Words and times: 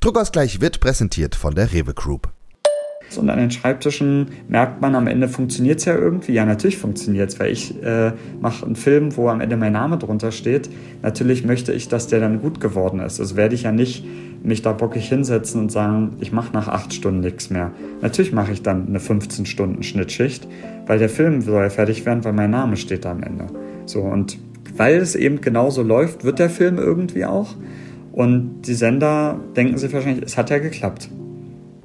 Druckausgleich 0.00 0.62
wird 0.62 0.80
präsentiert 0.80 1.34
von 1.34 1.54
der 1.54 1.74
Rewe 1.74 1.92
Group. 1.92 2.30
Und 3.18 3.28
an 3.28 3.38
den 3.38 3.50
Schreibtischen 3.50 4.28
merkt 4.48 4.80
man 4.80 4.94
am 4.94 5.06
Ende, 5.06 5.28
funktioniert 5.28 5.80
es 5.80 5.84
ja 5.84 5.94
irgendwie? 5.94 6.32
Ja, 6.32 6.46
natürlich 6.46 6.78
funktioniert 6.78 7.28
es, 7.28 7.38
weil 7.38 7.52
ich 7.52 7.82
äh, 7.82 8.12
mache 8.40 8.64
einen 8.64 8.76
Film, 8.76 9.14
wo 9.18 9.28
am 9.28 9.42
Ende 9.42 9.58
mein 9.58 9.74
Name 9.74 9.98
drunter 9.98 10.32
steht. 10.32 10.70
Natürlich 11.02 11.44
möchte 11.44 11.74
ich, 11.74 11.88
dass 11.88 12.06
der 12.06 12.20
dann 12.20 12.40
gut 12.40 12.60
geworden 12.60 13.00
ist. 13.00 13.20
Also 13.20 13.36
werde 13.36 13.54
ich 13.54 13.64
ja 13.64 13.72
nicht 13.72 14.02
mich 14.42 14.62
da 14.62 14.72
bockig 14.72 15.06
hinsetzen 15.06 15.60
und 15.60 15.70
sagen, 15.70 16.16
ich 16.20 16.32
mache 16.32 16.54
nach 16.54 16.68
acht 16.68 16.94
Stunden 16.94 17.20
nichts 17.20 17.50
mehr. 17.50 17.72
Natürlich 18.00 18.32
mache 18.32 18.52
ich 18.52 18.62
dann 18.62 18.86
eine 18.86 19.00
15-Stunden-Schnittschicht, 19.00 20.48
weil 20.86 20.98
der 20.98 21.10
Film 21.10 21.42
soll 21.42 21.62
ja 21.62 21.68
fertig 21.68 22.06
werden, 22.06 22.24
weil 22.24 22.32
mein 22.32 22.50
Name 22.50 22.78
steht 22.78 23.04
da 23.04 23.10
am 23.10 23.22
Ende. 23.22 23.48
So, 23.84 24.00
und 24.00 24.38
weil 24.74 24.96
es 24.96 25.14
eben 25.14 25.42
genauso 25.42 25.82
läuft, 25.82 26.24
wird 26.24 26.38
der 26.38 26.48
Film 26.48 26.78
irgendwie 26.78 27.26
auch. 27.26 27.54
Und 28.12 28.62
die 28.62 28.74
Sender 28.74 29.40
denken 29.56 29.78
sich 29.78 29.92
wahrscheinlich, 29.92 30.24
es 30.24 30.36
hat 30.36 30.50
ja 30.50 30.58
geklappt. 30.58 31.08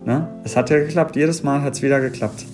Ne? 0.03 0.27
Es 0.43 0.55
hat 0.55 0.69
ja 0.69 0.79
geklappt, 0.79 1.15
jedes 1.15 1.43
Mal 1.43 1.61
hat 1.61 1.73
es 1.73 1.81
wieder 1.81 1.99
geklappt. 1.99 2.45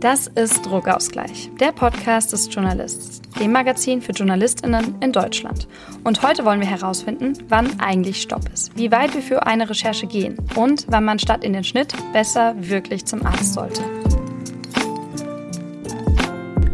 Das 0.00 0.26
ist 0.26 0.64
Druckausgleich, 0.66 1.50
der 1.58 1.72
Podcast 1.72 2.32
des 2.32 2.52
Journalists, 2.54 3.22
dem 3.40 3.50
Magazin 3.50 4.02
für 4.02 4.12
JournalistInnen 4.12 4.96
in 5.00 5.10
Deutschland. 5.10 5.66
Und 6.04 6.22
heute 6.22 6.44
wollen 6.44 6.60
wir 6.60 6.68
herausfinden, 6.68 7.32
wann 7.48 7.80
eigentlich 7.80 8.20
Stopp 8.20 8.42
ist, 8.52 8.76
wie 8.76 8.92
weit 8.92 9.14
wir 9.14 9.22
für 9.22 9.46
eine 9.46 9.68
Recherche 9.68 10.06
gehen 10.06 10.36
und 10.54 10.86
wann 10.88 11.04
man 11.04 11.18
statt 11.18 11.42
in 11.42 11.54
den 11.54 11.64
Schnitt 11.64 11.94
besser 12.12 12.54
wirklich 12.58 13.06
zum 13.06 13.24
Arzt 13.24 13.54
sollte. 13.54 13.82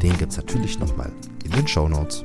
den 0.02 0.18
gibt 0.18 0.32
es 0.32 0.38
natürlich 0.38 0.78
nochmal 0.78 1.10
in 1.44 1.52
den 1.52 1.66
Show 1.66 1.88
Notes. 1.88 2.22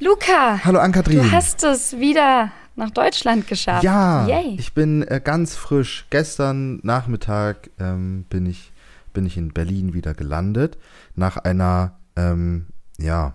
Luca! 0.00 0.58
Hallo 0.64 0.80
Ankatrin! 0.80 1.18
Du 1.18 1.30
hast 1.30 1.62
es 1.62 1.96
wieder 1.98 2.50
nach 2.76 2.90
Deutschland 2.90 3.46
geschafft. 3.46 3.84
Ja, 3.84 4.26
Yay. 4.26 4.56
ich 4.58 4.74
bin 4.74 5.02
äh, 5.02 5.20
ganz 5.22 5.54
frisch. 5.54 6.06
Gestern 6.10 6.80
Nachmittag 6.82 7.70
ähm, 7.78 8.24
bin, 8.28 8.46
ich, 8.46 8.72
bin 9.12 9.26
ich 9.26 9.36
in 9.36 9.52
Berlin 9.52 9.94
wieder 9.94 10.14
gelandet. 10.14 10.78
Nach 11.14 11.36
einer, 11.36 11.98
ähm, 12.16 12.66
ja, 12.98 13.34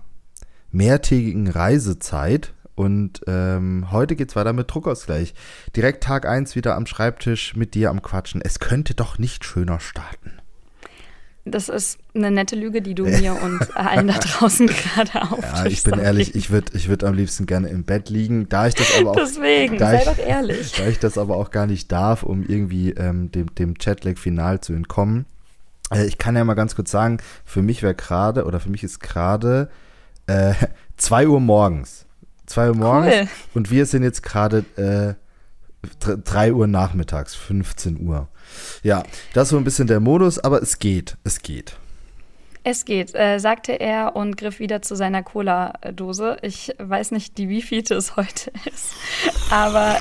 mehrtägigen 0.71 1.47
Reisezeit. 1.47 2.53
Und 2.75 3.21
ähm, 3.25 3.87
heute 3.91 4.15
geht's 4.15 4.35
weiter 4.35 4.53
mit 4.53 4.71
Druckausgleich. 4.71 5.33
Direkt 5.75 6.03
Tag 6.03 6.27
1 6.27 6.55
wieder 6.55 6.75
am 6.75 6.85
Schreibtisch 6.85 7.55
mit 7.55 7.73
dir 7.73 7.89
am 7.89 8.03
Quatschen. 8.03 8.39
Es 8.41 8.59
könnte 8.59 8.93
doch 8.93 9.17
nicht 9.17 9.45
schöner 9.45 9.79
starten. 9.79 10.33
Das 11.51 11.69
ist 11.69 11.97
eine 12.13 12.31
nette 12.31 12.55
Lüge, 12.55 12.81
die 12.81 12.95
du 12.95 13.05
mir 13.05 13.33
und 13.43 13.75
allen 13.75 14.07
da 14.07 14.13
draußen 14.13 14.67
gerade 14.67 15.21
auftischst. 15.21 15.55
Ja, 15.55 15.65
ich 15.65 15.83
bin 15.83 15.99
ehrlich, 15.99 16.35
ich 16.35 16.49
würde 16.49 16.71
ich 16.75 16.89
würd 16.89 17.03
am 17.03 17.13
liebsten 17.13 17.45
gerne 17.45 17.69
im 17.69 17.83
Bett 17.83 18.09
liegen. 18.09 18.49
Da 18.49 18.67
ich 18.67 18.75
das 18.75 18.97
aber 18.99 19.11
auch. 19.11 19.15
Deswegen, 19.15 19.79
sei 19.79 19.99
ich, 19.99 20.03
doch 20.05 20.17
ehrlich. 20.17 20.73
Da 20.77 20.87
ich 20.87 20.99
das 20.99 21.17
aber 21.17 21.37
auch 21.37 21.51
gar 21.51 21.67
nicht 21.67 21.91
darf, 21.91 22.23
um 22.23 22.43
irgendwie 22.43 22.91
ähm, 22.91 23.31
dem, 23.31 23.53
dem 23.55 23.77
Chatlag-Final 23.77 24.61
zu 24.61 24.73
entkommen. 24.73 25.25
Äh, 25.93 26.05
ich 26.05 26.17
kann 26.17 26.35
ja 26.35 26.43
mal 26.43 26.53
ganz 26.53 26.75
kurz 26.75 26.91
sagen, 26.91 27.19
für 27.45 27.61
mich 27.61 27.83
wäre 27.83 27.95
gerade, 27.95 28.45
oder 28.45 28.59
für 28.59 28.69
mich 28.69 28.83
ist 28.83 28.99
gerade 28.99 29.69
äh, 30.27 30.53
2 30.97 31.27
Uhr 31.27 31.39
morgens. 31.39 32.05
2 32.47 32.69
Uhr 32.69 32.75
morgens. 32.75 33.13
Cool. 33.13 33.27
Und 33.53 33.71
wir 33.71 33.85
sind 33.85 34.03
jetzt 34.03 34.23
gerade 34.23 34.65
äh, 34.75 35.13
3 35.99 36.53
Uhr 36.53 36.67
nachmittags, 36.67 37.35
15 37.35 38.01
Uhr. 38.01 38.27
Ja, 38.83 39.03
das 39.33 39.43
ist 39.43 39.49
so 39.49 39.57
ein 39.57 39.63
bisschen 39.63 39.87
der 39.87 39.99
Modus, 39.99 40.39
aber 40.39 40.61
es 40.61 40.79
geht, 40.79 41.17
es 41.23 41.41
geht. 41.41 41.77
Es 42.63 42.83
geht, 42.83 43.15
äh, 43.15 43.39
sagte 43.39 43.79
er 43.79 44.15
und 44.15 44.35
griff 44.35 44.59
wieder 44.59 44.81
zu 44.81 44.95
seiner 44.95 45.23
Cola-Dose. 45.23 46.37
Ich 46.41 46.75
weiß 46.77 47.11
nicht, 47.11 47.37
die 47.37 47.47
wievielte 47.47 47.95
es 47.95 48.17
heute 48.17 48.51
ist, 48.65 48.93
aber 49.49 49.97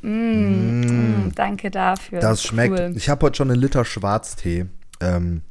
mm, 0.00 0.08
mm. 0.08 1.26
Mm, 1.26 1.32
danke 1.34 1.70
dafür. 1.70 2.20
Das 2.20 2.42
schmeckt. 2.42 2.78
Cool. 2.78 2.92
Ich 2.96 3.10
habe 3.10 3.26
heute 3.26 3.36
schon 3.36 3.50
einen 3.50 3.60
Liter 3.60 3.84
Schwarztee. 3.84 4.66
Ähm, 5.00 5.42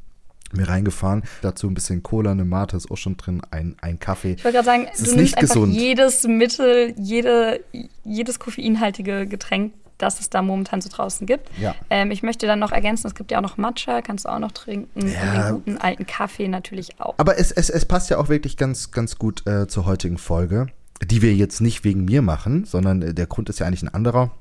mir 0.51 0.67
reingefahren. 0.67 1.23
Dazu 1.41 1.67
ein 1.67 1.73
bisschen 1.73 2.03
Cola, 2.03 2.31
eine 2.31 2.45
Mate 2.45 2.75
ist 2.75 2.89
auch 2.89 2.97
schon 2.97 3.17
drin, 3.17 3.41
ein, 3.51 3.75
ein 3.81 3.99
Kaffee. 3.99 4.33
Ich 4.33 4.43
wollte 4.43 4.57
gerade 4.57 4.65
sagen, 4.65 4.87
es 4.91 5.03
du 5.03 5.15
nimmst 5.15 5.37
einfach 5.37 5.53
gesund. 5.53 5.73
jedes 5.73 6.23
Mittel, 6.23 6.93
jede, 6.97 7.63
jedes 8.03 8.39
koffeinhaltige 8.39 9.27
Getränk 9.27 9.73
das 9.99 10.19
es 10.19 10.29
da 10.29 10.41
momentan 10.41 10.81
so 10.81 10.89
draußen 10.89 11.27
gibt. 11.27 11.49
Ja. 11.59 11.75
Ähm, 11.89 12.11
ich 12.11 12.23
möchte 12.23 12.47
dann 12.47 12.59
noch 12.59 12.71
ergänzen, 12.71 13.07
es 13.07 13.15
gibt 13.15 13.31
ja 13.31 13.37
auch 13.37 13.43
noch 13.43 13.57
Matcha, 13.57 14.01
kannst 14.01 14.25
du 14.25 14.29
auch 14.29 14.39
noch 14.39 14.51
trinken. 14.51 15.07
Ja. 15.07 15.21
Und 15.21 15.33
den 15.35 15.53
guten 15.53 15.77
alten 15.77 16.05
Kaffee 16.07 16.47
natürlich 16.47 16.99
auch. 16.99 17.13
Aber 17.17 17.37
es, 17.37 17.51
es, 17.51 17.69
es 17.69 17.85
passt 17.85 18.09
ja 18.09 18.17
auch 18.17 18.29
wirklich 18.29 18.57
ganz, 18.57 18.91
ganz 18.91 19.17
gut 19.17 19.45
äh, 19.45 19.67
zur 19.67 19.85
heutigen 19.85 20.17
Folge, 20.17 20.67
die 21.03 21.21
wir 21.21 21.33
jetzt 21.35 21.61
nicht 21.61 21.83
wegen 21.83 22.05
mir 22.05 22.21
machen, 22.21 22.65
sondern 22.65 23.01
äh, 23.01 23.13
der 23.13 23.27
Grund 23.27 23.49
ist 23.49 23.59
ja 23.59 23.67
eigentlich 23.67 23.83
ein 23.83 23.93
anderer. 23.93 24.31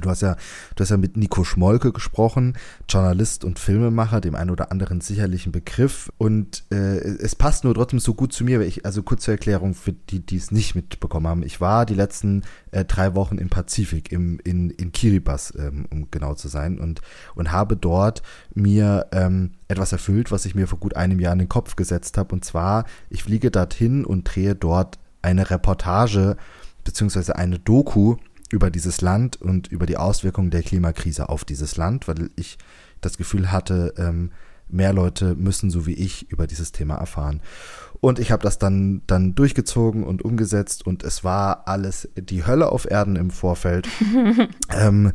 Du 0.00 0.10
hast 0.10 0.22
ja, 0.22 0.36
du 0.74 0.82
hast 0.82 0.90
ja 0.90 0.96
mit 0.96 1.16
Nico 1.16 1.44
Schmolke 1.44 1.92
gesprochen, 1.92 2.54
Journalist 2.88 3.44
und 3.44 3.58
Filmemacher, 3.58 4.20
dem 4.20 4.34
einen 4.34 4.50
oder 4.50 4.70
anderen 4.70 5.00
sicherlichen 5.00 5.52
Begriff. 5.52 6.10
Und 6.18 6.64
äh, 6.70 6.98
es 6.98 7.34
passt 7.34 7.64
nur 7.64 7.74
trotzdem 7.74 7.98
so 7.98 8.14
gut 8.14 8.32
zu 8.32 8.44
mir, 8.44 8.60
weil 8.60 8.66
ich, 8.66 8.84
also 8.84 9.02
kurze 9.02 9.32
Erklärung 9.32 9.74
für 9.74 9.92
die, 9.92 10.24
die 10.24 10.36
es 10.36 10.50
nicht 10.50 10.74
mitbekommen 10.74 11.26
haben. 11.26 11.42
Ich 11.42 11.60
war 11.60 11.86
die 11.86 11.94
letzten 11.94 12.42
äh, 12.70 12.84
drei 12.84 13.14
Wochen 13.14 13.38
im 13.38 13.48
Pazifik, 13.48 14.12
im, 14.12 14.40
in, 14.44 14.70
in 14.70 14.92
Kiribati, 14.92 15.58
ähm, 15.58 15.86
um 15.90 16.10
genau 16.10 16.34
zu 16.34 16.48
sein, 16.48 16.78
und, 16.78 17.00
und 17.34 17.52
habe 17.52 17.76
dort 17.76 18.22
mir 18.54 19.06
ähm, 19.12 19.52
etwas 19.68 19.92
erfüllt, 19.92 20.30
was 20.30 20.44
ich 20.44 20.54
mir 20.54 20.66
vor 20.66 20.78
gut 20.78 20.96
einem 20.96 21.20
Jahr 21.20 21.32
in 21.32 21.40
den 21.40 21.48
Kopf 21.48 21.76
gesetzt 21.76 22.18
habe. 22.18 22.34
Und 22.34 22.44
zwar, 22.44 22.84
ich 23.10 23.22
fliege 23.22 23.50
dorthin 23.50 24.04
und 24.04 24.24
drehe 24.24 24.54
dort 24.54 24.98
eine 25.22 25.50
Reportage 25.50 26.36
beziehungsweise 26.84 27.36
eine 27.36 27.58
Doku 27.58 28.16
über 28.54 28.70
dieses 28.70 29.00
Land 29.00 29.42
und 29.42 29.66
über 29.66 29.84
die 29.84 29.96
Auswirkungen 29.96 30.50
der 30.50 30.62
Klimakrise 30.62 31.28
auf 31.28 31.44
dieses 31.44 31.76
Land, 31.76 32.06
weil 32.06 32.30
ich 32.36 32.56
das 33.00 33.18
Gefühl 33.18 33.50
hatte, 33.50 33.92
ähm, 33.98 34.30
mehr 34.68 34.92
Leute 34.92 35.34
müssen 35.34 35.70
so 35.70 35.86
wie 35.86 35.94
ich 35.94 36.30
über 36.30 36.46
dieses 36.46 36.70
Thema 36.70 36.94
erfahren. 36.94 37.42
Und 38.00 38.20
ich 38.20 38.30
habe 38.30 38.44
das 38.44 38.58
dann, 38.58 39.02
dann 39.08 39.34
durchgezogen 39.34 40.04
und 40.04 40.22
umgesetzt 40.24 40.86
und 40.86 41.02
es 41.02 41.24
war 41.24 41.66
alles 41.66 42.08
die 42.16 42.46
Hölle 42.46 42.70
auf 42.70 42.88
Erden 42.88 43.16
im 43.16 43.30
Vorfeld. 43.30 43.88
ähm, 44.70 45.12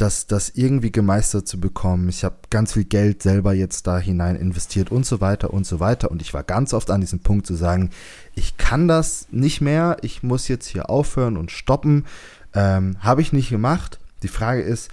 das, 0.00 0.26
das 0.26 0.50
irgendwie 0.50 0.90
gemeistert 0.90 1.46
zu 1.46 1.60
bekommen. 1.60 2.08
Ich 2.08 2.24
habe 2.24 2.36
ganz 2.48 2.72
viel 2.72 2.84
Geld 2.84 3.22
selber 3.22 3.52
jetzt 3.52 3.86
da 3.86 3.98
hinein 3.98 4.36
investiert 4.36 4.90
und 4.90 5.04
so 5.04 5.20
weiter 5.20 5.52
und 5.52 5.66
so 5.66 5.78
weiter. 5.78 6.10
Und 6.10 6.22
ich 6.22 6.32
war 6.32 6.42
ganz 6.42 6.72
oft 6.72 6.90
an 6.90 7.02
diesem 7.02 7.20
Punkt 7.20 7.46
zu 7.46 7.54
sagen, 7.54 7.90
ich 8.34 8.56
kann 8.56 8.88
das 8.88 9.28
nicht 9.30 9.60
mehr, 9.60 9.98
ich 10.00 10.22
muss 10.22 10.48
jetzt 10.48 10.66
hier 10.66 10.88
aufhören 10.88 11.36
und 11.36 11.50
stoppen. 11.50 12.06
Ähm, 12.54 12.96
Habe 13.00 13.22
ich 13.22 13.32
nicht 13.32 13.50
gemacht. 13.50 13.98
Die 14.22 14.28
Frage 14.28 14.62
ist, 14.62 14.90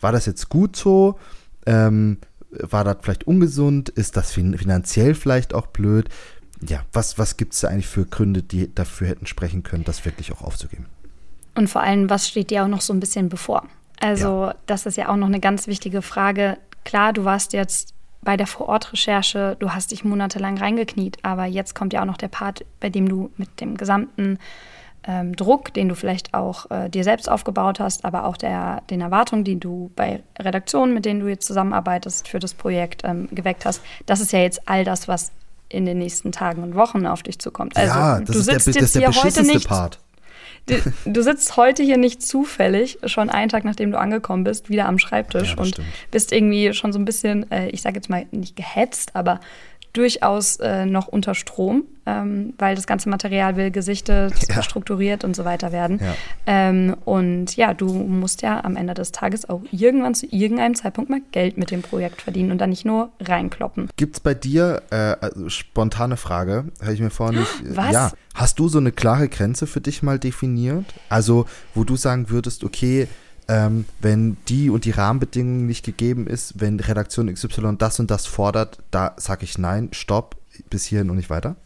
war 0.00 0.12
das 0.12 0.26
jetzt 0.26 0.48
gut 0.48 0.76
so? 0.76 1.18
Ähm, 1.64 2.18
War 2.50 2.84
das 2.84 2.98
vielleicht 3.02 3.26
ungesund? 3.26 3.88
Ist 3.88 4.16
das 4.16 4.32
finanziell 4.32 5.14
vielleicht 5.14 5.54
auch 5.54 5.66
blöd? 5.66 6.08
Ja, 6.66 6.82
was, 6.92 7.18
was 7.18 7.36
gibt 7.36 7.52
es 7.52 7.60
da 7.60 7.68
eigentlich 7.68 7.86
für 7.86 8.06
Gründe, 8.06 8.42
die 8.42 8.74
dafür 8.74 9.08
hätten 9.08 9.26
sprechen 9.26 9.62
können, 9.62 9.84
das 9.84 10.04
wirklich 10.04 10.32
auch 10.32 10.42
aufzugeben? 10.42 10.86
Und 11.54 11.68
vor 11.68 11.82
allem, 11.82 12.08
was 12.08 12.28
steht 12.28 12.50
dir 12.50 12.64
auch 12.64 12.68
noch 12.68 12.80
so 12.80 12.92
ein 12.92 13.00
bisschen 13.00 13.28
bevor? 13.28 13.66
Also, 14.00 14.46
ja. 14.46 14.54
das 14.66 14.86
ist 14.86 14.96
ja 14.96 15.08
auch 15.08 15.16
noch 15.16 15.26
eine 15.26 15.40
ganz 15.40 15.66
wichtige 15.66 16.02
Frage. 16.02 16.58
Klar, 16.84 17.12
du 17.12 17.24
warst 17.24 17.52
jetzt 17.52 17.94
bei 18.22 18.36
der 18.36 18.46
Vorortrecherche, 18.46 19.56
du 19.58 19.70
hast 19.70 19.92
dich 19.92 20.04
monatelang 20.04 20.58
reingekniet, 20.58 21.18
aber 21.22 21.46
jetzt 21.46 21.74
kommt 21.74 21.92
ja 21.92 22.02
auch 22.02 22.06
noch 22.06 22.16
der 22.16 22.28
Part, 22.28 22.64
bei 22.80 22.90
dem 22.90 23.08
du 23.08 23.30
mit 23.36 23.60
dem 23.60 23.76
gesamten 23.76 24.38
ähm, 25.06 25.36
Druck, 25.36 25.72
den 25.74 25.88
du 25.88 25.94
vielleicht 25.94 26.34
auch 26.34 26.70
äh, 26.70 26.88
dir 26.88 27.04
selbst 27.04 27.30
aufgebaut 27.30 27.80
hast, 27.80 28.04
aber 28.04 28.24
auch 28.24 28.36
der, 28.36 28.82
den 28.90 29.00
Erwartungen, 29.00 29.44
die 29.44 29.58
du 29.58 29.90
bei 29.94 30.22
Redaktionen, 30.38 30.94
mit 30.94 31.04
denen 31.04 31.20
du 31.20 31.28
jetzt 31.28 31.46
zusammenarbeitest 31.46 32.28
für 32.28 32.38
das 32.38 32.54
Projekt, 32.54 33.02
ähm, 33.04 33.28
geweckt 33.30 33.64
hast, 33.64 33.80
das 34.06 34.20
ist 34.20 34.32
ja 34.32 34.40
jetzt 34.40 34.68
all 34.68 34.84
das, 34.84 35.06
was 35.06 35.32
in 35.68 35.84
den 35.84 35.98
nächsten 35.98 36.32
Tagen 36.32 36.62
und 36.62 36.74
Wochen 36.74 37.06
auf 37.06 37.22
dich 37.22 37.38
zukommt. 37.38 37.76
Also 37.76 37.92
ja, 37.92 38.20
das 38.20 38.30
du 38.30 38.38
ist 38.38 38.44
sitzt 38.44 38.66
der, 38.66 38.82
jetzt 38.82 38.94
der 38.94 39.12
heute 39.12 39.42
nicht, 39.42 39.68
Part. 39.68 39.98
Du, 40.66 40.74
du, 41.04 41.22
sitzt 41.22 41.56
heute 41.56 41.84
hier 41.84 41.96
nicht 41.96 42.22
zufällig, 42.22 42.98
schon 43.04 43.30
einen 43.30 43.48
Tag 43.48 43.64
nachdem 43.64 43.92
du 43.92 43.98
angekommen 43.98 44.42
bist, 44.42 44.68
wieder 44.68 44.86
am 44.86 44.98
Schreibtisch 44.98 45.52
ja, 45.52 45.58
und 45.58 45.68
stimmt. 45.68 45.86
bist 46.10 46.32
irgendwie 46.32 46.72
schon 46.72 46.92
so 46.92 46.98
ein 46.98 47.04
bisschen, 47.04 47.50
äh, 47.52 47.68
ich 47.68 47.82
sage 47.82 47.96
jetzt 47.96 48.10
mal 48.10 48.26
nicht 48.32 48.56
gehetzt, 48.56 49.14
aber 49.14 49.40
durchaus 49.96 50.56
äh, 50.56 50.84
noch 50.84 51.08
unter 51.08 51.34
Strom, 51.34 51.84
ähm, 52.04 52.54
weil 52.58 52.74
das 52.74 52.86
ganze 52.86 53.08
Material 53.08 53.56
will 53.56 53.70
gesichtet, 53.70 54.34
ja. 54.48 54.62
strukturiert 54.62 55.24
und 55.24 55.34
so 55.34 55.44
weiter 55.44 55.72
werden. 55.72 56.00
Ja. 56.00 56.14
Ähm, 56.46 56.96
und 57.04 57.56
ja, 57.56 57.74
du 57.74 57.92
musst 57.92 58.42
ja 58.42 58.62
am 58.62 58.76
Ende 58.76 58.94
des 58.94 59.12
Tages 59.12 59.48
auch 59.48 59.62
irgendwann 59.72 60.14
zu 60.14 60.26
irgendeinem 60.26 60.74
Zeitpunkt 60.74 61.10
mal 61.10 61.20
Geld 61.32 61.56
mit 61.56 61.70
dem 61.70 61.82
Projekt 61.82 62.22
verdienen 62.22 62.52
und 62.52 62.58
dann 62.58 62.70
nicht 62.70 62.84
nur 62.84 63.10
reinkloppen. 63.20 63.88
Gibt 63.96 64.16
es 64.16 64.20
bei 64.20 64.34
dir, 64.34 64.82
äh, 64.90 65.16
also 65.20 65.48
spontane 65.48 66.16
Frage, 66.16 66.66
habe 66.82 66.92
ich 66.92 67.00
mir 67.00 67.10
vorhin 67.10 67.40
nicht. 67.40 67.50
Was? 67.76 67.92
Ja, 67.92 68.12
hast 68.34 68.58
du 68.58 68.68
so 68.68 68.78
eine 68.78 68.92
klare 68.92 69.28
Grenze 69.28 69.66
für 69.66 69.80
dich 69.80 70.02
mal 70.02 70.18
definiert? 70.18 70.84
Also, 71.08 71.46
wo 71.74 71.84
du 71.84 71.96
sagen 71.96 72.28
würdest, 72.28 72.64
okay, 72.64 73.08
ähm, 73.48 73.84
wenn 74.00 74.36
die 74.48 74.70
und 74.70 74.84
die 74.84 74.90
Rahmenbedingungen 74.90 75.66
nicht 75.66 75.84
gegeben 75.84 76.26
ist, 76.26 76.60
wenn 76.60 76.80
Redaktion 76.80 77.32
XY 77.32 77.76
das 77.78 78.00
und 78.00 78.10
das 78.10 78.26
fordert, 78.26 78.78
da 78.90 79.14
sage 79.16 79.44
ich 79.44 79.58
nein, 79.58 79.88
stopp, 79.92 80.36
bis 80.70 80.84
hierhin 80.84 81.10
und 81.10 81.16
nicht 81.16 81.30
weiter? 81.30 81.56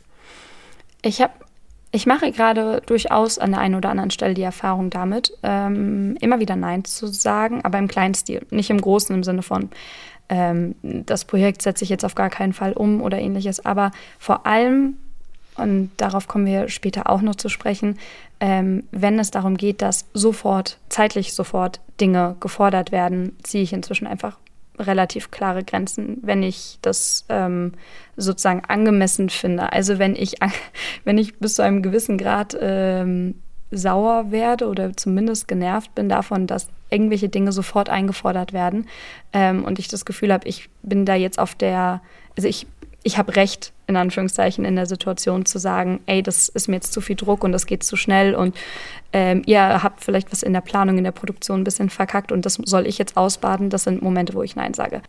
Ich 1.03 1.21
habe 1.21 1.32
ich 1.93 2.06
mache 2.06 2.31
gerade 2.31 2.82
durchaus 2.87 3.38
an 3.38 3.50
der 3.50 3.61
einen 3.61 3.75
oder 3.75 3.91
anderen 3.91 4.12
Stelle 4.12 4.35
die 4.35 4.43
Erfahrung 4.43 4.91
damit, 4.91 5.37
ähm, 5.43 6.17
immer 6.21 6.38
wieder 6.38 6.55
Nein 6.55 6.85
zu 6.85 7.09
sagen, 7.09 7.65
aber 7.65 7.79
im 7.79 7.88
kleinen 7.88 8.15
Stil, 8.15 8.47
nicht 8.50 8.71
im 8.71 8.81
großen 8.81 9.15
im 9.15 9.25
Sinne 9.25 9.43
von, 9.43 9.71
ähm, 10.29 10.77
das 10.82 11.25
Projekt 11.25 11.62
setze 11.62 11.82
ich 11.82 11.91
jetzt 11.91 12.05
auf 12.05 12.15
gar 12.15 12.31
keinen 12.31 12.53
Fall 12.53 12.75
um 12.75 13.03
oder 13.03 13.19
ähnliches, 13.19 13.65
aber 13.67 13.91
vor 14.21 14.47
allem 14.47 14.99
und 15.60 15.90
darauf 15.96 16.28
kommen 16.28 16.46
wir 16.46 16.68
später 16.68 17.08
auch 17.08 17.22
noch 17.22 17.36
zu 17.36 17.48
sprechen, 17.48 17.98
ähm, 18.40 18.84
wenn 18.90 19.18
es 19.18 19.30
darum 19.30 19.56
geht, 19.56 19.82
dass 19.82 20.06
sofort, 20.14 20.78
zeitlich 20.88 21.34
sofort 21.34 21.80
Dinge 22.00 22.36
gefordert 22.40 22.90
werden, 22.90 23.36
ziehe 23.42 23.62
ich 23.62 23.72
inzwischen 23.72 24.06
einfach 24.06 24.38
relativ 24.78 25.30
klare 25.30 25.62
Grenzen, 25.62 26.18
wenn 26.22 26.42
ich 26.42 26.78
das 26.82 27.26
ähm, 27.28 27.72
sozusagen 28.16 28.62
angemessen 28.66 29.28
finde. 29.28 29.72
Also 29.72 29.98
wenn 29.98 30.16
ich, 30.16 30.36
wenn 31.04 31.18
ich 31.18 31.38
bis 31.38 31.54
zu 31.54 31.62
einem 31.62 31.82
gewissen 31.82 32.18
Grad 32.18 32.56
ähm, 32.60 33.34
sauer 33.70 34.30
werde 34.30 34.66
oder 34.68 34.96
zumindest 34.96 35.46
genervt 35.46 35.94
bin 35.94 36.08
davon, 36.08 36.46
dass 36.46 36.68
irgendwelche 36.90 37.28
Dinge 37.28 37.52
sofort 37.52 37.88
eingefordert 37.88 38.52
werden 38.52 38.88
ähm, 39.32 39.64
und 39.64 39.78
ich 39.78 39.88
das 39.88 40.04
Gefühl 40.04 40.32
habe, 40.32 40.48
ich 40.48 40.68
bin 40.82 41.04
da 41.04 41.14
jetzt 41.14 41.38
auf 41.38 41.54
der, 41.54 42.00
also 42.36 42.48
ich, 42.48 42.66
ich 43.02 43.16
habe 43.16 43.36
Recht 43.36 43.72
in 43.90 43.96
Anführungszeichen 43.96 44.64
in 44.64 44.76
der 44.76 44.87
Situation 44.87 45.44
zu 45.44 45.58
sagen, 45.58 46.00
ey, 46.06 46.22
das 46.22 46.48
ist 46.48 46.69
mir 46.69 46.76
jetzt 46.76 46.92
zu 46.92 47.00
viel 47.00 47.16
Druck 47.16 47.44
und 47.44 47.52
das 47.52 47.66
geht 47.66 47.82
zu 47.82 47.96
schnell 47.96 48.34
und 48.34 48.56
ähm, 49.12 49.42
ihr 49.46 49.82
habt 49.82 50.04
vielleicht 50.04 50.31
was 50.31 50.42
in 50.42 50.52
der 50.52 50.60
Planung, 50.60 50.96
in 50.96 51.04
der 51.04 51.10
Produktion 51.10 51.60
ein 51.60 51.64
bisschen 51.64 51.90
verkackt 51.90 52.31
und 52.31 52.46
das 52.46 52.54
soll 52.64 52.87
ich 52.87 52.96
jetzt 52.96 53.16
ausbaden. 53.16 53.69
Das 53.69 53.84
sind 53.84 54.02
Momente, 54.02 54.34
wo 54.34 54.42
ich 54.42 54.54
Nein 54.54 54.72
sage. 54.72 55.02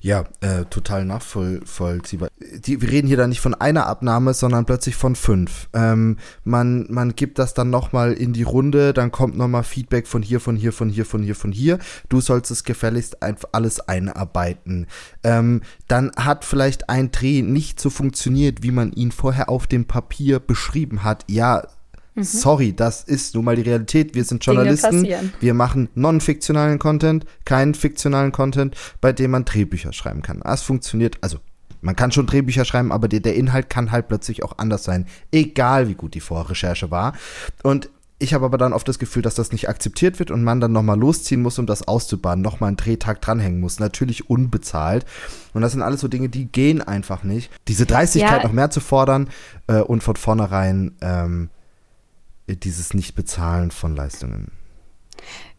Ja, 0.00 0.24
äh, 0.40 0.64
total 0.70 1.04
nachvollziehbar. 1.04 2.28
Die, 2.40 2.80
wir 2.80 2.88
reden 2.88 3.08
hier 3.08 3.16
da 3.16 3.26
nicht 3.26 3.40
von 3.40 3.54
einer 3.54 3.86
Abnahme, 3.86 4.32
sondern 4.32 4.64
plötzlich 4.64 4.94
von 4.94 5.16
fünf. 5.16 5.68
Ähm, 5.72 6.18
man, 6.44 6.86
man 6.88 7.16
gibt 7.16 7.40
das 7.40 7.52
dann 7.52 7.68
nochmal 7.70 8.12
in 8.12 8.32
die 8.32 8.44
Runde, 8.44 8.92
dann 8.92 9.10
kommt 9.10 9.36
nochmal 9.36 9.64
Feedback 9.64 10.06
von 10.06 10.22
hier, 10.22 10.38
von 10.38 10.54
hier, 10.54 10.72
von 10.72 10.88
hier, 10.88 11.04
von 11.04 11.22
hier, 11.22 11.34
von 11.34 11.50
hier. 11.50 11.78
Du 12.08 12.20
sollst 12.20 12.52
es 12.52 12.62
gefälligst 12.62 13.22
einfach 13.22 13.48
alles 13.50 13.80
einarbeiten. 13.80 14.86
Ähm, 15.24 15.62
dann 15.88 16.12
hat 16.16 16.44
vielleicht 16.44 16.88
ein 16.88 17.10
Dreh 17.10 17.42
nicht 17.42 17.80
so 17.80 17.90
funktioniert 17.90 18.27
funktioniert, 18.28 18.62
wie 18.62 18.70
man 18.70 18.92
ihn 18.92 19.10
vorher 19.10 19.48
auf 19.48 19.66
dem 19.66 19.86
Papier 19.86 20.38
beschrieben 20.38 21.02
hat, 21.02 21.24
ja, 21.28 21.66
mhm. 22.14 22.22
sorry, 22.22 22.74
das 22.74 23.02
ist 23.02 23.34
nun 23.34 23.44
mal 23.44 23.56
die 23.56 23.62
Realität. 23.62 24.14
Wir 24.14 24.24
sind 24.24 24.44
Journalisten, 24.44 25.06
wir 25.40 25.54
machen 25.54 25.88
non-fiktionalen 25.94 26.78
Content, 26.78 27.24
keinen 27.44 27.74
fiktionalen 27.74 28.32
Content, 28.32 28.76
bei 29.00 29.12
dem 29.12 29.30
man 29.30 29.44
Drehbücher 29.44 29.92
schreiben 29.92 30.22
kann. 30.22 30.40
Das 30.40 30.62
funktioniert, 30.62 31.16
also 31.22 31.38
man 31.80 31.96
kann 31.96 32.12
schon 32.12 32.26
Drehbücher 32.26 32.64
schreiben, 32.64 32.92
aber 32.92 33.08
der, 33.08 33.20
der 33.20 33.36
Inhalt 33.36 33.70
kann 33.70 33.92
halt 33.92 34.08
plötzlich 34.08 34.42
auch 34.42 34.58
anders 34.58 34.84
sein, 34.84 35.06
egal 35.32 35.88
wie 35.88 35.94
gut 35.94 36.14
die 36.14 36.20
Vorrecherche 36.20 36.90
war. 36.90 37.14
Und 37.62 37.88
ich 38.18 38.34
habe 38.34 38.44
aber 38.44 38.58
dann 38.58 38.72
oft 38.72 38.88
das 38.88 38.98
Gefühl, 38.98 39.22
dass 39.22 39.36
das 39.36 39.52
nicht 39.52 39.68
akzeptiert 39.68 40.18
wird 40.18 40.30
und 40.30 40.42
man 40.42 40.60
dann 40.60 40.72
nochmal 40.72 40.98
losziehen 40.98 41.40
muss, 41.40 41.58
um 41.58 41.66
das 41.66 41.86
auszubaden, 41.86 42.42
nochmal 42.42 42.68
einen 42.68 42.76
Drehtag 42.76 43.20
dranhängen 43.20 43.60
muss. 43.60 43.78
Natürlich 43.78 44.28
unbezahlt. 44.28 45.06
Und 45.54 45.62
das 45.62 45.72
sind 45.72 45.82
alles 45.82 46.00
so 46.00 46.08
Dinge, 46.08 46.28
die 46.28 46.46
gehen 46.46 46.82
einfach 46.82 47.22
nicht. 47.22 47.50
Diese 47.68 47.86
Dreistigkeit 47.86 48.42
ja. 48.42 48.46
noch 48.46 48.52
mehr 48.52 48.70
zu 48.70 48.80
fordern 48.80 49.28
äh, 49.68 49.80
und 49.80 50.02
von 50.02 50.16
vornherein 50.16 50.96
ähm, 51.00 51.50
dieses 52.48 52.92
Nicht-Bezahlen 52.92 53.70
von 53.70 53.94
Leistungen. 53.94 54.50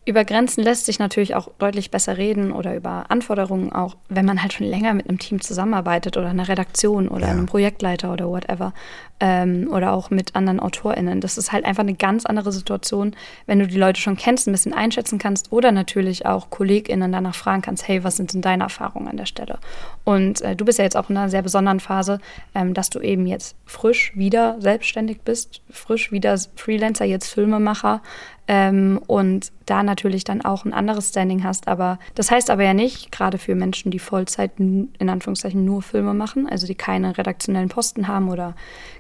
Über 0.06 0.26
Grenzen 0.26 0.64
lässt 0.64 0.86
sich 0.86 0.98
natürlich 0.98 1.36
auch 1.36 1.50
deutlich 1.60 1.92
besser 1.92 2.18
reden 2.18 2.52
oder 2.52 2.76
über 2.76 3.12
Anforderungen 3.12 3.72
auch, 3.72 3.96
wenn 4.08 4.26
man 4.26 4.42
halt 4.42 4.54
schon 4.54 4.66
länger 4.66 4.94
mit 4.96 5.08
einem 5.08 5.20
Team 5.20 5.40
zusammenarbeitet 5.40 6.18
oder 6.18 6.30
einer 6.30 6.48
Redaktion 6.48 7.08
oder 7.08 7.28
ja. 7.28 7.32
einem 7.32 7.46
Projektleiter 7.46 8.12
oder 8.12 8.28
whatever 8.28 8.74
ähm, 9.20 9.68
oder 9.72 9.94
auch 9.94 10.10
mit 10.10 10.36
anderen 10.36 10.60
AutorInnen. 10.60 11.22
Das 11.22 11.38
ist 11.38 11.52
halt 11.52 11.66
einfach 11.66 11.84
eine 11.84 11.94
ganz 11.94 12.26
andere 12.26 12.52
Situation, 12.52 13.16
wenn 13.46 13.60
du 13.60 13.68
die 13.68 13.78
Leute 13.78 14.00
schon 14.00 14.18
kennst, 14.18 14.48
ein 14.48 14.52
bisschen 14.52 14.74
einschätzen 14.74 15.20
kannst 15.20 15.52
oder 15.52 15.72
natürlich 15.72 16.26
auch 16.26 16.50
KollegInnen 16.50 17.12
danach 17.12 17.36
fragen 17.36 17.62
kannst, 17.62 17.88
hey, 17.88 18.04
was 18.04 18.18
sind 18.18 18.34
denn 18.34 18.42
deine 18.42 18.64
Erfahrungen 18.64 19.08
an 19.08 19.18
der 19.18 19.26
Stelle? 19.26 19.60
Und 20.04 20.42
äh, 20.42 20.56
du 20.56 20.66
bist 20.66 20.80
ja 20.80 20.86
jetzt 20.86 20.98
auch 20.98 21.10
in 21.10 21.18
einer 21.18 21.30
sehr 21.30 21.42
besonderen 21.42 21.80
Phase, 21.80 22.20
ähm, 22.56 22.74
dass 22.74 22.90
du 22.90 23.00
eben 23.00 23.26
jetzt 23.26 23.56
frisch 23.66 24.14
wieder 24.16 24.56
selbstständig 24.60 25.22
bist, 25.22 25.62
frisch 25.70 26.12
wieder 26.12 26.38
Freelancer, 26.56 27.06
jetzt 27.06 27.28
Filmemacher 27.34 28.02
ähm, 28.50 29.00
und 29.06 29.52
da 29.68 29.84
natürlich 29.84 30.24
dann 30.24 30.42
auch 30.42 30.66
ein 30.66 30.74
anderes 30.74 31.10
Standing 31.10 31.44
hast. 31.44 31.68
Aber 31.68 32.00
das 32.16 32.32
heißt 32.32 32.50
aber 32.50 32.64
ja 32.64 32.74
nicht, 32.74 33.12
gerade 33.12 33.38
für 33.38 33.54
Menschen, 33.54 33.92
die 33.92 34.00
Vollzeit 34.00 34.54
in 34.58 34.90
Anführungszeichen 35.00 35.64
nur 35.64 35.84
Filme 35.84 36.16
machen, 36.16 36.50
also 36.50 36.66
die 36.66 36.74
keine 36.74 37.16
redaktionellen 37.16 37.70
Posten 37.70 38.08
haben 38.08 38.28
oder 38.28 38.56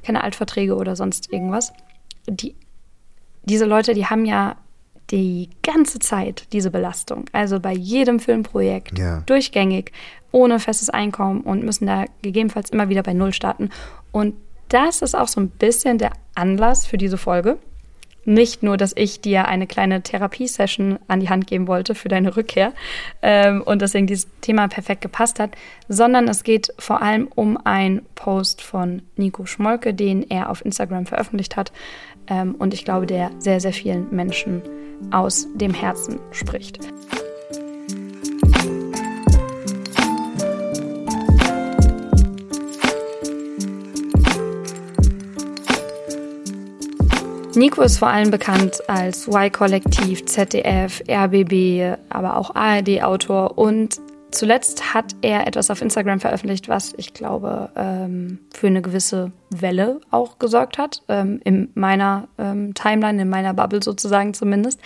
keine 0.10 0.24
Altverträge 0.24 0.75
oder 0.75 0.96
sonst 0.96 1.32
irgendwas. 1.32 1.72
Die, 2.28 2.56
diese 3.44 3.66
Leute, 3.66 3.94
die 3.94 4.08
haben 4.08 4.25
ja 4.25 4.56
die 5.12 5.50
ganze 5.62 6.00
Zeit 6.00 6.48
diese 6.51 6.72
Belastung. 6.72 7.25
Also 7.32 7.60
bei 7.60 7.74
jedem 7.74 8.20
Filmprojekt 8.20 8.98
ja. 8.98 9.22
durchgängig, 9.28 9.92
ohne 10.32 10.60
festes 10.60 10.89
Einkommen 10.89 11.42
und 11.42 11.63
müssen 11.63 11.86
da 11.86 12.06
gegebenenfalls 12.24 12.72
immer 12.72 12.89
wieder 12.89 13.04
bei 13.04 13.13
Null 13.13 13.34
starten. 13.34 13.70
Und 14.12 14.34
das 14.70 15.04
ist 15.04 15.16
auch 15.16 15.28
so 15.28 15.42
ein 15.42 15.50
bisschen 15.50 16.00
der 16.00 16.13
Anlass 16.34 16.88
für 16.88 16.98
diese 16.98 17.18
Folge. 17.18 17.60
Nicht 18.30 18.62
nur, 18.62 18.78
dass 18.78 18.94
ich 18.96 19.22
dir 19.22 19.48
eine 19.48 19.66
kleine 19.66 20.04
Therapiesession 20.04 21.00
an 21.08 21.20
die 21.20 21.30
Hand 21.30 21.48
geben 21.48 21.68
wollte 21.68 21.96
für 21.96 22.10
deine 22.10 22.38
Rückkehr 22.38 22.74
ähm, 23.24 23.64
und 23.64 23.82
deswegen 23.82 24.06
dieses 24.06 24.28
Thema 24.42 24.68
perfekt 24.68 25.02
gepasst 25.02 25.40
hat, 25.40 25.56
sondern 25.88 26.28
es 26.28 26.44
geht 26.44 26.72
vor 26.78 27.02
allem 27.02 27.28
um 27.34 27.58
einen 27.64 28.06
Post 28.14 28.62
von 28.62 29.02
Nico 29.16 29.48
Schmolke, 29.48 29.96
den 29.96 30.30
er 30.30 30.52
auf 30.52 30.64
Instagram 30.64 31.08
veröffentlicht 31.08 31.58
hat 31.58 31.72
ähm, 32.28 32.54
und 32.54 32.76
ich 32.76 32.86
glaube, 32.86 33.08
der 33.08 33.32
sehr, 33.40 33.60
sehr 33.60 33.74
vielen 33.74 34.14
Menschen 34.14 34.62
aus 35.10 35.48
dem 35.56 35.74
Herzen 35.74 36.20
spricht. 36.32 36.78
Nico 47.60 47.82
ist 47.82 47.98
vor 47.98 48.08
allem 48.08 48.32
bekannt 48.32 48.82
als 48.88 49.28
Y-Kollektiv, 49.28 50.25
ZDF, 50.25 51.04
RBB, 51.10 51.98
aber 52.08 52.38
auch 52.38 52.56
ARD-Autor 52.56 53.58
und 53.58 54.00
zuletzt 54.32 54.94
hat 54.94 55.13
er 55.22 55.46
etwas 55.46 55.70
auf 55.70 55.82
Instagram 55.82 56.22
veröffentlicht, 56.22 56.70
was 56.70 56.94
ich 56.96 57.13
glaube 57.13 57.70
ähm, 57.75 58.39
für 58.54 58.68
eine 58.68 58.82
gewisse 58.82 59.34
Welle 59.50 60.00
auch 60.10 60.39
gesorgt 60.39 60.78
hat, 60.78 61.04
ähm, 61.10 61.42
in 61.44 61.70
meiner 61.75 62.30
ähm, 62.38 62.74
Timeline, 62.75 63.24
in 63.24 63.30
meiner 63.30 63.54
Bubble 63.54 63.84
sozusagen 63.84 64.34
zumindest. 64.34 64.80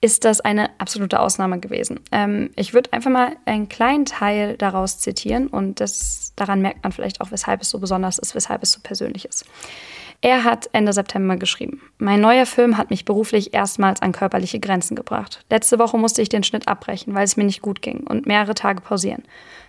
ist 0.00 0.24
das 0.24 0.40
eine 0.40 0.70
absolute 0.78 1.20
Ausnahme 1.20 1.58
gewesen. 1.58 2.00
Ich 2.54 2.72
würde 2.72 2.92
einfach 2.92 3.10
mal 3.10 3.36
einen 3.46 3.68
kleinen 3.68 4.04
Teil 4.04 4.56
daraus 4.56 4.98
zitieren 4.98 5.46
und 5.46 5.80
das, 5.80 6.32
daran 6.34 6.60
merkt 6.60 6.82
man 6.82 6.92
vielleicht 6.92 7.20
auch, 7.20 7.30
weshalb 7.30 7.62
es 7.62 7.70
so 7.70 7.78
besonders 7.78 8.18
ist, 8.18 8.34
weshalb 8.34 8.64
es 8.64 8.72
so 8.72 8.80
persönlich 8.80 9.24
ist. 9.24 9.44
Er 10.20 10.42
hat 10.42 10.68
Ende 10.72 10.92
September 10.92 11.36
geschrieben. 11.36 11.80
Mein 11.98 12.20
neuer 12.20 12.44
Film 12.44 12.76
hat 12.76 12.90
mich 12.90 13.04
beruflich 13.04 13.54
erstmals 13.54 14.02
an 14.02 14.10
körperliche 14.10 14.58
Grenzen 14.58 14.96
gebracht. 14.96 15.44
Letzte 15.48 15.78
Woche 15.78 15.96
musste 15.96 16.22
ich 16.22 16.28
den 16.28 16.42
Schnitt 16.42 16.66
abbrechen, 16.66 17.14
weil 17.14 17.24
es 17.24 17.36
mir 17.36 17.44
nicht 17.44 17.62
gut 17.62 17.82
ging 17.82 18.00
und 18.00 18.26
mehrere 18.26 18.54
Tage 18.54 18.80
pausieren. 18.80 19.22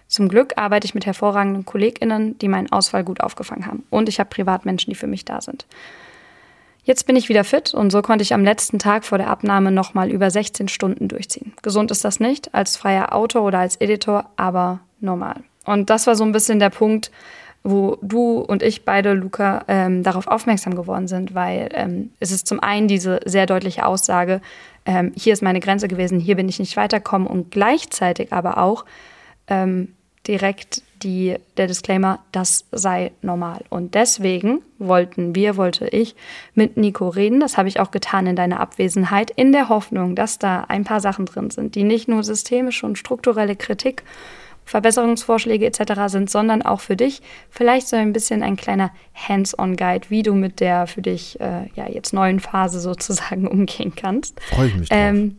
Zum 0.08 0.28
Glück 0.28 0.54
arbeite 0.56 0.86
ich 0.86 0.96
mit 0.96 1.06
hervorragenden 1.06 1.66
KollegInnen, 1.66 2.40
die 2.40 2.48
meinen 2.48 2.72
Ausfall 2.72 3.04
gut 3.04 3.22
aufgefangen 3.22 3.68
haben. 3.68 3.84
Und 3.92 4.10
ich 4.10 4.20
habe 4.20 4.32
Privatmenschen, 4.32 4.90
die 4.90 4.96
für 4.98 5.06
mich 5.06 5.24
da 5.24 5.40
sind. 5.40 5.68
Jetzt 6.84 7.06
bin 7.06 7.16
ich 7.16 7.30
wieder 7.30 7.44
fit 7.44 7.76
und 7.76 7.92
so 7.92 8.02
konnte 8.02 8.24
ich 8.24 8.34
am 8.34 8.44
letzten 8.44 8.80
Tag 8.80 9.06
vor 9.06 9.20
der 9.20 9.30
Abnahme 9.30 9.72
nochmal 9.72 10.10
über 10.10 10.32
16 10.32 10.68
Stunden 10.68 11.08
durchziehen. 11.08 11.54
Gesund 11.62 11.92
ist 11.92 12.04
das 12.04 12.20
nicht, 12.20 12.56
als 12.56 12.78
freier 12.78 13.14
Autor 13.14 13.44
oder 13.44 13.60
als 13.60 13.76
Editor, 13.76 14.32
aber 14.38 14.80
normal. 15.00 15.44
Und 15.66 15.92
das 15.92 16.08
war 16.08 16.16
so 16.16 16.24
ein 16.24 16.32
bisschen 16.32 16.58
der 16.58 16.72
Punkt, 16.72 17.12
wo 17.64 17.98
du 18.02 18.40
und 18.40 18.64
ich 18.64 18.86
beide, 18.86 19.14
Luca, 19.14 19.64
ähm, 19.68 20.04
darauf 20.04 20.28
aufmerksam 20.28 20.76
geworden 20.76 21.08
sind, 21.08 21.36
weil 21.36 21.70
ähm, 21.74 22.12
es 22.20 22.32
ist 22.32 22.48
zum 22.48 22.60
einen 22.62 22.88
diese 22.88 23.20
sehr 23.26 23.46
deutliche 23.46 23.86
Aussage, 23.86 24.42
ähm, 24.86 25.12
hier 25.16 25.34
ist 25.34 25.44
meine 25.44 25.60
Grenze 25.60 25.88
gewesen, 25.88 26.20
hier 26.20 26.36
bin 26.36 26.50
ich 26.50 26.60
nicht 26.60 26.78
weitergekommen 26.78 27.28
und 27.28 27.52
gleichzeitig 27.52 28.32
aber 28.34 28.58
auch 28.58 28.86
ähm, 29.48 29.94
direkt 30.28 30.84
die, 31.04 31.36
der 31.58 31.68
Disclaimer, 31.68 32.20
das 32.32 32.66
sei 32.72 33.12
normal. 33.22 33.64
Und 33.70 33.96
deswegen 33.96 34.62
wollten 34.78 35.34
wir, 35.34 35.58
wollte 35.58 35.88
ich 35.88 36.16
mit 36.54 36.78
Nico 36.78 37.08
reden. 37.08 37.40
Das 37.40 37.58
habe 37.58 37.70
ich 37.70 37.80
auch 37.80 37.92
getan 37.92 38.28
in 38.28 38.36
deiner 38.36 38.60
Abwesenheit, 38.60 39.32
in 39.32 39.52
der 39.52 39.70
Hoffnung, 39.70 40.16
dass 40.16 40.40
da 40.40 40.66
ein 40.68 40.84
paar 40.84 41.00
Sachen 41.00 41.26
drin 41.26 41.52
sind, 41.52 41.76
die 41.76 41.84
nicht 41.84 42.08
nur 42.08 42.24
systemische 42.24 42.86
und 42.86 42.98
strukturelle 42.98 43.56
Kritik 43.56 44.04
Verbesserungsvorschläge 44.70 45.66
etc. 45.66 45.94
sind, 46.08 46.30
sondern 46.30 46.62
auch 46.62 46.80
für 46.80 46.96
dich 46.96 47.22
vielleicht 47.50 47.88
so 47.88 47.96
ein 47.96 48.14
bisschen 48.14 48.44
ein 48.44 48.56
kleiner 48.56 48.92
Hands-on-Guide, 49.16 50.10
wie 50.10 50.22
du 50.22 50.36
mit 50.36 50.60
der 50.60 50.86
für 50.86 51.02
dich 51.02 51.40
äh, 51.40 51.70
ja 51.76 51.90
jetzt 51.90 52.14
neuen 52.14 52.40
Phase 52.40 52.80
sozusagen 52.90 53.48
umgehen 53.48 53.94
kannst. 53.96 54.40
Freue 54.42 54.68
ich 54.68 54.76
mich 54.76 54.90
drauf. 54.90 54.98
Ähm, 55.00 55.38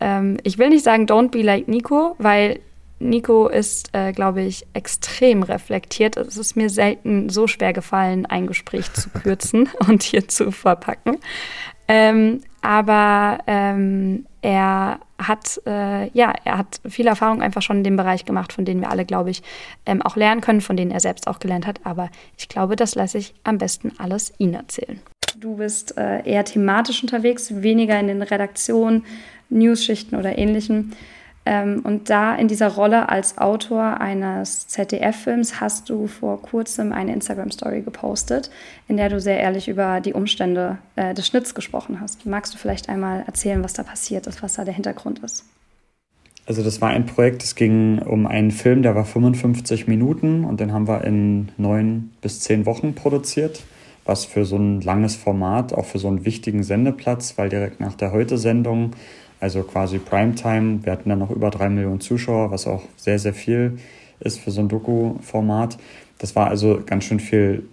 ähm, 0.00 0.38
ich 0.42 0.58
will 0.58 0.70
nicht 0.70 0.84
sagen, 0.84 1.06
don't 1.06 1.30
be 1.30 1.42
like 1.42 1.68
Nico, 1.68 2.16
weil 2.18 2.58
Nico 2.98 3.48
ist, 3.48 3.90
äh, 3.92 4.12
glaube 4.12 4.42
ich, 4.42 4.66
extrem 4.72 5.42
reflektiert. 5.42 6.16
Es 6.16 6.36
ist 6.36 6.56
mir 6.56 6.70
selten 6.70 7.28
so 7.28 7.46
schwer 7.46 7.72
gefallen, 7.72 8.26
ein 8.26 8.46
Gespräch 8.46 8.92
zu 8.92 9.08
kürzen 9.22 9.68
und 9.86 10.02
hier 10.02 10.26
zu 10.26 10.50
verpacken. 10.50 11.18
Ähm, 11.86 12.40
aber 12.62 13.38
ähm, 13.46 14.26
er 14.40 15.00
hat 15.18 15.60
äh, 15.66 16.08
ja, 16.10 16.32
er 16.44 16.58
hat 16.58 16.80
viel 16.88 17.06
Erfahrung 17.06 17.42
einfach 17.42 17.62
schon 17.62 17.78
in 17.78 17.84
dem 17.84 17.96
Bereich 17.96 18.24
gemacht, 18.24 18.52
von 18.52 18.64
denen 18.64 18.80
wir 18.80 18.90
alle, 18.90 19.04
glaube 19.04 19.30
ich, 19.30 19.42
ähm, 19.86 20.02
auch 20.02 20.16
lernen 20.16 20.40
können, 20.40 20.60
von 20.60 20.76
denen 20.76 20.90
er 20.90 21.00
selbst 21.00 21.26
auch 21.26 21.38
gelernt 21.38 21.66
hat. 21.66 21.80
Aber 21.84 22.10
ich 22.36 22.48
glaube, 22.48 22.76
das 22.76 22.94
lasse 22.94 23.18
ich 23.18 23.34
am 23.44 23.58
besten 23.58 23.92
alles 23.98 24.32
ihn 24.38 24.54
erzählen. 24.54 25.00
Du 25.36 25.56
bist 25.56 25.96
äh, 25.98 26.22
eher 26.28 26.44
thematisch 26.44 27.02
unterwegs, 27.02 27.62
weniger 27.62 27.98
in 27.98 28.06
den 28.08 28.22
Redaktionen, 28.22 29.04
News-Schichten 29.50 30.16
oder 30.16 30.38
ähnlichem. 30.38 30.92
Ähm, 31.46 31.80
und 31.84 32.08
da 32.08 32.34
in 32.34 32.48
dieser 32.48 32.68
Rolle 32.68 33.08
als 33.08 33.36
Autor 33.36 34.00
eines 34.00 34.66
ZDF-Films 34.68 35.60
hast 35.60 35.90
du 35.90 36.06
vor 36.06 36.40
kurzem 36.40 36.92
eine 36.92 37.12
Instagram-Story 37.12 37.82
gepostet, 37.82 38.50
in 38.88 38.96
der 38.96 39.10
du 39.10 39.20
sehr 39.20 39.38
ehrlich 39.38 39.68
über 39.68 40.00
die 40.00 40.14
Umstände 40.14 40.78
äh, 40.96 41.12
des 41.12 41.26
Schnitts 41.26 41.54
gesprochen 41.54 42.00
hast. 42.00 42.24
Magst 42.24 42.54
du 42.54 42.58
vielleicht 42.58 42.88
einmal 42.88 43.24
erzählen, 43.26 43.62
was 43.62 43.74
da 43.74 43.82
passiert 43.82 44.26
ist, 44.26 44.42
was 44.42 44.54
da 44.54 44.64
der 44.64 44.74
Hintergrund 44.74 45.18
ist? 45.18 45.44
Also 46.46 46.62
das 46.62 46.80
war 46.80 46.90
ein 46.90 47.06
Projekt, 47.06 47.42
es 47.42 47.54
ging 47.54 48.00
um 48.00 48.26
einen 48.26 48.50
Film, 48.50 48.82
der 48.82 48.94
war 48.94 49.04
55 49.04 49.86
Minuten 49.86 50.44
und 50.44 50.60
den 50.60 50.72
haben 50.72 50.86
wir 50.86 51.04
in 51.04 51.50
neun 51.56 52.12
bis 52.20 52.40
zehn 52.40 52.66
Wochen 52.66 52.94
produziert, 52.94 53.62
was 54.04 54.26
für 54.26 54.44
so 54.44 54.56
ein 54.56 54.82
langes 54.82 55.16
Format, 55.16 55.72
auch 55.72 55.86
für 55.86 55.98
so 55.98 56.08
einen 56.08 56.26
wichtigen 56.26 56.62
Sendeplatz, 56.62 57.38
weil 57.38 57.48
direkt 57.48 57.80
nach 57.80 57.94
der 57.94 58.12
Heute-Sendung 58.12 58.90
also 59.44 59.62
quasi 59.62 59.98
Primetime. 59.98 60.84
Wir 60.84 60.92
hatten 60.92 61.10
dann 61.10 61.18
noch 61.18 61.30
über 61.30 61.50
drei 61.50 61.68
Millionen 61.68 62.00
Zuschauer, 62.00 62.50
was 62.50 62.66
auch 62.66 62.82
sehr, 62.96 63.18
sehr 63.18 63.34
viel 63.34 63.78
ist 64.20 64.40
für 64.40 64.50
so 64.50 64.62
ein 64.62 64.68
Doku-Format. 64.68 65.76
Das 66.18 66.34
war 66.34 66.48
also 66.48 66.80
ganz 66.84 67.04
schön 67.04 67.20
viel 67.20 67.68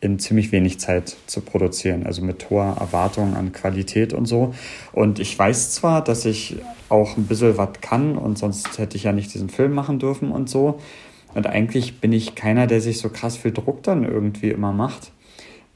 in 0.00 0.18
ziemlich 0.18 0.50
wenig 0.50 0.80
Zeit 0.80 1.14
zu 1.26 1.42
produzieren, 1.42 2.06
also 2.06 2.22
mit 2.22 2.48
hoher 2.48 2.76
Erwartung 2.80 3.36
an 3.36 3.52
Qualität 3.52 4.14
und 4.14 4.24
so. 4.24 4.54
Und 4.92 5.18
ich 5.18 5.38
weiß 5.38 5.72
zwar, 5.72 6.02
dass 6.02 6.24
ich 6.24 6.56
auch 6.88 7.18
ein 7.18 7.26
bisschen 7.26 7.58
was 7.58 7.80
kann 7.82 8.16
und 8.16 8.38
sonst 8.38 8.78
hätte 8.78 8.96
ich 8.96 9.02
ja 9.04 9.12
nicht 9.12 9.34
diesen 9.34 9.50
Film 9.50 9.72
machen 9.72 9.98
dürfen 9.98 10.30
und 10.30 10.48
so. 10.48 10.80
Und 11.34 11.46
eigentlich 11.46 12.00
bin 12.00 12.12
ich 12.12 12.34
keiner, 12.34 12.66
der 12.66 12.80
sich 12.80 12.98
so 12.98 13.10
krass 13.10 13.36
viel 13.36 13.52
Druck 13.52 13.82
dann 13.82 14.04
irgendwie 14.04 14.48
immer 14.48 14.72
macht. 14.72 15.12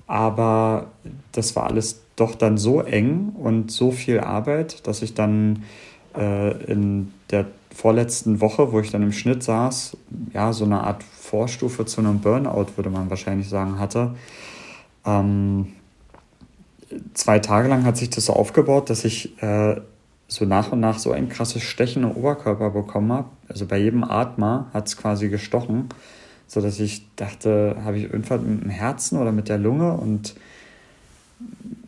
Aber 0.07 0.87
das 1.33 1.55
war 1.55 1.67
alles 1.67 2.01
doch 2.21 2.35
dann 2.35 2.59
so 2.59 2.81
eng 2.81 3.31
und 3.35 3.71
so 3.71 3.91
viel 3.91 4.21
Arbeit, 4.21 4.87
dass 4.87 5.03
ich 5.03 5.15
dann 5.15 5.65
äh, 6.17 6.51
in 6.65 7.13
der 7.31 7.47
vorletzten 7.75 8.41
Woche, 8.41 8.73
wo 8.73 8.81
ich 8.81 8.91
dann 8.91 9.03
im 9.03 9.13
Schnitt 9.13 9.43
saß, 9.43 9.97
ja, 10.33 10.53
so 10.53 10.65
eine 10.65 10.83
Art 10.83 11.03
Vorstufe 11.03 11.87
zu 11.87 12.01
einem 12.01 12.21
Burnout, 12.21 12.77
würde 12.77 12.91
man 12.91 13.11
wahrscheinlich 13.11 13.49
sagen, 13.49 13.79
hatte. 13.79 14.15
Ähm, 15.05 15.75
zwei 17.15 17.39
Tage 17.39 17.69
lang 17.69 17.85
hat 17.85 17.97
sich 17.97 18.11
das 18.11 18.27
so 18.27 18.33
aufgebaut, 18.33 18.91
dass 18.91 19.05
ich 19.05 19.41
äh, 19.43 19.81
so 20.27 20.45
nach 20.45 20.73
und 20.73 20.81
nach 20.81 20.99
so 20.99 21.13
ein 21.13 21.29
krasses 21.29 21.63
Stechen 21.63 22.03
im 22.03 22.13
Oberkörper 22.13 22.71
bekommen 22.71 23.13
habe. 23.13 23.29
Also 23.49 23.67
bei 23.67 23.79
jedem 23.79 24.05
Atmer 24.05 24.67
hat 24.75 24.89
es 24.89 24.97
quasi 24.97 25.29
gestochen, 25.29 25.89
sodass 26.47 26.81
ich 26.81 27.07
dachte, 27.17 27.77
habe 27.85 27.99
ich 27.99 28.05
irgendwas 28.05 28.41
mit 28.41 28.63
dem 28.63 28.71
Herzen 28.71 29.19
oder 29.19 29.33
mit 29.33 29.49
der 29.49 29.59
Lunge 29.59 29.95
und 29.95 30.35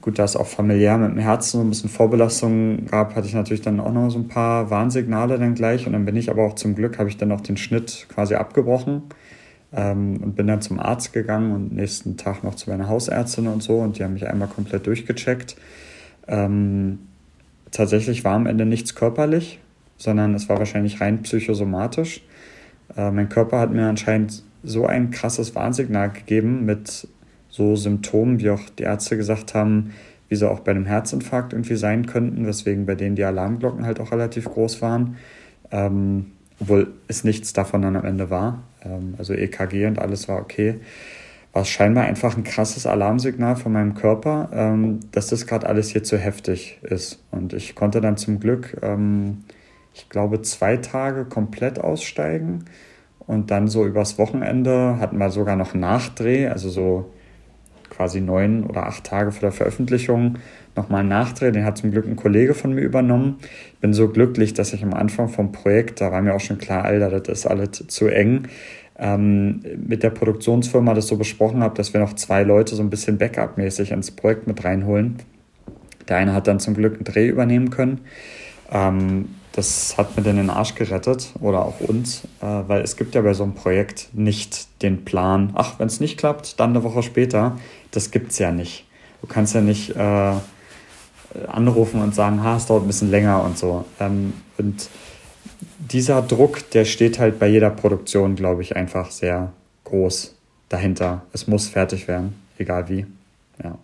gut, 0.01 0.19
da 0.19 0.25
es 0.25 0.37
auch 0.37 0.47
familiär 0.47 0.97
mit 0.99 1.11
dem 1.11 1.19
Herzen 1.19 1.59
so 1.59 1.61
ein 1.61 1.69
bisschen 1.69 1.91
Vorbelastung 1.91 2.87
gab, 2.87 3.15
hatte 3.15 3.27
ich 3.27 3.35
natürlich 3.35 3.61
dann 3.61 3.81
auch 3.81 3.93
noch 3.93 4.11
so 4.11 4.19
ein 4.19 4.29
paar 4.29 4.71
Warnsignale 4.71 5.39
dann 5.39 5.55
gleich. 5.55 5.87
Und 5.87 5.93
dann 5.93 6.05
bin 6.05 6.17
ich 6.17 6.31
aber 6.31 6.45
auch 6.45 6.55
zum 6.55 6.75
Glück, 6.75 6.99
habe 6.99 7.09
ich 7.09 7.17
dann 7.17 7.33
auch 7.33 7.41
den 7.41 7.57
Schnitt 7.57 8.07
quasi 8.09 8.35
abgebrochen 8.35 9.03
ähm, 9.73 10.19
und 10.23 10.37
bin 10.37 10.47
dann 10.47 10.63
zum 10.63 10.79
Arzt 10.79 11.13
gegangen 11.13 11.53
und 11.53 11.75
nächsten 11.75 12.17
Tag 12.17 12.43
noch 12.45 12.55
zu 12.55 12.71
meiner 12.71 12.89
Hausärztin 12.89 13.47
und 13.47 13.63
so. 13.63 13.79
Und 13.79 13.99
die 13.99 14.05
haben 14.05 14.15
mich 14.15 14.27
einmal 14.27 14.49
komplett 14.49 14.87
durchgecheckt. 14.87 15.57
Ähm, 16.29 17.01
tatsächlich 17.71 18.25
war 18.25 18.35
am 18.35 18.47
Ende 18.47 18.65
nichts 18.65 18.95
körperlich, 18.95 19.61
sondern 19.99 20.35
es 20.35 20.49
war 20.49 20.59
wahrscheinlich 20.59 21.01
rein 21.01 21.23
psychosomatisch. 21.23 22.23
Äh, 22.97 23.11
mein 23.11 23.29
Körper 23.29 23.59
hat 23.59 23.71
mir 23.71 23.87
anscheinend 23.87 24.45
so 24.63 24.87
ein 24.87 25.11
krasses 25.11 25.55
Warnsignal 25.55 26.11
gegeben 26.11 26.65
mit 26.65 27.07
so 27.51 27.77
Symptomen, 27.77 28.41
wie 28.41 28.51
auch 28.51 28.69
die 28.79 28.85
Ärzte 28.85 29.17
gesagt 29.17 29.55
haben, 29.55 29.93
wie 30.29 30.37
sie 30.37 30.49
auch 30.49 30.61
bei 30.61 30.71
einem 30.71 30.87
Herzinfarkt 30.87 31.53
irgendwie 31.53 31.77
sein 31.77 32.07
könnten, 32.07 32.47
weswegen 32.47 32.87
bei 32.87 32.95
denen 32.95 33.17
die 33.17 33.25
Alarmglocken 33.25 33.85
halt 33.85 34.01
auch 34.01 34.13
relativ 34.13 34.45
groß 34.45 34.81
waren. 34.81 35.17
Ähm, 35.73 36.27
obwohl 36.61 36.93
es 37.09 37.25
nichts 37.25 37.53
davon 37.53 37.83
dann 37.83 37.97
am 37.97 38.05
Ende 38.05 38.31
war. 38.31 38.63
Ähm, 38.85 39.15
also 39.19 39.35
EKG 39.35 39.87
und 39.87 39.99
alles 39.99 40.29
war 40.29 40.39
okay. 40.39 40.77
War 41.53 41.63
es 41.63 41.69
scheinbar 41.69 42.05
einfach 42.05 42.37
ein 42.37 42.45
krasses 42.45 42.87
Alarmsignal 42.87 43.57
von 43.57 43.73
meinem 43.73 43.95
Körper, 43.95 44.51
ähm, 44.53 45.01
dass 45.11 45.29
das 45.29 45.47
gerade 45.47 45.67
alles 45.67 45.91
hier 45.91 46.05
zu 46.05 46.17
heftig 46.17 46.79
ist. 46.83 47.25
Und 47.33 47.53
ich 47.53 47.75
konnte 47.75 48.01
dann 48.01 48.17
zum 48.17 48.39
Glück, 48.39 48.77
ähm, 48.83 49.39
ich 49.95 50.09
glaube, 50.09 50.43
zwei 50.43 50.77
Tage 50.77 51.25
komplett 51.25 51.81
aussteigen. 51.81 52.67
Und 53.27 53.51
dann 53.51 53.67
so 53.69 53.85
übers 53.85 54.19
Wochenende 54.19 54.99
hatten 55.01 55.19
wir 55.19 55.31
sogar 55.31 55.57
noch 55.57 55.75
Nachdreh, 55.75 56.47
also 56.47 56.69
so 56.69 57.11
quasi 58.01 58.23
neun 58.23 58.65
oder 58.65 58.87
acht 58.87 59.05
Tage 59.05 59.31
vor 59.31 59.43
der 59.43 59.53
Veröffentlichung 59.53 60.39
nochmal 60.75 61.05
nachdrehen. 61.05 61.53
Den 61.53 61.67
hat 61.67 61.77
zum 61.77 61.91
Glück 61.91 62.07
ein 62.07 62.17
Kollege 62.17 62.55
von 62.55 62.73
mir 62.73 62.81
übernommen. 62.81 63.37
Ich 63.75 63.79
bin 63.81 63.93
so 63.93 64.09
glücklich, 64.09 64.55
dass 64.55 64.73
ich 64.73 64.83
am 64.83 64.95
Anfang 64.95 65.29
vom 65.29 65.53
Projekt, 65.53 66.01
da 66.01 66.11
war 66.11 66.23
mir 66.23 66.35
auch 66.35 66.41
schon 66.41 66.57
klar, 66.57 66.87
Alter, 66.87 67.21
das 67.21 67.41
ist 67.41 67.47
alles 67.47 67.73
zu 67.73 68.09
eng, 68.09 68.45
ähm, 68.99 69.61
mit 69.87 70.03
der 70.03 70.09
Produktionsfirma 70.09 70.95
das 70.95 71.09
so 71.09 71.19
besprochen 71.19 71.63
habe, 71.63 71.75
dass 71.75 71.93
wir 71.93 72.01
noch 72.01 72.15
zwei 72.15 72.43
Leute 72.43 72.75
so 72.75 72.83
ein 72.83 72.89
bisschen 72.89 73.19
Backup-mäßig 73.19 73.91
ins 73.91 74.13
Projekt 74.13 74.47
mit 74.47 74.65
reinholen. 74.65 75.17
Der 76.09 76.17
eine 76.17 76.33
hat 76.33 76.47
dann 76.47 76.59
zum 76.59 76.73
Glück 76.73 76.95
einen 76.95 77.05
Dreh 77.05 77.29
übernehmen 77.29 77.69
können. 77.69 78.01
Ähm, 78.73 79.27
das 79.53 79.99
hat 79.99 80.17
mir 80.17 80.23
dann 80.23 80.37
den 80.37 80.51
Arsch 80.51 80.75
gerettet 80.75 81.33
oder 81.41 81.65
auch 81.65 81.81
uns, 81.81 82.23
äh, 82.41 82.47
weil 82.67 82.83
es 82.83 82.97
gibt 82.97 83.15
ja 83.15 83.23
bei 83.23 83.35
so 83.35 83.43
einem 83.43 83.55
Projekt 83.55 84.09
nicht 84.13 84.69
den 84.83 85.05
Plan, 85.05 85.53
ach, 85.55 85.79
wenn 85.79 85.89
es 85.89 86.01
nicht 86.01 86.19
klappt, 86.19 86.61
dann 86.61 86.71
eine 86.71 86.85
Woche 86.85 87.03
später 87.03 87.57
das 87.91 88.11
gibt 88.11 88.33
es 88.33 88.39
ja 88.39 88.51
nicht. 88.53 88.87
Du 89.21 89.27
kannst 89.27 89.55
ja 89.55 89.61
nicht 89.61 89.95
äh, 89.97 90.33
anrufen 91.47 92.01
und 92.01 92.15
sagen, 92.15 92.43
ha, 92.43 92.57
es 92.57 92.67
dauert 92.67 92.85
ein 92.85 92.87
bisschen 92.87 93.11
länger 93.11 93.43
und 93.45 93.59
so. 93.59 93.85
Ähm, 93.99 94.33
und 94.59 94.89
dieser 95.79 96.23
Druck, 96.23 96.71
der 96.71 96.85
steht 96.85 97.19
halt 97.19 97.39
bei 97.39 97.49
jeder 97.49 97.71
Produktion, 97.71 98.37
glaube 98.37 98.63
ich, 98.63 98.77
einfach 98.77 99.11
sehr 99.11 99.53
groß 99.85 100.35
dahinter. 100.69 101.23
Es 101.33 101.47
muss 101.47 101.69
fertig 101.69 102.09
werden, 102.09 102.41
egal 102.59 102.89
wie. 102.89 103.07
Ja. 103.63 103.79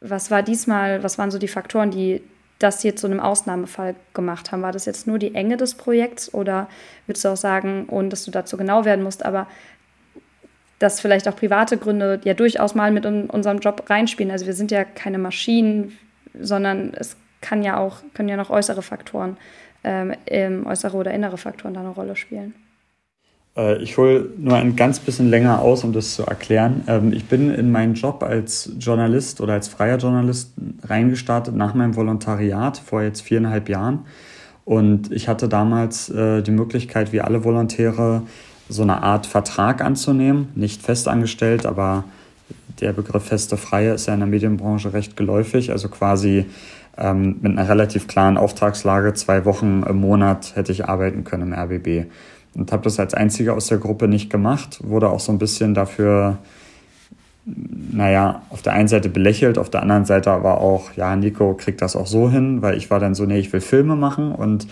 Was 0.00 0.30
war 0.30 0.42
diesmal, 0.42 1.02
was 1.02 1.18
waren 1.18 1.30
so 1.30 1.38
die 1.38 1.48
Faktoren, 1.48 1.90
die 1.90 2.22
das 2.58 2.82
hier 2.82 2.96
zu 2.96 3.06
einem 3.06 3.20
Ausnahmefall 3.20 3.94
gemacht 4.14 4.50
haben? 4.50 4.62
War 4.62 4.72
das 4.72 4.84
jetzt 4.86 5.06
nur 5.06 5.18
die 5.18 5.34
Enge 5.34 5.56
des 5.56 5.74
Projekts 5.74 6.32
oder 6.32 6.68
würdest 7.06 7.24
du 7.24 7.30
auch 7.30 7.36
sagen, 7.36 7.86
ohne 7.90 8.08
dass 8.08 8.24
du 8.24 8.30
dazu 8.30 8.56
genau 8.56 8.84
werden 8.84 9.04
musst, 9.04 9.24
aber 9.24 9.46
dass 10.78 11.00
vielleicht 11.00 11.28
auch 11.28 11.36
private 11.36 11.76
Gründe 11.76 12.20
ja 12.24 12.34
durchaus 12.34 12.74
mal 12.74 12.90
mit 12.90 13.04
in 13.04 13.28
unserem 13.30 13.58
Job 13.58 13.84
reinspielen? 13.88 14.30
Also 14.30 14.46
wir 14.46 14.54
sind 14.54 14.70
ja 14.70 14.84
keine 14.84 15.18
Maschinen, 15.18 15.98
sondern 16.38 16.92
es 16.94 17.16
kann 17.40 17.62
ja 17.62 17.78
auch, 17.78 17.98
können 18.14 18.28
ja 18.28 18.36
noch 18.36 18.50
äußere 18.50 18.82
Faktoren, 18.82 19.36
ähm, 19.84 20.66
äußere 20.66 20.96
oder 20.96 21.12
innere 21.12 21.38
Faktoren 21.38 21.74
da 21.74 21.80
eine 21.80 21.90
Rolle 21.90 22.16
spielen. 22.16 22.54
Äh, 23.58 23.82
ich 23.82 23.98
hole 23.98 24.26
nur 24.38 24.56
ein 24.56 24.76
ganz 24.76 25.00
bisschen 25.00 25.28
länger 25.28 25.60
aus, 25.60 25.84
um 25.84 25.92
das 25.92 26.14
zu 26.14 26.22
erklären. 26.22 26.84
Ähm, 26.86 27.12
ich 27.12 27.26
bin 27.26 27.52
in 27.52 27.70
meinen 27.70 27.94
Job 27.94 28.22
als 28.22 28.70
Journalist 28.78 29.40
oder 29.40 29.54
als 29.54 29.68
freier 29.68 29.98
Journalist 29.98 30.52
reingestartet 30.84 31.54
nach 31.54 31.74
meinem 31.74 31.96
Volontariat 31.96 32.78
vor 32.78 33.02
jetzt 33.02 33.22
viereinhalb 33.22 33.68
Jahren. 33.68 34.06
Und 34.64 35.12
ich 35.12 35.28
hatte 35.28 35.48
damals 35.48 36.08
äh, 36.10 36.42
die 36.42 36.50
Möglichkeit, 36.50 37.12
wie 37.12 37.20
alle 37.20 37.44
Volontäre, 37.44 38.22
so 38.70 38.82
eine 38.82 39.02
Art 39.02 39.26
Vertrag 39.26 39.82
anzunehmen. 39.82 40.48
Nicht 40.54 40.82
festangestellt, 40.82 41.64
aber 41.64 42.04
der 42.80 42.92
Begriff 42.92 43.24
feste 43.24 43.56
Freie 43.56 43.94
ist 43.94 44.06
ja 44.06 44.14
in 44.14 44.20
der 44.20 44.28
Medienbranche 44.28 44.92
recht 44.92 45.16
geläufig. 45.16 45.70
Also 45.70 45.88
quasi 45.88 46.44
ähm, 46.98 47.38
mit 47.40 47.56
einer 47.56 47.66
relativ 47.66 48.08
klaren 48.08 48.36
Auftragslage, 48.36 49.14
zwei 49.14 49.46
Wochen 49.46 49.84
im 49.88 49.96
Monat 49.96 50.54
hätte 50.54 50.70
ich 50.70 50.84
arbeiten 50.84 51.24
können 51.24 51.54
im 51.54 51.58
RBB 51.58 52.10
und 52.58 52.72
habe 52.72 52.82
das 52.82 52.98
als 52.98 53.14
einziger 53.14 53.54
aus 53.54 53.68
der 53.68 53.78
Gruppe 53.78 54.08
nicht 54.08 54.30
gemacht. 54.30 54.80
Wurde 54.82 55.08
auch 55.08 55.20
so 55.20 55.32
ein 55.32 55.38
bisschen 55.38 55.74
dafür, 55.74 56.38
naja, 57.46 58.42
auf 58.50 58.62
der 58.62 58.72
einen 58.72 58.88
Seite 58.88 59.08
belächelt, 59.08 59.58
auf 59.58 59.70
der 59.70 59.82
anderen 59.82 60.04
Seite 60.04 60.32
aber 60.32 60.60
auch, 60.60 60.92
ja, 60.96 61.14
Nico 61.16 61.54
kriegt 61.54 61.80
das 61.80 61.96
auch 61.96 62.06
so 62.06 62.28
hin, 62.30 62.60
weil 62.60 62.76
ich 62.76 62.90
war 62.90 62.98
dann 62.98 63.14
so, 63.14 63.24
nee, 63.24 63.38
ich 63.38 63.52
will 63.52 63.60
Filme 63.60 63.96
machen 63.96 64.32
und 64.32 64.66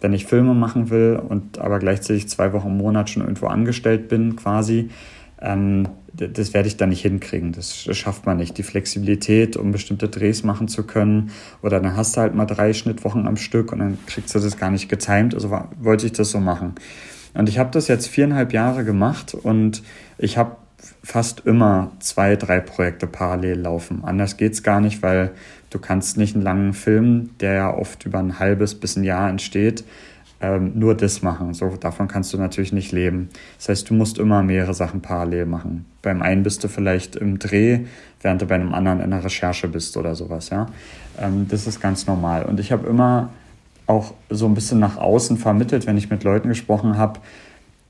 wenn 0.00 0.12
ich 0.12 0.26
Filme 0.26 0.54
machen 0.54 0.90
will 0.90 1.20
und 1.28 1.58
aber 1.58 1.78
gleichzeitig 1.78 2.28
zwei 2.28 2.52
Wochen 2.52 2.68
im 2.68 2.76
Monat 2.76 3.10
schon 3.10 3.22
irgendwo 3.22 3.46
angestellt 3.46 4.08
bin, 4.08 4.36
quasi, 4.36 4.90
ähm, 5.40 5.88
das 6.14 6.52
werde 6.52 6.68
ich 6.68 6.76
dann 6.76 6.90
nicht 6.90 7.02
hinkriegen. 7.02 7.52
Das, 7.52 7.88
schafft 7.96 8.26
man 8.26 8.36
nicht. 8.36 8.58
Die 8.58 8.62
Flexibilität, 8.62 9.56
um 9.56 9.72
bestimmte 9.72 10.08
Drehs 10.08 10.42
machen 10.42 10.68
zu 10.68 10.82
können. 10.82 11.30
Oder 11.62 11.80
dann 11.80 11.96
hast 11.96 12.16
du 12.16 12.20
halt 12.20 12.34
mal 12.34 12.44
drei 12.44 12.74
Schnittwochen 12.74 13.26
am 13.26 13.36
Stück 13.36 13.72
und 13.72 13.78
dann 13.78 13.98
kriegst 14.06 14.34
du 14.34 14.38
das 14.38 14.58
gar 14.58 14.70
nicht 14.70 14.90
getimt. 14.90 15.34
Also 15.34 15.50
wollte 15.80 16.04
ich 16.04 16.12
das 16.12 16.30
so 16.30 16.38
machen. 16.38 16.74
Und 17.34 17.48
ich 17.48 17.58
habe 17.58 17.70
das 17.70 17.88
jetzt 17.88 18.08
viereinhalb 18.08 18.52
Jahre 18.52 18.84
gemacht 18.84 19.34
und 19.34 19.82
ich 20.18 20.36
habe 20.36 20.56
fast 21.02 21.40
immer 21.46 21.92
zwei, 22.00 22.36
drei 22.36 22.60
Projekte 22.60 23.06
parallel 23.06 23.60
laufen. 23.60 24.02
Anders 24.04 24.36
geht's 24.36 24.62
gar 24.62 24.80
nicht, 24.80 25.02
weil 25.02 25.30
du 25.70 25.78
kannst 25.78 26.16
nicht 26.16 26.34
einen 26.34 26.44
langen 26.44 26.72
Film, 26.72 27.30
der 27.40 27.54
ja 27.54 27.74
oft 27.74 28.04
über 28.04 28.18
ein 28.18 28.38
halbes 28.38 28.74
bis 28.74 28.96
ein 28.96 29.04
Jahr 29.04 29.30
entsteht, 29.30 29.84
ähm, 30.40 30.72
nur 30.74 30.96
das 30.96 31.22
machen. 31.22 31.54
So, 31.54 31.76
davon 31.76 32.08
kannst 32.08 32.32
du 32.32 32.38
natürlich 32.38 32.72
nicht 32.72 32.92
leben. 32.92 33.30
Das 33.58 33.68
heißt, 33.68 33.90
du 33.90 33.94
musst 33.94 34.18
immer 34.18 34.42
mehrere 34.42 34.74
Sachen 34.74 35.00
parallel 35.00 35.46
machen. 35.46 35.86
Beim 36.02 36.20
einen 36.20 36.42
bist 36.42 36.64
du 36.64 36.68
vielleicht 36.68 37.16
im 37.16 37.38
Dreh, 37.38 37.80
während 38.20 38.42
du 38.42 38.46
bei 38.46 38.56
einem 38.56 38.74
anderen 38.74 39.00
in 39.00 39.10
der 39.10 39.24
Recherche 39.24 39.68
bist 39.68 39.96
oder 39.96 40.14
sowas, 40.16 40.50
ja. 40.50 40.66
Ähm, 41.20 41.46
das 41.48 41.66
ist 41.66 41.80
ganz 41.80 42.06
normal. 42.06 42.44
Und 42.44 42.58
ich 42.58 42.72
habe 42.72 42.88
immer 42.88 43.30
auch 43.86 44.14
so 44.30 44.46
ein 44.46 44.54
bisschen 44.54 44.78
nach 44.78 44.96
außen 44.96 45.36
vermittelt, 45.36 45.86
wenn 45.86 45.96
ich 45.96 46.10
mit 46.10 46.24
Leuten 46.24 46.48
gesprochen 46.48 46.96
habe. 46.96 47.20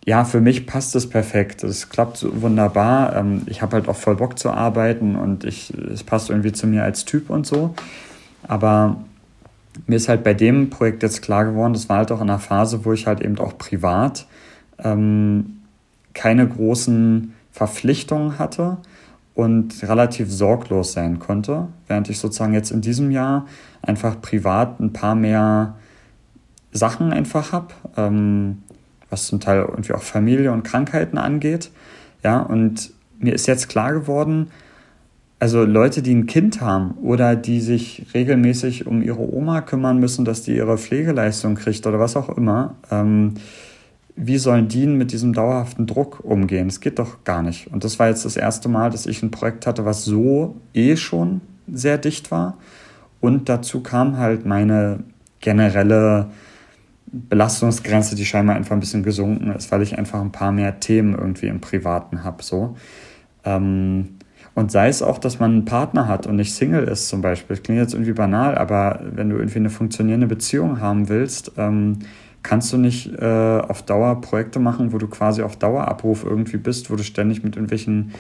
Ja, 0.05 0.25
für 0.25 0.41
mich 0.41 0.67
passt 0.67 0.97
es 0.97 1.09
perfekt. 1.09 1.63
Es 1.63 1.89
klappt 1.89 2.17
so 2.17 2.43
wunderbar. 2.43 3.15
Ähm, 3.15 3.43
ich 3.47 3.63
habe 3.63 3.77
halt 3.77 3.89
auch 3.89 3.97
voll 3.97 4.17
Bock 4.17 4.39
zu 4.39 4.51
arbeiten 4.51 5.15
und 5.15 5.45
ich, 5.45 5.73
es 5.93 6.03
passt 6.03 6.31
irgendwie 6.31 6.53
zu 6.53 6.67
mir 6.67 6.83
als 6.83 7.05
Typ 7.05 7.31
und 7.31 7.47
so. 7.47 7.75
Aber 8.43 8.97
mir 9.87 9.97
ist 9.97 10.09
halt 10.09 10.25
bei 10.25 10.35
dem 10.35 10.71
Projekt 10.71 11.03
jetzt 11.03 11.23
klar 11.23 11.45
geworden, 11.45 11.73
das 11.73 11.89
war 11.89 11.99
halt 11.99 12.13
auch 12.13 12.21
in 12.21 12.29
einer 12.29 12.39
Phase, 12.39 12.85
wo 12.85 12.93
ich 12.93 13.07
halt 13.07 13.21
eben 13.21 13.39
auch 13.39 13.57
privat 13.57 14.27
ähm, 14.79 15.59
keine 16.15 16.47
großen 16.47 17.33
Verpflichtungen 17.53 18.39
hatte 18.39 18.79
und 19.35 19.83
relativ 19.83 20.31
sorglos 20.31 20.93
sein 20.93 21.19
konnte, 21.19 21.69
während 21.87 22.11
ich 22.11 22.19
sozusagen 22.19 22.55
jetzt 22.55 22.71
in 22.71 22.81
diesem 22.81 23.11
Jahr 23.11 23.47
einfach 23.81 24.21
privat 24.21 24.81
ein 24.81 24.93
paar 24.93 25.15
mehr 25.15 25.77
Sachen 26.73 27.13
einfach 27.13 27.53
habe, 27.53 27.69
ähm, 27.97 28.63
was 29.11 29.27
zum 29.27 29.41
Teil 29.41 29.67
irgendwie 29.69 29.93
auch 29.93 30.03
Familie 30.03 30.53
und 30.53 30.63
Krankheiten 30.63 31.19
angeht. 31.19 31.71
Ja, 32.25 32.41
und 32.41 32.93
mir 33.19 33.35
ist 33.35 33.47
jetzt 33.47 33.69
klar 33.69 33.93
geworden, 33.93 34.49
also 35.39 35.65
Leute, 35.65 36.03
die 36.03 36.15
ein 36.15 36.27
Kind 36.27 36.61
haben 36.61 36.93
oder 37.03 37.35
die 37.35 37.61
sich 37.61 38.07
regelmäßig 38.15 38.87
um 38.87 39.03
ihre 39.03 39.21
Oma 39.21 39.61
kümmern 39.61 39.99
müssen, 39.99 40.25
dass 40.25 40.43
die 40.43 40.57
ihre 40.57 40.79
Pflegeleistung 40.79 41.57
kriegt 41.57 41.85
oder 41.87 41.99
was 41.99 42.17
auch 42.17 42.29
immer, 42.37 42.77
ähm, 42.91 43.35
wie 44.15 44.39
sollen 44.39 44.69
die 44.69 44.87
mit 44.87 45.11
diesem 45.11 45.33
dauerhaften 45.33 45.87
Druck 45.87 46.21
umgehen? 46.23 46.69
Das 46.69 46.81
geht 46.81 46.99
doch 46.99 47.25
gar 47.25 47.43
nicht. 47.43 47.73
Und 47.73 47.83
das 47.83 47.99
war 47.99 48.09
jetzt 48.09 48.25
das 48.25 48.37
erste 48.37 48.69
Mal, 48.69 48.91
dass 48.91 49.07
ich 49.07 49.23
ein 49.23 49.31
Projekt 49.31 49.67
hatte, 49.67 49.85
was 49.85 50.05
so 50.05 50.55
eh 50.75 50.97
schon 50.97 51.41
sehr 51.67 51.99
dicht 51.99 52.31
war. 52.31 52.59
Und 53.21 53.49
dazu 53.49 53.81
kam 53.81 54.19
halt 54.19 54.47
meine 54.47 55.01
generelle 55.41 56.29
Belastungsgrenze, 57.13 58.17
die 58.17 58.25
scheinbar 58.25 58.57
einfach 58.57 58.73
ein 58.73 58.81
bisschen 58.81 59.03
gesunken 59.03 59.53
ist, 59.53 59.71
weil 59.71 59.83
ich 59.83 59.99
einfach 59.99 60.21
ein 60.21 60.33
paar 60.33 60.51
mehr 60.51 60.81
Themen 60.81 61.15
irgendwie 61.15 61.47
im 61.47 61.61
Privaten 61.61 62.25
habe. 62.25 62.43
So. 62.43 62.77
Ähm, 63.45 64.17
und 64.55 64.71
sei 64.71 64.89
es 64.89 65.03
auch, 65.03 65.19
dass 65.19 65.39
man 65.39 65.53
einen 65.53 65.65
Partner 65.65 66.09
hat 66.09 66.27
und 66.27 66.37
nicht 66.37 66.55
Single 66.55 66.85
ist 66.85 67.09
zum 67.09 67.23
Beispiel. 67.23 67.57
Das 67.57 67.63
klingt 67.63 67.81
jetzt 67.81 67.95
irgendwie 67.95 68.13
banal, 68.13 68.57
aber 68.57 69.01
wenn 69.03 69.31
du 69.31 69.37
irgendwie 69.37 69.59
eine 69.59 69.71
funktionierende 69.71 70.27
Beziehung 70.27 70.81
haben 70.81 71.09
willst, 71.09 71.53
ähm, 71.57 72.01
kannst 72.43 72.73
du 72.73 72.77
nicht 72.77 73.13
äh, 73.15 73.61
auf 73.61 73.83
Dauer 73.83 74.21
Projekte 74.21 74.59
machen, 74.59 74.93
wo 74.93 74.99
du 74.99 75.07
quasi 75.07 75.43
auf 75.43 75.57
Dauerabruf 75.57 76.25
irgendwie 76.25 76.57
bist, 76.57 76.91
wo 76.91 76.97
du 76.97 77.05
ständig 77.05 77.43
mit 77.43 77.57
irgendwelchen 77.57 78.13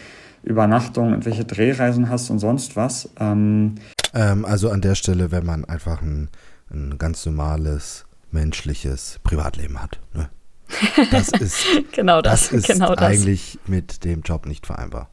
Übernachtungen, 0.42 1.10
irgendwelche 1.10 1.44
Drehreisen 1.44 2.08
hast 2.08 2.30
und 2.30 2.38
sonst 2.38 2.76
was. 2.76 3.10
Ähm, 3.18 3.76
ähm, 4.14 4.44
also 4.44 4.70
an 4.70 4.80
der 4.80 4.94
Stelle, 4.94 5.30
wenn 5.32 5.44
man 5.44 5.64
einfach 5.64 6.02
ein, 6.02 6.28
ein 6.70 6.98
ganz 6.98 7.26
normales 7.26 8.06
menschliches 8.32 9.20
Privatleben 9.22 9.82
hat. 9.82 10.00
Ne? 10.14 10.30
Das 11.10 11.28
ist, 11.28 11.66
genau 11.92 12.22
das, 12.22 12.48
das 12.48 12.60
ist 12.60 12.68
genau 12.68 12.94
das. 12.94 13.04
eigentlich 13.04 13.58
mit 13.66 14.04
dem 14.04 14.22
Job 14.22 14.46
nicht 14.46 14.66
vereinbar. 14.66 15.10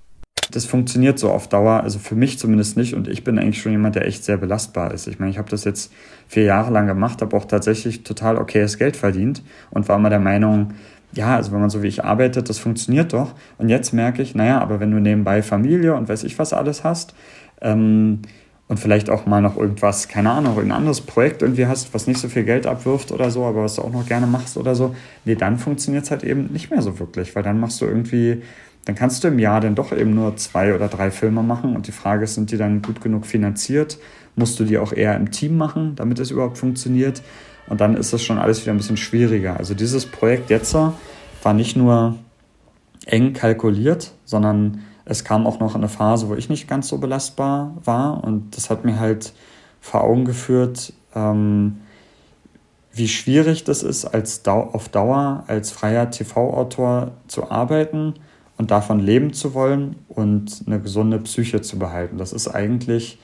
Das 0.51 0.65
funktioniert 0.65 1.19
so 1.19 1.29
auf 1.29 1.47
Dauer, 1.47 1.81
also 1.83 1.99
für 1.99 2.15
mich 2.15 2.39
zumindest 2.39 2.75
nicht. 2.75 2.95
Und 2.95 3.07
ich 3.07 3.23
bin 3.23 3.37
eigentlich 3.37 3.61
schon 3.61 3.71
jemand, 3.71 3.95
der 3.95 4.07
echt 4.07 4.23
sehr 4.23 4.37
belastbar 4.37 4.93
ist. 4.93 5.07
Ich 5.07 5.19
meine, 5.19 5.31
ich 5.31 5.37
habe 5.37 5.49
das 5.49 5.63
jetzt 5.63 5.91
vier 6.27 6.43
Jahre 6.43 6.71
lang 6.71 6.87
gemacht, 6.87 7.21
habe 7.21 7.35
auch 7.37 7.45
tatsächlich 7.45 8.03
total 8.03 8.37
okayes 8.37 8.77
Geld 8.77 8.95
verdient 8.97 9.43
und 9.69 9.87
war 9.87 9.97
immer 9.97 10.09
der 10.09 10.19
Meinung, 10.19 10.73
ja, 11.11 11.35
also 11.35 11.51
wenn 11.51 11.59
man 11.59 11.69
so 11.69 11.83
wie 11.83 11.87
ich 11.87 12.03
arbeitet, 12.03 12.49
das 12.49 12.57
funktioniert 12.57 13.13
doch. 13.13 13.35
Und 13.57 13.69
jetzt 13.69 13.93
merke 13.93 14.21
ich, 14.21 14.33
naja, 14.33 14.59
aber 14.59 14.79
wenn 14.79 14.91
du 14.91 14.99
nebenbei 14.99 15.43
Familie 15.43 15.95
und 15.95 16.09
weiß 16.09 16.23
ich 16.23 16.39
was 16.39 16.53
alles 16.53 16.83
hast, 16.83 17.13
ähm, 17.61 18.21
und 18.69 18.79
vielleicht 18.79 19.09
auch 19.09 19.25
mal 19.25 19.41
noch 19.41 19.57
irgendwas, 19.57 20.07
keine 20.07 20.29
Ahnung, 20.29 20.57
ein 20.59 20.71
anderes 20.71 21.01
Projekt 21.01 21.41
irgendwie 21.41 21.65
hast, 21.65 21.93
was 21.93 22.05
nicht 22.05 22.19
so 22.19 22.29
viel 22.29 22.43
Geld 22.43 22.67
abwirft 22.67 23.11
oder 23.11 23.31
so, 23.31 23.43
aber 23.43 23.63
was 23.63 23.75
du 23.75 23.81
auch 23.81 23.91
noch 23.91 24.05
gerne 24.05 24.27
machst 24.27 24.57
oder 24.57 24.75
so, 24.75 24.95
nee, 25.25 25.33
dann 25.35 25.57
funktioniert 25.57 26.05
es 26.05 26.11
halt 26.11 26.23
eben 26.23 26.53
nicht 26.53 26.69
mehr 26.69 26.83
so 26.83 26.99
wirklich, 26.99 27.35
weil 27.35 27.41
dann 27.41 27.59
machst 27.59 27.81
du 27.81 27.85
irgendwie, 27.85 28.43
dann 28.85 28.93
kannst 28.93 29.23
du 29.23 29.27
im 29.27 29.39
Jahr 29.39 29.59
dann 29.59 29.73
doch 29.73 29.91
eben 29.91 30.13
nur 30.13 30.37
zwei 30.37 30.75
oder 30.75 30.87
drei 30.87 31.09
Filme 31.09 31.41
machen 31.41 31.75
und 31.75 31.87
die 31.87 31.91
Frage 31.91 32.25
ist, 32.25 32.35
sind 32.35 32.51
die 32.51 32.57
dann 32.57 32.83
gut 32.83 33.01
genug 33.01 33.25
finanziert? 33.25 33.97
Musst 34.35 34.59
du 34.59 34.63
die 34.63 34.77
auch 34.77 34.93
eher 34.93 35.15
im 35.15 35.31
Team 35.31 35.57
machen, 35.57 35.95
damit 35.95 36.19
es 36.19 36.29
überhaupt 36.29 36.59
funktioniert? 36.59 37.23
Und 37.67 37.81
dann 37.81 37.97
ist 37.97 38.13
das 38.13 38.23
schon 38.23 38.37
alles 38.37 38.61
wieder 38.61 38.71
ein 38.71 38.77
bisschen 38.77 38.97
schwieriger. 38.97 39.57
Also 39.57 39.73
dieses 39.73 40.05
Projekt 40.05 40.51
jetzt 40.51 40.75
war 40.75 41.53
nicht 41.53 41.75
nur 41.75 42.17
eng 43.07 43.33
kalkuliert, 43.33 44.11
sondern 44.25 44.81
es 45.09 45.23
kam 45.23 45.47
auch 45.47 45.59
noch 45.59 45.75
eine 45.75 45.89
Phase, 45.89 46.29
wo 46.29 46.35
ich 46.35 46.49
nicht 46.49 46.67
ganz 46.67 46.87
so 46.87 46.99
belastbar 46.99 47.75
war 47.83 48.23
und 48.23 48.55
das 48.55 48.69
hat 48.69 48.85
mir 48.85 48.99
halt 48.99 49.33
vor 49.81 50.03
Augen 50.03 50.23
geführt, 50.23 50.93
ähm, 51.15 51.81
wie 52.93 53.07
schwierig 53.07 53.63
das 53.63 53.81
ist, 53.81 54.05
als 54.05 54.43
Dau 54.43 54.69
auf 54.73 54.89
Dauer 54.89 55.43
als 55.47 55.71
freier 55.71 56.11
TV-Autor 56.11 57.11
zu 57.27 57.49
arbeiten 57.49 58.15
und 58.57 58.71
davon 58.71 58.99
leben 58.99 59.33
zu 59.33 59.53
wollen 59.53 59.95
und 60.09 60.63
eine 60.67 60.79
gesunde 60.79 61.17
Psyche 61.19 61.61
zu 61.61 61.79
behalten. 61.79 62.17
Das 62.17 62.31
ist 62.31 62.47
eigentlich, 62.47 63.17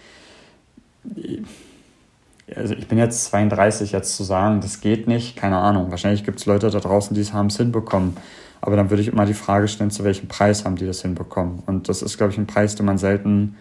also 2.56 2.74
ich 2.74 2.88
bin 2.88 2.98
jetzt 2.98 3.26
32, 3.26 3.91
jetzt 3.91 4.15
zu 4.15 4.24
sagen, 4.24 4.62
das 4.62 4.82
geht 4.82 5.08
nicht, 5.08 5.36
keine 5.36 5.58
Ahnung. 5.58 5.91
Wahrscheinlich 5.91 6.24
gibt 6.24 6.39
es 6.39 6.45
Leute 6.45 6.69
da 6.69 6.80
draußen, 6.80 7.13
die 7.13 7.21
es 7.21 7.34
haben 7.34 7.48
es 7.48 7.58
hinbekommen. 7.58 8.17
Aber 8.65 8.75
dann 8.75 8.89
würde 8.89 9.01
ich 9.04 9.10
immer 9.10 9.28
die 9.28 9.36
Frage 9.36 9.67
stellen, 9.67 9.91
zu 9.91 10.04
welchem 10.04 10.28
Preis 10.28 10.65
haben 10.65 10.75
die 10.75 10.88
das 10.88 11.04
hinbekommen? 11.04 11.62
Und 11.67 11.88
das 11.88 12.01
ist, 12.01 12.17
glaube 12.17 12.34
ich, 12.34 12.39
ein 12.39 12.47
Preis, 12.47 12.75
den 12.75 12.88
man 12.88 12.97
selten 12.97 13.56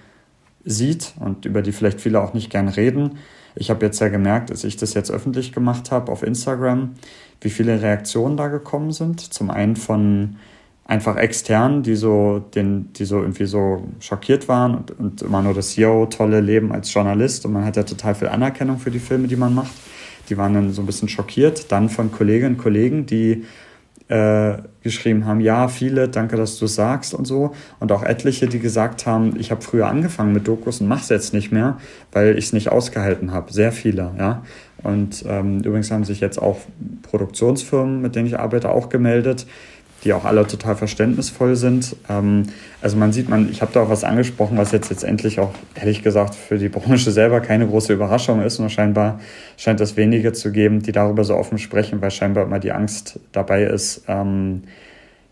sieht 0.64 1.12
und 1.21 1.45
über 1.45 1.61
die 1.61 1.73
vielleicht 1.73 2.01
viele 2.01 2.23
auch 2.23 2.33
nicht 2.33 2.49
gern 2.49 2.69
reden. 2.69 3.19
Ich 3.55 3.69
habe 3.69 3.85
jetzt 3.85 4.01
ja 4.01 4.09
gemerkt, 4.09 4.51
als 4.51 4.64
ich 4.64 4.79
das 4.79 4.95
jetzt 4.95 5.11
öffentlich 5.11 5.53
gemacht 5.53 5.90
habe 5.90 6.11
auf 6.11 6.23
Instagram, 6.23 6.95
wie 7.43 7.51
viele 7.51 7.83
Reaktionen 7.83 8.38
da 8.38 8.49
gekommen 8.49 8.93
sind. 8.93 9.21
Zum 9.21 9.51
einen 9.51 9.77
von 9.77 10.37
einfach 10.87 11.17
extern, 11.17 11.83
die 11.83 11.97
so, 11.97 12.38
den, 12.55 12.90
die 12.95 13.05
so 13.05 13.21
irgendwie 13.21 13.45
so 13.45 13.87
schockiert 14.01 14.49
waren 14.49 14.75
und, 14.75 14.99
und 14.99 15.23
immer 15.23 15.43
nur 15.43 15.53
das 15.53 15.77
Yo, 15.77 16.07
tolle 16.07 16.40
Leben 16.40 16.73
als 16.73 16.93
Journalist 16.93 17.45
und 17.45 17.53
man 17.53 17.67
hat 17.67 17.77
ja 17.77 17.83
total 17.83 18.14
viel 18.14 18.29
Anerkennung 18.29 18.79
für 18.79 18.90
die 18.90 18.99
Filme, 18.99 19.29
die 19.29 19.37
man 19.37 19.55
macht. 19.55 19.73
Die 20.31 20.38
waren 20.38 20.55
dann 20.55 20.73
so 20.73 20.81
ein 20.81 20.87
bisschen 20.87 21.11
schockiert. 21.11 21.71
Dann 21.71 21.90
von 21.90 22.11
Kolleginnen 22.11 22.55
und 22.55 22.62
Kollegen, 22.62 23.05
die 23.05 23.45
äh, 24.09 24.55
geschrieben 24.83 25.25
haben, 25.25 25.40
ja, 25.40 25.69
viele, 25.69 26.09
danke, 26.09 26.37
dass 26.37 26.59
du 26.59 26.67
sagst 26.67 27.14
und 27.14 27.27
so. 27.27 27.55
Und 27.81 27.90
auch 27.90 28.03
etliche, 28.03 28.47
die 28.47 28.59
gesagt 28.59 29.07
haben, 29.07 29.35
ich 29.38 29.51
habe 29.51 29.62
früher 29.62 29.87
angefangen 29.87 30.33
mit 30.33 30.47
Dokus 30.47 30.81
und 30.81 30.88
mache 30.88 31.03
es 31.03 31.09
jetzt 31.09 31.33
nicht 31.33 31.53
mehr, 31.53 31.79
weil 32.12 32.37
ich 32.37 32.47
es 32.47 32.53
nicht 32.53 32.69
ausgehalten 32.69 33.33
habe. 33.33 33.53
Sehr 33.53 33.73
viele, 33.73 34.12
ja. 34.19 34.43
Und 34.83 35.25
ähm, 35.27 35.61
übrigens 35.61 35.90
haben 35.90 36.05
sich 36.05 36.21
jetzt 36.21 36.38
auch 36.38 36.59
Produktionsfirmen, 37.03 38.03
mit 38.03 38.14
denen 38.14 38.27
ich 38.27 38.38
arbeite, 38.38 38.69
auch 38.69 38.90
gemeldet, 38.90 39.47
die 40.05 40.12
auch 40.12 40.25
alle 40.25 40.47
total 40.47 40.77
verständnisvoll 40.77 41.57
sind. 41.57 41.97
Ähm, 42.09 42.45
also 42.81 42.97
man 42.97 43.12
sieht, 43.12 43.29
man, 43.29 43.51
ich 43.51 43.62
habe 43.62 43.73
da 43.73 43.83
auch 43.83 43.90
was 43.90 44.05
angesprochen, 44.05 44.57
was 44.59 44.73
jetzt 44.73 44.90
letztendlich 44.90 45.40
auch 45.40 45.53
ehrlich 45.75 46.03
gesagt 46.03 46.35
für 46.35 46.59
die 46.59 46.69
Branche 46.69 47.11
selber 47.11 47.40
keine 47.40 47.67
große 47.67 47.93
Überraschung 47.93 48.43
ist. 48.43 48.59
Nur 48.59 48.69
scheinbar 48.69 49.21
scheint 49.57 49.81
es 49.81 49.97
wenige 49.97 50.33
zu 50.33 50.53
geben, 50.53 50.83
die 50.83 50.93
darüber 50.93 51.25
so 51.25 51.35
offen 51.35 51.59
sprechen, 51.59 52.03
weil 52.03 52.11
scheinbar 52.11 52.45
immer 52.45 52.59
die 52.59 52.73
Angst 52.73 53.19
dabei 53.33 53.64
ist, 53.64 54.05
ähm, 54.09 54.64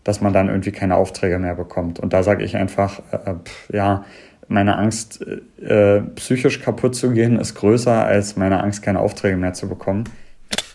dass 0.03 0.19
man 0.19 0.33
dann 0.33 0.49
irgendwie 0.49 0.71
keine 0.71 0.95
Aufträge 0.95 1.39
mehr 1.39 1.55
bekommt. 1.55 1.99
Und 1.99 2.13
da 2.13 2.23
sage 2.23 2.43
ich 2.43 2.57
einfach, 2.57 2.99
äh, 3.11 3.35
pff, 3.43 3.69
ja, 3.71 4.03
meine 4.49 4.77
Angst, 4.77 5.25
äh, 5.61 6.01
psychisch 6.15 6.61
kaputt 6.61 6.95
zu 6.95 7.11
gehen, 7.11 7.39
ist 7.39 7.55
größer 7.55 8.05
als 8.05 8.35
meine 8.35 8.61
Angst, 8.61 8.83
keine 8.83 8.99
Aufträge 8.99 9.37
mehr 9.37 9.53
zu 9.53 9.69
bekommen. 9.69 10.03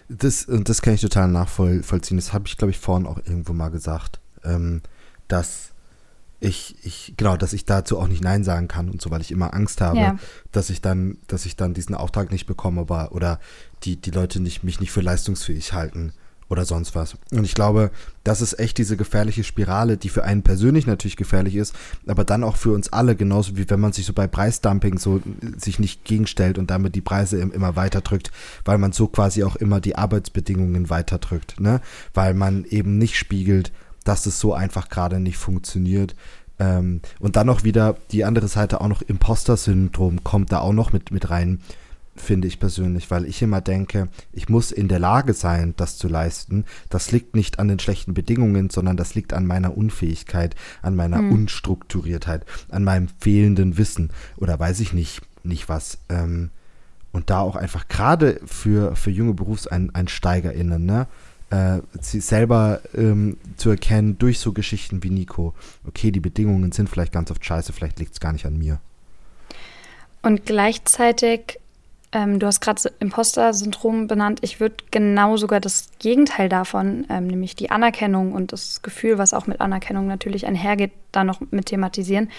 Das, 0.08 0.44
und 0.44 0.68
das 0.68 0.82
kann 0.82 0.94
ich 0.94 1.00
total 1.00 1.28
nachvollziehen. 1.28 2.16
Das 2.16 2.32
habe 2.32 2.46
ich, 2.46 2.56
glaube 2.56 2.70
ich, 2.70 2.78
vorhin 2.78 3.06
auch 3.06 3.18
irgendwo 3.18 3.52
mal 3.52 3.68
gesagt, 3.68 4.20
ähm, 4.44 4.82
dass 5.28 5.72
ich, 6.40 6.76
ich, 6.82 7.14
genau, 7.16 7.36
dass 7.36 7.52
ich 7.52 7.64
dazu 7.64 7.98
auch 7.98 8.06
nicht 8.06 8.22
Nein 8.22 8.44
sagen 8.44 8.68
kann 8.68 8.88
und 8.88 9.02
so, 9.02 9.10
weil 9.10 9.20
ich 9.20 9.32
immer 9.32 9.54
Angst 9.54 9.80
habe, 9.80 9.98
ja. 9.98 10.18
dass 10.52 10.70
ich 10.70 10.80
dann, 10.80 11.18
dass 11.26 11.46
ich 11.46 11.56
dann 11.56 11.74
diesen 11.74 11.94
Auftrag 11.94 12.30
nicht 12.30 12.46
bekomme 12.46 12.82
oder, 12.82 13.12
oder 13.12 13.40
die, 13.82 13.96
die 13.96 14.12
Leute 14.12 14.40
nicht, 14.40 14.62
mich 14.62 14.80
nicht 14.80 14.92
für 14.92 15.00
leistungsfähig 15.00 15.72
halten 15.72 16.12
oder 16.48 16.64
sonst 16.64 16.94
was. 16.94 17.16
Und 17.30 17.44
ich 17.44 17.54
glaube, 17.54 17.90
das 18.24 18.40
ist 18.40 18.58
echt 18.58 18.78
diese 18.78 18.96
gefährliche 18.96 19.44
Spirale, 19.44 19.96
die 19.96 20.08
für 20.08 20.24
einen 20.24 20.42
persönlich 20.42 20.86
natürlich 20.86 21.16
gefährlich 21.16 21.56
ist, 21.56 21.74
aber 22.06 22.24
dann 22.24 22.44
auch 22.44 22.56
für 22.56 22.72
uns 22.72 22.92
alle, 22.92 23.16
genauso 23.16 23.56
wie 23.56 23.68
wenn 23.68 23.80
man 23.80 23.92
sich 23.92 24.06
so 24.06 24.12
bei 24.12 24.26
Preisdumping 24.26 24.98
so 24.98 25.20
sich 25.56 25.78
nicht 25.78 26.04
gegenstellt 26.04 26.58
und 26.58 26.70
damit 26.70 26.94
die 26.94 27.00
Preise 27.00 27.40
immer 27.40 27.76
weiter 27.76 28.00
drückt, 28.00 28.30
weil 28.64 28.78
man 28.78 28.92
so 28.92 29.08
quasi 29.08 29.44
auch 29.44 29.56
immer 29.56 29.80
die 29.80 29.96
Arbeitsbedingungen 29.96 30.90
weiter 30.90 31.18
drückt, 31.18 31.60
ne? 31.60 31.80
Weil 32.14 32.34
man 32.34 32.64
eben 32.64 32.98
nicht 32.98 33.16
spiegelt, 33.16 33.72
dass 34.04 34.26
es 34.26 34.40
so 34.40 34.54
einfach 34.54 34.88
gerade 34.88 35.20
nicht 35.20 35.36
funktioniert. 35.36 36.14
Ähm, 36.58 37.02
und 37.20 37.36
dann 37.36 37.46
noch 37.46 37.62
wieder 37.62 37.96
die 38.10 38.24
andere 38.24 38.48
Seite 38.48 38.80
auch 38.80 38.88
noch 38.88 39.02
Imposter-Syndrom 39.02 40.24
kommt 40.24 40.50
da 40.50 40.60
auch 40.60 40.72
noch 40.72 40.92
mit, 40.92 41.10
mit 41.10 41.30
rein 41.30 41.60
finde 42.18 42.48
ich 42.48 42.60
persönlich, 42.60 43.10
weil 43.10 43.24
ich 43.24 43.42
immer 43.42 43.60
denke, 43.60 44.08
ich 44.32 44.48
muss 44.48 44.72
in 44.72 44.88
der 44.88 44.98
Lage 44.98 45.34
sein, 45.34 45.74
das 45.76 45.98
zu 45.98 46.08
leisten. 46.08 46.64
Das 46.90 47.12
liegt 47.12 47.34
nicht 47.34 47.58
an 47.58 47.68
den 47.68 47.78
schlechten 47.78 48.14
Bedingungen, 48.14 48.70
sondern 48.70 48.96
das 48.96 49.14
liegt 49.14 49.32
an 49.32 49.46
meiner 49.46 49.76
Unfähigkeit, 49.76 50.54
an 50.82 50.96
meiner 50.96 51.18
hm. 51.18 51.32
Unstrukturiertheit, 51.32 52.44
an 52.70 52.84
meinem 52.84 53.08
fehlenden 53.18 53.78
Wissen 53.78 54.10
oder 54.36 54.58
weiß 54.58 54.80
ich 54.80 54.92
nicht, 54.92 55.22
nicht 55.42 55.68
was. 55.68 55.98
Ähm, 56.08 56.50
und 57.12 57.30
da 57.30 57.40
auch 57.40 57.56
einfach 57.56 57.88
gerade 57.88 58.40
für, 58.44 58.94
für 58.94 59.10
junge 59.10 59.34
BerufseinsteigerInnen, 59.34 60.84
ne, 60.84 61.06
äh, 61.50 61.80
sie 62.00 62.20
selber 62.20 62.80
ähm, 62.94 63.38
zu 63.56 63.70
erkennen 63.70 64.18
durch 64.18 64.38
so 64.38 64.52
Geschichten 64.52 65.02
wie 65.02 65.10
Nico, 65.10 65.54
okay, 65.86 66.10
die 66.10 66.20
Bedingungen 66.20 66.72
sind 66.72 66.88
vielleicht 66.88 67.12
ganz 67.12 67.30
oft 67.30 67.44
scheiße, 67.44 67.72
vielleicht 67.72 67.98
liegt 67.98 68.12
es 68.12 68.20
gar 68.20 68.32
nicht 68.32 68.46
an 68.46 68.58
mir. 68.58 68.80
Und 70.22 70.44
gleichzeitig 70.44 71.58
ähm, 72.12 72.38
du 72.38 72.46
hast 72.46 72.60
gerade 72.60 72.80
Imposter-Syndrom 73.00 74.06
benannt. 74.06 74.38
Ich 74.42 74.60
würde 74.60 74.76
genau 74.90 75.36
sogar 75.36 75.60
das 75.60 75.90
Gegenteil 75.98 76.48
davon, 76.48 77.06
ähm, 77.10 77.26
nämlich 77.26 77.54
die 77.54 77.70
Anerkennung 77.70 78.32
und 78.32 78.52
das 78.52 78.80
Gefühl, 78.82 79.18
was 79.18 79.34
auch 79.34 79.46
mit 79.46 79.60
Anerkennung 79.60 80.06
natürlich 80.06 80.46
einhergeht, 80.46 80.92
da 81.12 81.24
noch 81.24 81.40
mit 81.50 81.66
thematisieren. 81.66 82.30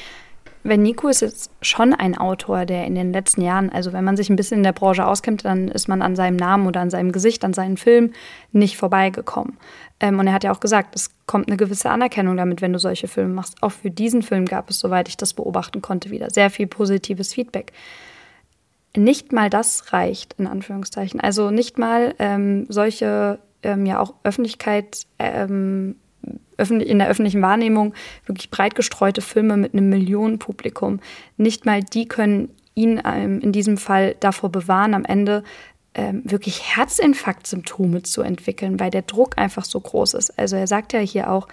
Wenn 0.63 0.81
Nico 0.81 1.07
ist 1.07 1.21
jetzt 1.21 1.51
schon 1.61 1.93
ein 1.93 2.17
Autor, 2.17 2.65
der 2.65 2.85
in 2.85 2.95
den 2.95 3.13
letzten 3.13 3.41
Jahren, 3.41 3.69
also 3.69 3.93
wenn 3.93 4.03
man 4.03 4.17
sich 4.17 4.29
ein 4.29 4.35
bisschen 4.35 4.57
in 4.57 4.63
der 4.63 4.73
Branche 4.73 5.05
auskennt, 5.05 5.45
dann 5.45 5.69
ist 5.69 5.87
man 5.87 6.01
an 6.01 6.17
seinem 6.17 6.35
Namen 6.35 6.67
oder 6.67 6.81
an 6.81 6.89
seinem 6.89 7.11
Gesicht, 7.13 7.45
an 7.45 7.53
seinen 7.53 7.77
Film 7.77 8.11
nicht 8.51 8.75
vorbeigekommen. 8.75 9.57
Ähm, 9.99 10.19
und 10.19 10.27
er 10.27 10.33
hat 10.33 10.43
ja 10.43 10.51
auch 10.51 10.59
gesagt, 10.59 10.95
es 10.95 11.11
kommt 11.27 11.47
eine 11.47 11.57
gewisse 11.57 11.91
Anerkennung 11.91 12.35
damit, 12.35 12.61
wenn 12.61 12.73
du 12.73 12.79
solche 12.79 13.07
Filme 13.07 13.35
machst. 13.35 13.61
Auch 13.61 13.71
für 13.71 13.91
diesen 13.91 14.23
Film 14.23 14.45
gab 14.45 14.69
es, 14.69 14.79
soweit 14.79 15.07
ich 15.07 15.15
das 15.15 15.33
beobachten 15.33 15.81
konnte, 15.81 16.09
wieder 16.09 16.29
sehr 16.31 16.49
viel 16.49 16.67
positives 16.67 17.33
Feedback 17.33 17.71
nicht 18.95 19.31
mal 19.31 19.49
das 19.49 19.93
reicht, 19.93 20.33
in 20.37 20.47
Anführungszeichen. 20.47 21.19
Also 21.19 21.51
nicht 21.51 21.77
mal 21.77 22.15
ähm, 22.19 22.65
solche 22.69 23.39
ähm, 23.63 23.85
ja 23.85 23.99
auch 23.99 24.13
Öffentlichkeit, 24.23 25.05
ähm, 25.19 25.95
in 26.57 26.99
der 26.99 27.07
öffentlichen 27.07 27.41
Wahrnehmung 27.41 27.93
wirklich 28.25 28.51
breit 28.51 28.75
gestreute 28.75 29.21
Filme 29.21 29.55
mit 29.55 29.73
einem 29.73 29.87
Millionenpublikum, 29.87 30.99
nicht 31.37 31.65
mal 31.65 31.81
die 31.81 32.05
können 32.05 32.49
ihn 32.75 33.01
ähm, 33.05 33.39
in 33.39 33.53
diesem 33.53 33.77
Fall 33.77 34.15
davor 34.19 34.51
bewahren, 34.51 34.93
am 34.93 35.05
Ende 35.05 35.43
ähm, 35.93 36.21
wirklich 36.25 36.75
Herzinfarktsymptome 36.75 38.03
zu 38.03 38.21
entwickeln, 38.21 38.79
weil 38.79 38.91
der 38.91 39.01
Druck 39.01 39.37
einfach 39.37 39.65
so 39.65 39.79
groß 39.79 40.13
ist. 40.15 40.37
Also 40.37 40.55
er 40.55 40.67
sagt 40.67 40.93
ja 40.93 40.99
hier 40.99 41.31
auch, 41.31 41.47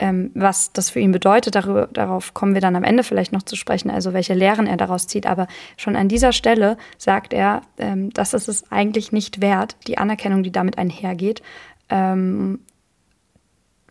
ähm, 0.00 0.30
was 0.34 0.72
das 0.72 0.90
für 0.90 0.98
ihn 0.98 1.12
bedeutet, 1.12 1.54
darüber, 1.54 1.86
darauf 1.86 2.34
kommen 2.34 2.54
wir 2.54 2.60
dann 2.60 2.74
am 2.74 2.84
Ende 2.84 3.04
vielleicht 3.04 3.32
noch 3.32 3.42
zu 3.42 3.54
sprechen, 3.54 3.90
also 3.90 4.12
welche 4.14 4.34
Lehren 4.34 4.66
er 4.66 4.78
daraus 4.78 5.06
zieht. 5.06 5.26
Aber 5.26 5.46
schon 5.76 5.94
an 5.94 6.08
dieser 6.08 6.32
Stelle 6.32 6.78
sagt 6.98 7.32
er, 7.32 7.62
ähm, 7.78 8.10
dass 8.10 8.32
es 8.32 8.48
es 8.48 8.70
eigentlich 8.72 9.12
nicht 9.12 9.40
wert, 9.40 9.76
die 9.86 9.98
Anerkennung, 9.98 10.42
die 10.42 10.50
damit 10.50 10.78
einhergeht, 10.78 11.42
ähm, 11.90 12.60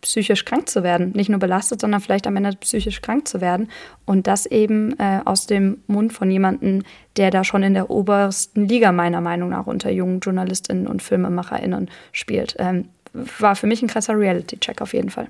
psychisch 0.00 0.44
krank 0.44 0.68
zu 0.68 0.82
werden. 0.82 1.12
Nicht 1.14 1.28
nur 1.28 1.38
belastet, 1.38 1.80
sondern 1.80 2.00
vielleicht 2.00 2.26
am 2.26 2.36
Ende 2.36 2.56
psychisch 2.60 3.02
krank 3.02 3.28
zu 3.28 3.40
werden. 3.40 3.68
Und 4.04 4.26
das 4.26 4.46
eben 4.46 4.98
äh, 4.98 5.20
aus 5.24 5.46
dem 5.46 5.82
Mund 5.86 6.12
von 6.12 6.30
jemandem, 6.30 6.82
der 7.16 7.30
da 7.30 7.44
schon 7.44 7.62
in 7.62 7.74
der 7.74 7.90
obersten 7.90 8.66
Liga 8.66 8.92
meiner 8.92 9.20
Meinung 9.20 9.50
nach 9.50 9.66
unter 9.66 9.90
jungen 9.90 10.20
JournalistInnen 10.20 10.86
und 10.86 11.02
FilmemacherInnen 11.02 11.88
spielt. 12.12 12.56
Ähm, 12.58 12.88
war 13.12 13.56
für 13.56 13.66
mich 13.66 13.82
ein 13.82 13.88
krasser 13.88 14.18
Reality-Check 14.18 14.80
auf 14.80 14.94
jeden 14.94 15.10
Fall. 15.10 15.28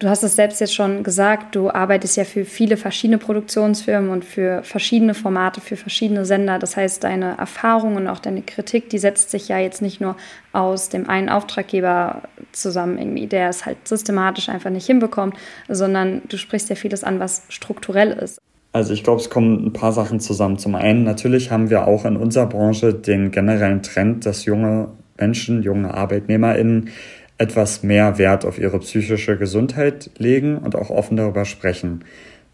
Du 0.00 0.08
hast 0.08 0.24
es 0.24 0.34
selbst 0.34 0.60
jetzt 0.60 0.74
schon 0.74 1.04
gesagt, 1.04 1.54
du 1.54 1.70
arbeitest 1.70 2.16
ja 2.16 2.24
für 2.24 2.44
viele 2.44 2.76
verschiedene 2.76 3.16
Produktionsfirmen 3.16 4.10
und 4.10 4.24
für 4.24 4.64
verschiedene 4.64 5.14
Formate, 5.14 5.60
für 5.60 5.76
verschiedene 5.76 6.24
Sender. 6.24 6.58
Das 6.58 6.76
heißt, 6.76 7.04
deine 7.04 7.38
Erfahrung 7.38 7.94
und 7.94 8.08
auch 8.08 8.18
deine 8.18 8.42
Kritik, 8.42 8.90
die 8.90 8.98
setzt 8.98 9.30
sich 9.30 9.46
ja 9.48 9.58
jetzt 9.58 9.82
nicht 9.82 10.00
nur 10.00 10.16
aus 10.52 10.88
dem 10.88 11.08
einen 11.08 11.28
Auftraggeber 11.28 12.22
zusammen, 12.50 12.98
irgendwie, 12.98 13.28
der 13.28 13.48
es 13.48 13.66
halt 13.66 13.86
systematisch 13.86 14.48
einfach 14.48 14.70
nicht 14.70 14.86
hinbekommt, 14.86 15.36
sondern 15.68 16.22
du 16.28 16.38
sprichst 16.38 16.68
ja 16.70 16.74
vieles 16.74 17.04
an, 17.04 17.20
was 17.20 17.44
strukturell 17.48 18.10
ist. 18.10 18.40
Also 18.72 18.92
ich 18.92 19.04
glaube, 19.04 19.20
es 19.20 19.30
kommen 19.30 19.64
ein 19.64 19.72
paar 19.72 19.92
Sachen 19.92 20.18
zusammen. 20.18 20.58
Zum 20.58 20.74
einen, 20.74 21.04
natürlich 21.04 21.52
haben 21.52 21.70
wir 21.70 21.86
auch 21.86 22.04
in 22.04 22.16
unserer 22.16 22.46
Branche 22.46 22.92
den 22.94 23.30
generellen 23.30 23.84
Trend, 23.84 24.26
dass 24.26 24.44
junge 24.44 24.88
Menschen, 25.16 25.62
junge 25.62 25.94
ArbeitnehmerInnen 25.94 26.90
etwas 27.38 27.82
mehr 27.82 28.18
Wert 28.18 28.44
auf 28.44 28.58
ihre 28.58 28.78
psychische 28.78 29.36
Gesundheit 29.36 30.10
legen 30.18 30.58
und 30.58 30.76
auch 30.76 30.90
offen 30.90 31.16
darüber 31.16 31.44
sprechen. 31.44 32.04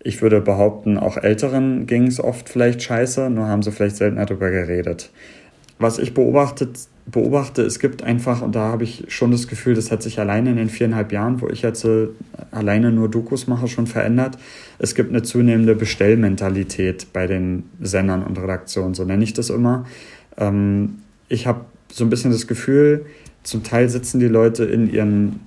Ich 0.02 0.22
würde 0.22 0.40
behaupten, 0.40 0.96
auch 0.96 1.18
Älteren 1.18 1.86
ging 1.86 2.06
es 2.06 2.20
oft 2.20 2.48
vielleicht 2.48 2.82
scheiße, 2.82 3.28
nur 3.28 3.48
haben 3.48 3.62
sie 3.62 3.72
vielleicht 3.72 3.96
seltener 3.96 4.24
darüber 4.24 4.50
geredet. 4.50 5.10
Was 5.78 5.98
ich 5.98 6.14
beobachtet, 6.14 6.78
beobachte, 7.06 7.62
es 7.62 7.78
gibt 7.78 8.02
einfach, 8.02 8.40
und 8.40 8.54
da 8.54 8.68
habe 8.68 8.84
ich 8.84 9.04
schon 9.08 9.30
das 9.30 9.48
Gefühl, 9.48 9.74
das 9.74 9.90
hat 9.90 10.02
sich 10.02 10.18
alleine 10.18 10.50
in 10.50 10.56
den 10.56 10.68
viereinhalb 10.70 11.12
Jahren, 11.12 11.40
wo 11.40 11.48
ich 11.48 11.62
jetzt 11.62 11.84
äh, 11.84 12.08
alleine 12.50 12.92
nur 12.92 13.10
Dokus 13.10 13.46
mache, 13.46 13.68
schon 13.68 13.86
verändert. 13.86 14.38
Es 14.78 14.94
gibt 14.94 15.10
eine 15.10 15.22
zunehmende 15.22 15.74
Bestellmentalität 15.74 17.08
bei 17.12 17.26
den 17.26 17.64
Sendern 17.80 18.22
und 18.22 18.38
Redaktionen, 18.38 18.94
so 18.94 19.04
nenne 19.04 19.24
ich 19.24 19.32
das 19.32 19.50
immer. 19.50 19.84
Ähm, 20.38 20.98
ich 21.28 21.46
habe 21.46 21.64
so 21.92 22.04
ein 22.04 22.10
bisschen 22.10 22.30
das 22.30 22.46
Gefühl, 22.46 23.06
zum 23.50 23.64
Teil 23.64 23.88
sitzen 23.88 24.20
die 24.20 24.28
Leute 24.28 24.64
in 24.64 24.92
ihren 24.92 25.40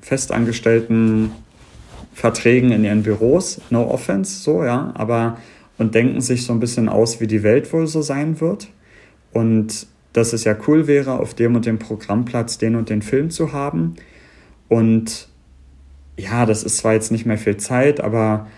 festangestellten 0.00 1.30
Verträgen 2.14 2.72
in 2.72 2.84
ihren 2.84 3.02
Büros, 3.02 3.60
no 3.70 3.88
offense, 3.88 4.42
so, 4.42 4.64
ja, 4.64 4.92
aber 4.94 5.38
und 5.78 5.94
denken 5.94 6.20
sich 6.20 6.44
so 6.44 6.52
ein 6.52 6.60
bisschen 6.60 6.88
aus, 6.88 7.20
wie 7.20 7.26
die 7.26 7.42
Welt 7.42 7.72
wohl 7.72 7.86
so 7.86 8.02
sein 8.02 8.40
wird. 8.40 8.68
Und 9.32 9.86
dass 10.12 10.32
es 10.32 10.44
ja 10.44 10.56
cool 10.66 10.86
wäre, 10.86 11.18
auf 11.18 11.34
dem 11.34 11.54
und 11.54 11.64
dem 11.64 11.78
Programmplatz 11.78 12.58
den 12.58 12.76
und 12.76 12.90
den 12.90 13.00
Film 13.00 13.30
zu 13.30 13.52
haben. 13.52 13.94
Und 14.68 15.28
ja, 16.18 16.44
das 16.44 16.64
ist 16.64 16.78
zwar 16.78 16.94
jetzt 16.94 17.12
nicht 17.12 17.24
mehr 17.24 17.38
viel 17.38 17.56
Zeit, 17.56 18.00
aber 18.00 18.48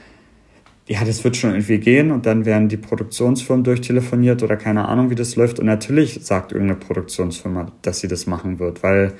ja, 0.89 1.05
das 1.05 1.23
wird 1.23 1.37
schon 1.37 1.51
irgendwie 1.51 1.79
gehen 1.79 2.11
und 2.11 2.27
dann 2.27 2.45
werden 2.45 2.69
die 2.69 2.77
Produktionsfirmen 2.77 3.65
durchtelefoniert 3.65 4.43
oder 4.43 4.57
keine 4.57 4.89
Ahnung, 4.89 5.11
wie 5.11 5.15
das 5.15 5.37
läuft. 5.37 5.61
Und 5.61 5.67
natürlich 5.67 6.21
sagt 6.23 6.53
irgendeine 6.53 6.81
Produktionsfirma, 6.81 7.71
dass 7.83 8.01
sie 8.01 8.09
das 8.09 8.27
machen 8.27 8.59
wird, 8.59 8.83
weil 8.83 9.13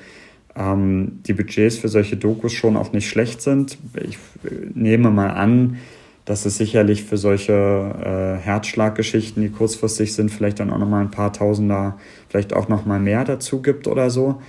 ähm, 0.55 1.19
die 1.25 1.33
Budgets 1.33 1.77
für 1.77 1.87
solche 1.87 2.17
Dokus 2.17 2.51
schon 2.51 2.75
auch 2.75 2.91
nicht 2.91 3.07
schlecht 3.07 3.41
sind. 3.41 3.77
Ich 4.07 4.17
nehme 4.73 5.09
mal 5.09 5.29
an, 5.29 5.77
dass 6.25 6.45
es 6.45 6.57
sicherlich 6.57 7.03
für 7.03 7.17
solche 7.17 7.53
äh, 7.53 8.43
Herzschlaggeschichten, 8.43 9.41
die 9.41 9.49
kurzfristig 9.49 10.13
sind, 10.13 10.31
vielleicht 10.31 10.59
dann 10.59 10.69
auch 10.69 10.77
nochmal 10.77 11.01
ein 11.01 11.11
paar 11.11 11.33
Tausender, 11.33 11.97
vielleicht 12.29 12.53
auch 12.53 12.69
nochmal 12.69 12.99
mehr 12.99 13.25
dazu 13.25 13.61
gibt 13.61 13.87
oder 13.87 14.09
so. 14.09 14.41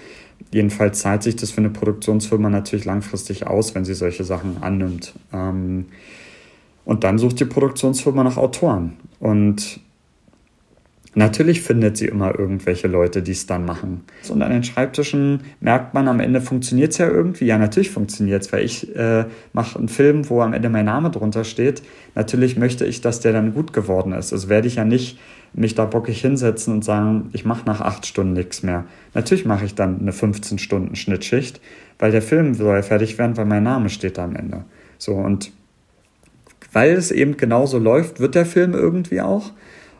Jedenfalls 0.52 1.00
zahlt 1.00 1.22
sich 1.22 1.36
das 1.36 1.50
für 1.50 1.58
eine 1.58 1.70
Produktionsfirma 1.70 2.48
natürlich 2.48 2.84
langfristig 2.84 3.46
aus, 3.46 3.74
wenn 3.74 3.84
sie 3.84 3.94
solche 3.94 4.24
Sachen 4.24 4.62
annimmt. 4.62 5.14
Ähm, 5.32 5.86
und 6.84 7.04
dann 7.04 7.18
sucht 7.18 7.40
die 7.40 7.44
Produktionsfirma 7.44 8.24
nach 8.24 8.36
Autoren. 8.36 8.94
Und 9.20 9.80
Natürlich 11.16 11.62
findet 11.62 11.96
sie 11.96 12.06
immer 12.06 12.36
irgendwelche 12.36 12.88
Leute, 12.88 13.22
die 13.22 13.32
es 13.32 13.46
dann 13.46 13.64
machen. 13.64 14.02
Und 14.28 14.42
an 14.42 14.50
den 14.50 14.64
Schreibtischen 14.64 15.42
merkt 15.60 15.94
man 15.94 16.08
am 16.08 16.18
Ende, 16.18 16.40
funktioniert 16.40 16.90
es 16.90 16.98
ja 16.98 17.08
irgendwie? 17.08 17.44
Ja, 17.46 17.56
natürlich 17.56 17.90
funktioniert 17.90 18.42
es, 18.42 18.52
weil 18.52 18.64
ich 18.64 18.94
äh, 18.96 19.26
mache 19.52 19.78
einen 19.78 19.88
Film, 19.88 20.28
wo 20.28 20.40
am 20.40 20.52
Ende 20.52 20.68
mein 20.68 20.86
Name 20.86 21.10
drunter 21.10 21.44
steht. 21.44 21.82
Natürlich 22.16 22.56
möchte 22.56 22.84
ich, 22.84 23.00
dass 23.00 23.20
der 23.20 23.32
dann 23.32 23.54
gut 23.54 23.72
geworden 23.72 24.12
ist. 24.12 24.32
Also 24.32 24.48
werde 24.48 24.66
ich 24.66 24.74
ja 24.76 24.84
nicht 24.84 25.18
mich 25.52 25.76
da 25.76 25.84
bockig 25.84 26.20
hinsetzen 26.20 26.74
und 26.74 26.84
sagen, 26.84 27.30
ich 27.32 27.44
mache 27.44 27.64
nach 27.64 27.80
acht 27.80 28.06
Stunden 28.06 28.32
nichts 28.32 28.64
mehr. 28.64 28.84
Natürlich 29.14 29.44
mache 29.44 29.64
ich 29.64 29.76
dann 29.76 30.00
eine 30.00 30.10
15-Stunden-Schnittschicht, 30.10 31.60
weil 32.00 32.10
der 32.10 32.22
Film 32.22 32.54
soll 32.54 32.74
ja 32.74 32.82
fertig 32.82 33.18
werden, 33.18 33.36
weil 33.36 33.44
mein 33.44 33.62
Name 33.62 33.88
steht 33.88 34.18
da 34.18 34.24
am 34.24 34.34
Ende. 34.34 34.64
So, 34.98 35.12
und 35.14 35.52
weil 36.74 36.92
es 36.92 37.10
eben 37.10 37.36
genauso 37.36 37.78
läuft, 37.78 38.20
wird 38.20 38.34
der 38.34 38.46
Film 38.46 38.74
irgendwie 38.74 39.20
auch. 39.20 39.52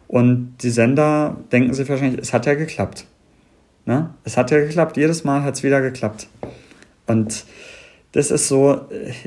Und 0.08 0.56
die 0.62 0.70
Sender 0.70 1.38
denken 1.50 1.72
sich 1.72 1.88
wahrscheinlich, 1.88 2.20
es 2.20 2.32
hat 2.32 2.46
ja 2.46 2.54
geklappt. 2.54 3.06
Ne? 3.86 4.10
Es 4.24 4.36
hat 4.36 4.50
ja 4.50 4.58
geklappt, 4.58 4.96
jedes 4.96 5.24
Mal 5.24 5.42
hat 5.42 5.54
es 5.54 5.62
wieder 5.62 5.80
geklappt. 5.80 6.28
Und 7.06 7.44
das 8.12 8.30
ist 8.30 8.46
so, 8.48 8.82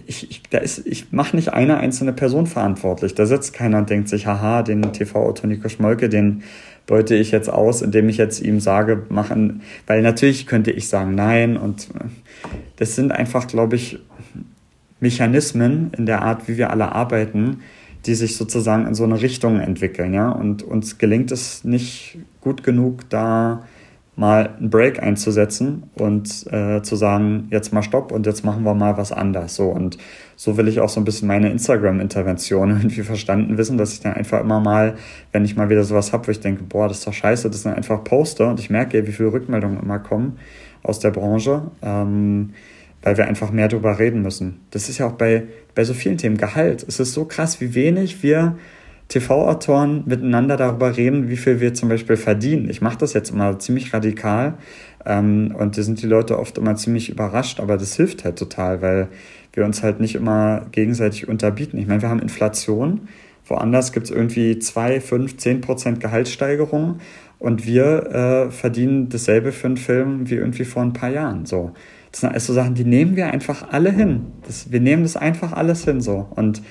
ich, 0.06 0.30
ich, 0.30 0.44
ist, 0.62 0.88
ich 0.88 1.12
mache 1.12 1.36
nicht 1.36 1.54
eine 1.54 1.78
einzelne 1.78 2.14
Person 2.14 2.48
verantwortlich. 2.48 3.16
Da 3.16 3.26
sitzt 3.26 3.54
keiner 3.54 3.80
und 3.80 3.90
denkt 3.90 4.08
sich, 4.08 4.28
haha, 4.28 4.64
den 4.64 4.94
TV-Autor 4.94 5.48
Nico 5.48 5.68
Schmolke, 5.68 6.08
den 6.08 6.44
beute 6.86 7.16
ich 7.16 7.32
jetzt 7.32 7.50
aus, 7.50 7.82
indem 7.82 8.08
ich 8.08 8.16
jetzt 8.16 8.42
ihm 8.42 8.62
sage, 8.62 9.04
machen, 9.10 9.62
weil 9.88 10.02
natürlich 10.02 10.48
könnte 10.48 10.72
ich 10.72 10.88
sagen 10.88 11.16
nein 11.16 11.58
und 11.58 11.90
das 12.78 12.96
sind 12.96 13.12
einfach, 13.12 13.48
glaube 13.48 13.76
ich, 13.76 14.00
Mechanismen 15.00 15.92
in 15.98 16.06
der 16.06 16.22
Art, 16.22 16.48
wie 16.48 16.58
wir 16.58 16.72
alle 16.72 16.94
arbeiten, 16.94 17.60
die 18.06 18.16
sich 18.16 18.38
sozusagen 18.38 18.88
in 18.88 18.96
so 18.96 19.04
eine 19.04 19.22
Richtung 19.22 19.60
entwickeln, 19.60 20.14
ja. 20.14 20.30
Und 20.30 20.64
uns 20.64 20.98
gelingt 20.98 21.32
es 21.32 21.64
nicht 21.64 22.18
gut 22.42 22.64
genug, 22.64 23.10
da 23.10 23.64
mal 24.18 24.56
einen 24.58 24.72
Break 24.72 25.02
einzusetzen 25.02 25.84
und 25.94 26.48
äh, 26.52 26.82
zu 26.82 26.96
sagen, 26.96 27.48
jetzt 27.52 27.72
mal 27.72 27.84
Stopp 27.84 28.12
und 28.12 28.26
jetzt 28.26 28.44
machen 28.44 28.64
wir 28.64 28.74
mal 28.74 28.98
was 28.98 29.12
anders. 29.12 29.56
So 29.56 29.68
und 29.68 30.00
so 30.36 30.58
will 30.58 30.68
ich 30.68 30.80
auch 30.80 30.90
so 30.90 31.00
ein 31.00 31.04
bisschen 31.04 31.28
meine 31.28 31.52
Instagram-Intervention 31.52 32.70
irgendwie 32.78 33.04
verstanden 33.04 33.60
wissen, 33.60 33.78
dass 33.78 33.94
ich 33.94 34.00
dann 34.00 34.14
einfach 34.14 34.42
immer 34.42 34.60
mal, 34.60 34.96
wenn 35.32 35.46
ich 35.46 35.56
mal 35.56 35.70
wieder 35.70 35.84
sowas 35.84 36.14
habe, 36.14 36.28
wo 36.28 36.32
ich 36.32 36.40
denke, 36.40 36.64
boah, 36.64 36.88
das 36.88 37.00
ist 37.00 37.08
doch 37.08 37.14
scheiße, 37.14 37.48
das 37.52 37.62
dann 37.62 37.76
einfach 37.76 38.04
poste 38.04 38.48
und 38.48 38.60
ich 38.60 38.72
merke, 38.72 39.06
wie 39.06 39.12
viele 39.12 39.32
Rückmeldungen 39.32 39.80
immer 39.80 40.00
kommen 40.00 40.40
aus 40.82 40.98
der 41.00 41.12
Branche. 41.12 41.70
Ähm, 41.84 42.54
weil 43.02 43.18
wir 43.18 43.28
einfach 43.28 43.52
mehr 43.52 43.68
darüber 43.68 44.00
reden 44.00 44.22
müssen. 44.22 44.62
Das 44.72 44.90
ist 44.90 44.98
ja 44.98 45.08
auch 45.08 45.14
bei, 45.14 45.44
bei 45.76 45.84
so 45.84 45.94
vielen 45.94 46.18
Themen. 46.18 46.38
Gehalt. 46.38 46.86
Es 46.88 47.00
ist 47.00 47.14
so 47.14 47.26
krass, 47.26 47.62
wie 47.62 47.74
wenig 47.74 48.24
wir 48.24 48.58
TV-Autoren 49.08 50.04
miteinander 50.06 50.58
darüber 50.58 50.98
reden, 50.98 51.30
wie 51.30 51.38
viel 51.38 51.62
wir 51.62 51.74
zum 51.74 51.90
Beispiel 51.90 52.18
verdienen. 52.18 52.70
Ich 52.70 52.82
mache 52.82 52.98
das 52.98 53.14
jetzt 53.14 53.30
immer 53.30 53.58
ziemlich 53.60 53.94
radikal 53.94 54.56
ähm, 55.06 55.56
und 55.58 55.78
da 55.78 55.82
sind 55.82 56.02
die 56.02 56.08
Leute 56.08 56.38
oft 56.38 56.58
immer 56.58 56.76
ziemlich 56.76 57.10
überrascht, 57.10 57.60
aber 57.60 57.78
das 57.78 57.96
hilft 57.96 58.26
halt 58.26 58.38
total, 58.38 58.82
weil 58.82 59.08
wir 59.54 59.64
uns 59.64 59.82
halt 59.82 60.00
nicht 60.00 60.16
immer 60.16 60.66
gegenseitig 60.72 61.28
unterbieten. 61.28 61.78
Ich 61.78 61.88
meine, 61.88 62.02
wir 62.02 62.10
haben 62.10 62.20
Inflation. 62.20 63.08
Woanders 63.48 63.94
gibt 63.94 64.08
es 64.08 64.12
irgendwie 64.12 64.60
2, 64.60 65.00
5, 65.00 65.38
10 65.38 65.62
Prozent 65.62 66.00
Gehaltssteigerung 66.02 67.00
und 67.40 67.66
wir 67.66 68.48
äh, 68.48 68.52
verdienen 68.52 69.08
dasselbe 69.08 69.54
für 69.54 69.68
einen 69.68 69.78
Film 69.78 70.30
wie 70.30 70.36
irgendwie 70.36 70.66
vor 70.66 70.82
ein 70.82 70.92
paar 70.92 71.10
Jahren. 71.10 71.46
So. 71.46 71.72
Das 72.18 72.22
sind 72.22 72.30
alles 72.32 72.48
so 72.48 72.54
Sachen, 72.54 72.74
die 72.74 72.84
nehmen 72.84 73.16
wir 73.16 73.28
einfach 73.28 73.72
alle 73.72 73.92
hin. 73.92 74.26
Das, 74.48 74.72
wir 74.72 74.80
nehmen 74.80 75.04
das 75.04 75.16
einfach 75.16 75.54
alles 75.54 75.86
hin 75.86 76.02
so. 76.02 76.26
Und, 76.32 76.64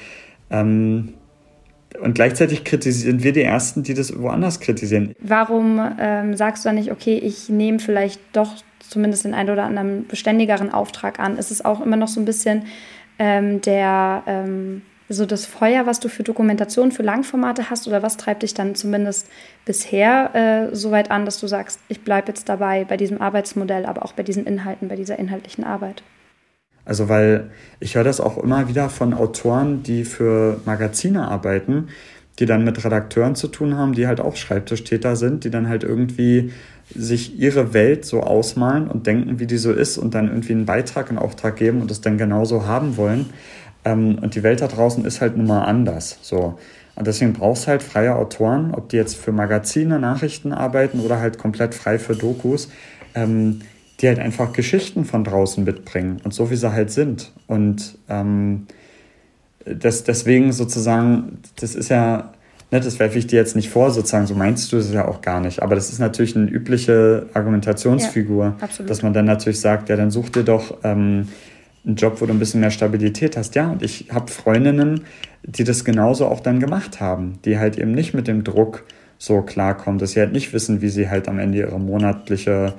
ähm, 0.50 1.14
und 2.02 2.16
gleichzeitig 2.16 2.64
sind 2.68 3.22
wir 3.22 3.32
die 3.32 3.44
Ersten, 3.44 3.84
die 3.84 3.94
das 3.94 4.20
woanders 4.20 4.58
kritisieren. 4.58 5.14
Warum 5.20 5.80
ähm, 6.00 6.36
sagst 6.36 6.64
du 6.64 6.68
dann 6.68 6.74
nicht, 6.74 6.90
okay, 6.90 7.16
ich 7.18 7.48
nehme 7.48 7.78
vielleicht 7.78 8.20
doch 8.32 8.56
zumindest 8.80 9.24
den 9.24 9.34
einen 9.34 9.50
oder 9.50 9.62
anderen 9.62 10.08
beständigeren 10.08 10.72
Auftrag 10.72 11.20
an? 11.20 11.38
Ist 11.38 11.52
es 11.52 11.64
auch 11.64 11.80
immer 11.80 11.96
noch 11.96 12.08
so 12.08 12.20
ein 12.20 12.24
bisschen 12.24 12.64
ähm, 13.20 13.60
der 13.60 14.24
ähm, 14.26 14.82
so 15.08 15.26
das 15.26 15.46
Feuer, 15.46 15.86
was 15.86 16.00
du 16.00 16.08
für 16.08 16.22
Dokumentation, 16.22 16.90
für 16.92 17.02
Langformate 17.02 17.70
hast 17.70 17.86
oder 17.86 18.02
was 18.02 18.16
treibt 18.16 18.42
dich 18.42 18.54
dann 18.54 18.74
zumindest 18.74 19.28
bisher 19.64 20.34
äh, 20.70 20.74
so 20.74 20.90
weit 20.90 21.10
an, 21.10 21.24
dass 21.24 21.40
du 21.40 21.46
sagst, 21.46 21.80
ich 21.88 22.02
bleibe 22.02 22.28
jetzt 22.28 22.48
dabei 22.48 22.84
bei 22.84 22.96
diesem 22.96 23.20
Arbeitsmodell, 23.20 23.86
aber 23.86 24.04
auch 24.04 24.12
bei 24.12 24.22
diesen 24.22 24.46
Inhalten, 24.46 24.88
bei 24.88 24.96
dieser 24.96 25.18
inhaltlichen 25.18 25.64
Arbeit? 25.64 26.02
Also 26.84 27.08
weil 27.08 27.50
ich 27.80 27.96
höre 27.96 28.04
das 28.04 28.20
auch 28.20 28.38
immer 28.38 28.68
wieder 28.68 28.88
von 28.90 29.12
Autoren, 29.12 29.82
die 29.82 30.04
für 30.04 30.60
Magazine 30.64 31.28
arbeiten, 31.28 31.88
die 32.38 32.46
dann 32.46 32.64
mit 32.64 32.84
Redakteuren 32.84 33.34
zu 33.34 33.48
tun 33.48 33.76
haben, 33.76 33.92
die 33.92 34.06
halt 34.06 34.20
auch 34.20 34.36
Schreibtischtäter 34.36 35.16
sind, 35.16 35.44
die 35.44 35.50
dann 35.50 35.68
halt 35.68 35.84
irgendwie 35.84 36.52
sich 36.94 37.38
ihre 37.38 37.74
Welt 37.74 38.04
so 38.04 38.20
ausmalen 38.20 38.88
und 38.88 39.06
denken, 39.06 39.40
wie 39.40 39.46
die 39.46 39.56
so 39.56 39.72
ist 39.72 39.98
und 39.98 40.14
dann 40.14 40.28
irgendwie 40.28 40.52
einen 40.52 40.66
Beitrag 40.66 41.10
in 41.10 41.18
Auftrag 41.18 41.56
geben 41.56 41.80
und 41.80 41.90
es 41.90 42.00
dann 42.00 42.18
genauso 42.18 42.66
haben 42.66 42.96
wollen. 42.96 43.26
Ähm, 43.86 44.18
und 44.20 44.34
die 44.34 44.42
Welt 44.42 44.60
da 44.60 44.66
draußen 44.66 45.04
ist 45.04 45.20
halt 45.20 45.36
nun 45.36 45.46
mal 45.46 45.62
anders. 45.62 46.18
So. 46.20 46.58
Und 46.96 47.06
deswegen 47.06 47.32
brauchst 47.32 47.64
du 47.64 47.68
halt 47.68 47.82
freie 47.82 48.16
Autoren, 48.16 48.74
ob 48.74 48.88
die 48.88 48.96
jetzt 48.96 49.16
für 49.16 49.32
Magazine, 49.32 49.98
Nachrichten 49.98 50.52
arbeiten 50.52 51.00
oder 51.00 51.20
halt 51.20 51.38
komplett 51.38 51.74
frei 51.74 51.98
für 51.98 52.16
Dokus, 52.16 52.68
ähm, 53.14 53.60
die 54.00 54.08
halt 54.08 54.18
einfach 54.18 54.52
Geschichten 54.52 55.04
von 55.04 55.24
draußen 55.24 55.62
mitbringen 55.62 56.20
und 56.24 56.34
so 56.34 56.50
wie 56.50 56.56
sie 56.56 56.72
halt 56.72 56.90
sind. 56.90 57.32
Und 57.46 57.96
ähm, 58.08 58.66
das, 59.64 60.04
deswegen 60.04 60.52
sozusagen, 60.52 61.38
das 61.60 61.74
ist 61.74 61.88
ja, 61.88 62.32
ne, 62.70 62.80
das 62.80 62.98
werfe 62.98 63.18
ich 63.18 63.26
dir 63.26 63.36
jetzt 63.36 63.56
nicht 63.56 63.70
vor, 63.70 63.90
sozusagen, 63.90 64.26
so 64.26 64.34
meinst 64.34 64.72
du 64.72 64.78
es 64.78 64.92
ja 64.92 65.06
auch 65.06 65.20
gar 65.20 65.40
nicht. 65.40 65.62
Aber 65.62 65.74
das 65.74 65.90
ist 65.90 65.98
natürlich 65.98 66.34
eine 66.34 66.46
übliche 66.46 67.26
Argumentationsfigur, 67.34 68.56
ja, 68.60 68.84
dass 68.84 69.02
man 69.02 69.12
dann 69.12 69.26
natürlich 69.26 69.60
sagt, 69.60 69.88
ja, 69.90 69.96
dann 69.96 70.10
such 70.10 70.30
dir 70.30 70.44
doch 70.44 70.78
ähm, 70.82 71.28
einen 71.86 71.96
Job, 71.96 72.20
wo 72.20 72.26
du 72.26 72.32
ein 72.32 72.38
bisschen 72.38 72.60
mehr 72.60 72.70
Stabilität 72.70 73.36
hast. 73.36 73.54
Ja, 73.54 73.70
und 73.70 73.82
ich 73.82 74.08
habe 74.12 74.30
Freundinnen, 74.30 75.04
die 75.44 75.64
das 75.64 75.84
genauso 75.84 76.26
auch 76.26 76.40
dann 76.40 76.60
gemacht 76.60 77.00
haben, 77.00 77.38
die 77.44 77.58
halt 77.58 77.78
eben 77.78 77.92
nicht 77.92 78.12
mit 78.12 78.26
dem 78.26 78.44
Druck 78.44 78.84
so 79.18 79.42
klarkommen, 79.42 79.98
dass 79.98 80.12
sie 80.12 80.20
halt 80.20 80.32
nicht 80.32 80.52
wissen, 80.52 80.82
wie 80.82 80.88
sie 80.88 81.08
halt 81.08 81.28
am 81.28 81.38
Ende 81.38 81.58
ihre 81.58 81.78
monatliche 81.78 82.74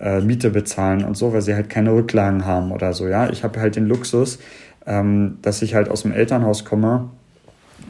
äh, 0.00 0.20
Miete 0.20 0.50
bezahlen 0.50 1.04
und 1.04 1.16
so, 1.16 1.32
weil 1.32 1.42
sie 1.42 1.54
halt 1.54 1.68
keine 1.68 1.92
Rücklagen 1.92 2.46
haben 2.46 2.72
oder 2.72 2.92
so. 2.92 3.08
Ja, 3.08 3.28
ich 3.28 3.44
habe 3.44 3.60
halt 3.60 3.76
den 3.76 3.86
Luxus, 3.86 4.38
ähm, 4.86 5.38
dass 5.42 5.60
ich 5.62 5.74
halt 5.74 5.88
aus 5.88 6.02
dem 6.02 6.12
Elternhaus 6.12 6.64
komme 6.64 7.10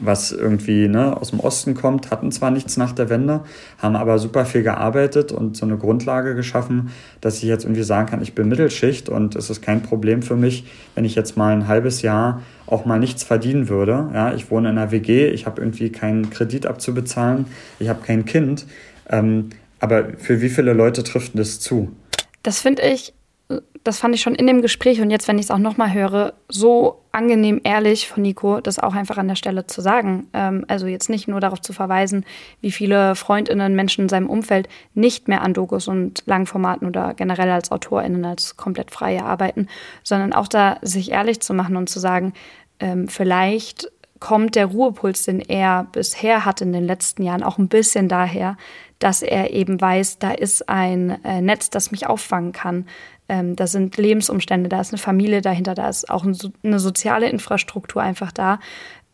was 0.01 0.31
irgendwie 0.31 0.87
ne, 0.87 1.15
aus 1.15 1.31
dem 1.31 1.39
Osten 1.39 1.73
kommt, 1.73 2.11
hatten 2.11 2.31
zwar 2.31 2.51
nichts 2.51 2.77
nach 2.77 2.91
der 2.91 3.09
Wende, 3.09 3.41
haben 3.77 3.95
aber 3.95 4.19
super 4.19 4.45
viel 4.45 4.63
gearbeitet 4.63 5.31
und 5.31 5.57
so 5.57 5.65
eine 5.65 5.77
Grundlage 5.77 6.35
geschaffen, 6.35 6.91
dass 7.21 7.37
ich 7.37 7.43
jetzt 7.43 7.65
irgendwie 7.65 7.83
sagen 7.83 8.07
kann, 8.09 8.21
ich 8.21 8.33
bin 8.33 8.47
Mittelschicht 8.47 9.09
und 9.09 9.35
es 9.35 9.49
ist 9.49 9.61
kein 9.61 9.83
Problem 9.83 10.21
für 10.21 10.35
mich, 10.35 10.65
wenn 10.95 11.05
ich 11.05 11.15
jetzt 11.15 11.37
mal 11.37 11.53
ein 11.53 11.67
halbes 11.67 12.01
Jahr 12.01 12.41
auch 12.65 12.85
mal 12.85 12.99
nichts 12.99 13.23
verdienen 13.23 13.69
würde. 13.69 14.09
Ja, 14.13 14.33
ich 14.33 14.49
wohne 14.49 14.69
in 14.69 14.77
einer 14.77 14.91
WG, 14.91 15.27
ich 15.27 15.45
habe 15.45 15.61
irgendwie 15.61 15.91
keinen 15.91 16.29
Kredit 16.29 16.65
abzubezahlen, 16.65 17.45
ich 17.79 17.89
habe 17.89 18.01
kein 18.05 18.25
Kind. 18.25 18.65
Ähm, 19.09 19.49
aber 19.79 20.13
für 20.17 20.41
wie 20.41 20.49
viele 20.49 20.73
Leute 20.73 21.03
trifft 21.03 21.37
das 21.37 21.59
zu? 21.59 21.91
Das 22.41 22.61
finde 22.61 22.83
ich 22.83 23.13
das 23.83 23.99
fand 23.99 24.15
ich 24.15 24.21
schon 24.21 24.35
in 24.35 24.47
dem 24.47 24.61
Gespräch 24.61 25.01
und 25.01 25.09
jetzt, 25.09 25.27
wenn 25.27 25.37
ich 25.37 25.45
es 25.45 25.51
auch 25.51 25.57
nochmal 25.57 25.93
höre, 25.93 26.33
so 26.47 27.02
angenehm 27.13 27.61
ehrlich 27.63 28.07
von 28.07 28.23
Nico, 28.23 28.59
das 28.59 28.79
auch 28.79 28.95
einfach 28.95 29.17
an 29.17 29.27
der 29.27 29.35
Stelle 29.35 29.65
zu 29.67 29.81
sagen. 29.81 30.27
Ähm, 30.33 30.65
also 30.67 30.87
jetzt 30.87 31.09
nicht 31.09 31.27
nur 31.27 31.39
darauf 31.39 31.61
zu 31.61 31.71
verweisen, 31.71 32.25
wie 32.59 32.71
viele 32.71 33.15
Freundinnen, 33.15 33.75
Menschen 33.75 34.01
in 34.01 34.09
seinem 34.09 34.29
Umfeld 34.29 34.67
nicht 34.95 35.27
mehr 35.27 35.41
an 35.41 35.53
Dokus 35.53 35.87
und 35.87 36.23
Langformaten 36.25 36.87
oder 36.87 37.13
generell 37.13 37.51
als 37.51 37.71
AutorInnen 37.71 38.25
als 38.25 38.57
komplett 38.57 38.91
freie 38.91 39.23
arbeiten, 39.23 39.67
sondern 40.03 40.33
auch 40.33 40.47
da 40.47 40.77
sich 40.81 41.11
ehrlich 41.11 41.39
zu 41.39 41.53
machen 41.53 41.77
und 41.77 41.87
zu 41.87 41.99
sagen, 41.99 42.33
ähm, 42.79 43.07
vielleicht 43.07 43.91
kommt 44.19 44.55
der 44.55 44.67
Ruhepuls, 44.67 45.23
den 45.23 45.41
er 45.41 45.85
bisher 45.91 46.45
hat 46.45 46.61
in 46.61 46.71
den 46.73 46.85
letzten 46.85 47.23
Jahren, 47.23 47.43
auch 47.43 47.57
ein 47.57 47.67
bisschen 47.67 48.07
daher, 48.07 48.57
dass 48.99 49.21
er 49.21 49.51
eben 49.51 49.81
weiß, 49.81 50.19
da 50.19 50.31
ist 50.31 50.69
ein 50.69 51.21
äh, 51.25 51.41
Netz, 51.41 51.69
das 51.69 51.91
mich 51.91 52.07
auffangen 52.07 52.53
kann. 52.53 52.85
Ähm, 53.33 53.55
da 53.55 53.65
sind 53.65 53.97
Lebensumstände, 53.97 54.69
da 54.69 54.79
ist 54.79 54.93
eine 54.93 54.99
Familie 54.99 55.41
dahinter, 55.41 55.73
da 55.73 55.89
ist 55.89 56.07
auch 56.07 56.23
ein, 56.23 56.37
eine 56.61 56.77
soziale 56.77 57.27
Infrastruktur 57.27 57.99
einfach 57.99 58.31
da 58.31 58.59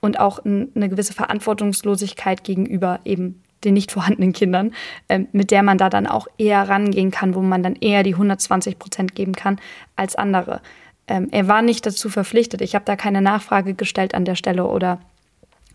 und 0.02 0.20
auch 0.20 0.44
ein, 0.44 0.74
eine 0.76 0.90
gewisse 0.90 1.14
Verantwortungslosigkeit 1.14 2.44
gegenüber 2.44 3.00
eben 3.06 3.42
den 3.64 3.76
nicht 3.76 3.94
vorhandenen 3.94 4.34
Kindern, 4.34 4.74
äh, 5.08 5.22
mit 5.32 5.52
der 5.52 5.64
man 5.64 5.78
da 5.78 5.90
dann 5.90 6.06
auch 6.06 6.28
eher 6.38 6.68
rangehen 6.68 7.12
kann, 7.12 7.34
wo 7.34 7.40
man 7.40 7.64
dann 7.64 7.78
eher 7.78 8.04
die 8.04 8.14
120 8.14 8.78
Prozent 8.78 9.16
geben 9.16 9.32
kann 9.32 9.58
als 9.96 10.18
andere. 10.18 10.60
Ähm, 11.08 11.30
er 11.32 11.48
war 11.48 11.62
nicht 11.62 11.86
dazu 11.86 12.10
verpflichtet. 12.10 12.60
Ich 12.60 12.76
habe 12.76 12.84
da 12.84 12.98
keine 12.98 13.22
Nachfrage 13.22 13.74
gestellt 13.74 14.16
an 14.16 14.26
der 14.26 14.36
Stelle 14.36 14.66
oder 14.66 15.00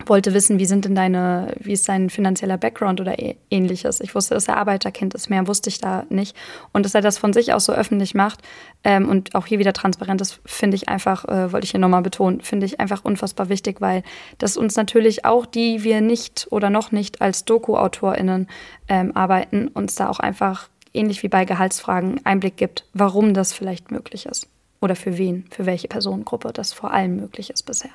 wollte 0.05 0.33
wissen, 0.33 0.59
wie 0.59 0.65
sind 0.65 0.85
denn 0.85 0.95
deine, 0.95 1.53
wie 1.59 1.73
ist 1.73 1.87
dein 1.87 2.09
finanzieller 2.09 2.57
Background 2.57 2.99
oder 2.99 3.15
ähnliches. 3.49 4.01
Ich 4.01 4.13
wusste, 4.13 4.33
dass 4.33 4.47
er 4.47 4.57
Arbeiterkind 4.57 5.13
ist, 5.13 5.29
mehr 5.29 5.47
wusste 5.47 5.69
ich 5.69 5.79
da 5.79 6.05
nicht. 6.09 6.35
Und 6.73 6.85
dass 6.85 6.95
er 6.95 7.01
das 7.01 7.17
von 7.17 7.33
sich 7.33 7.53
aus 7.53 7.65
so 7.65 7.73
öffentlich 7.73 8.13
macht 8.13 8.41
ähm, 8.83 9.07
und 9.07 9.35
auch 9.35 9.45
hier 9.45 9.57
wieder 9.57 9.73
transparent 9.73 10.21
ist, 10.21 10.41
finde 10.45 10.75
ich 10.75 10.89
einfach, 10.89 11.25
äh, 11.25 11.51
wollte 11.51 11.65
ich 11.65 11.71
hier 11.71 11.79
nochmal 11.79 12.01
betonen, 12.01 12.41
finde 12.41 12.65
ich 12.65 12.79
einfach 12.79 13.05
unfassbar 13.05 13.49
wichtig, 13.49 13.79
weil 13.79 14.03
das 14.37 14.57
uns 14.57 14.75
natürlich 14.75 15.25
auch, 15.25 15.45
die 15.45 15.83
wir 15.83 16.01
nicht 16.01 16.47
oder 16.51 16.69
noch 16.69 16.91
nicht 16.91 17.21
als 17.21 17.45
Doku-AutorInnen 17.45 18.47
ähm, 18.89 19.15
arbeiten, 19.15 19.69
uns 19.69 19.95
da 19.95 20.09
auch 20.09 20.19
einfach 20.19 20.69
ähnlich 20.93 21.23
wie 21.23 21.29
bei 21.29 21.45
Gehaltsfragen 21.45 22.25
Einblick 22.25 22.57
gibt, 22.57 22.85
warum 22.93 23.33
das 23.33 23.53
vielleicht 23.53 23.91
möglich 23.91 24.25
ist. 24.25 24.47
Oder 24.81 24.95
für 24.95 25.17
wen, 25.17 25.45
für 25.51 25.65
welche 25.65 25.87
Personengruppe 25.87 26.51
das 26.53 26.73
vor 26.73 26.91
allem 26.91 27.15
möglich 27.15 27.49
ist 27.49 27.63
bisher. 27.63 27.91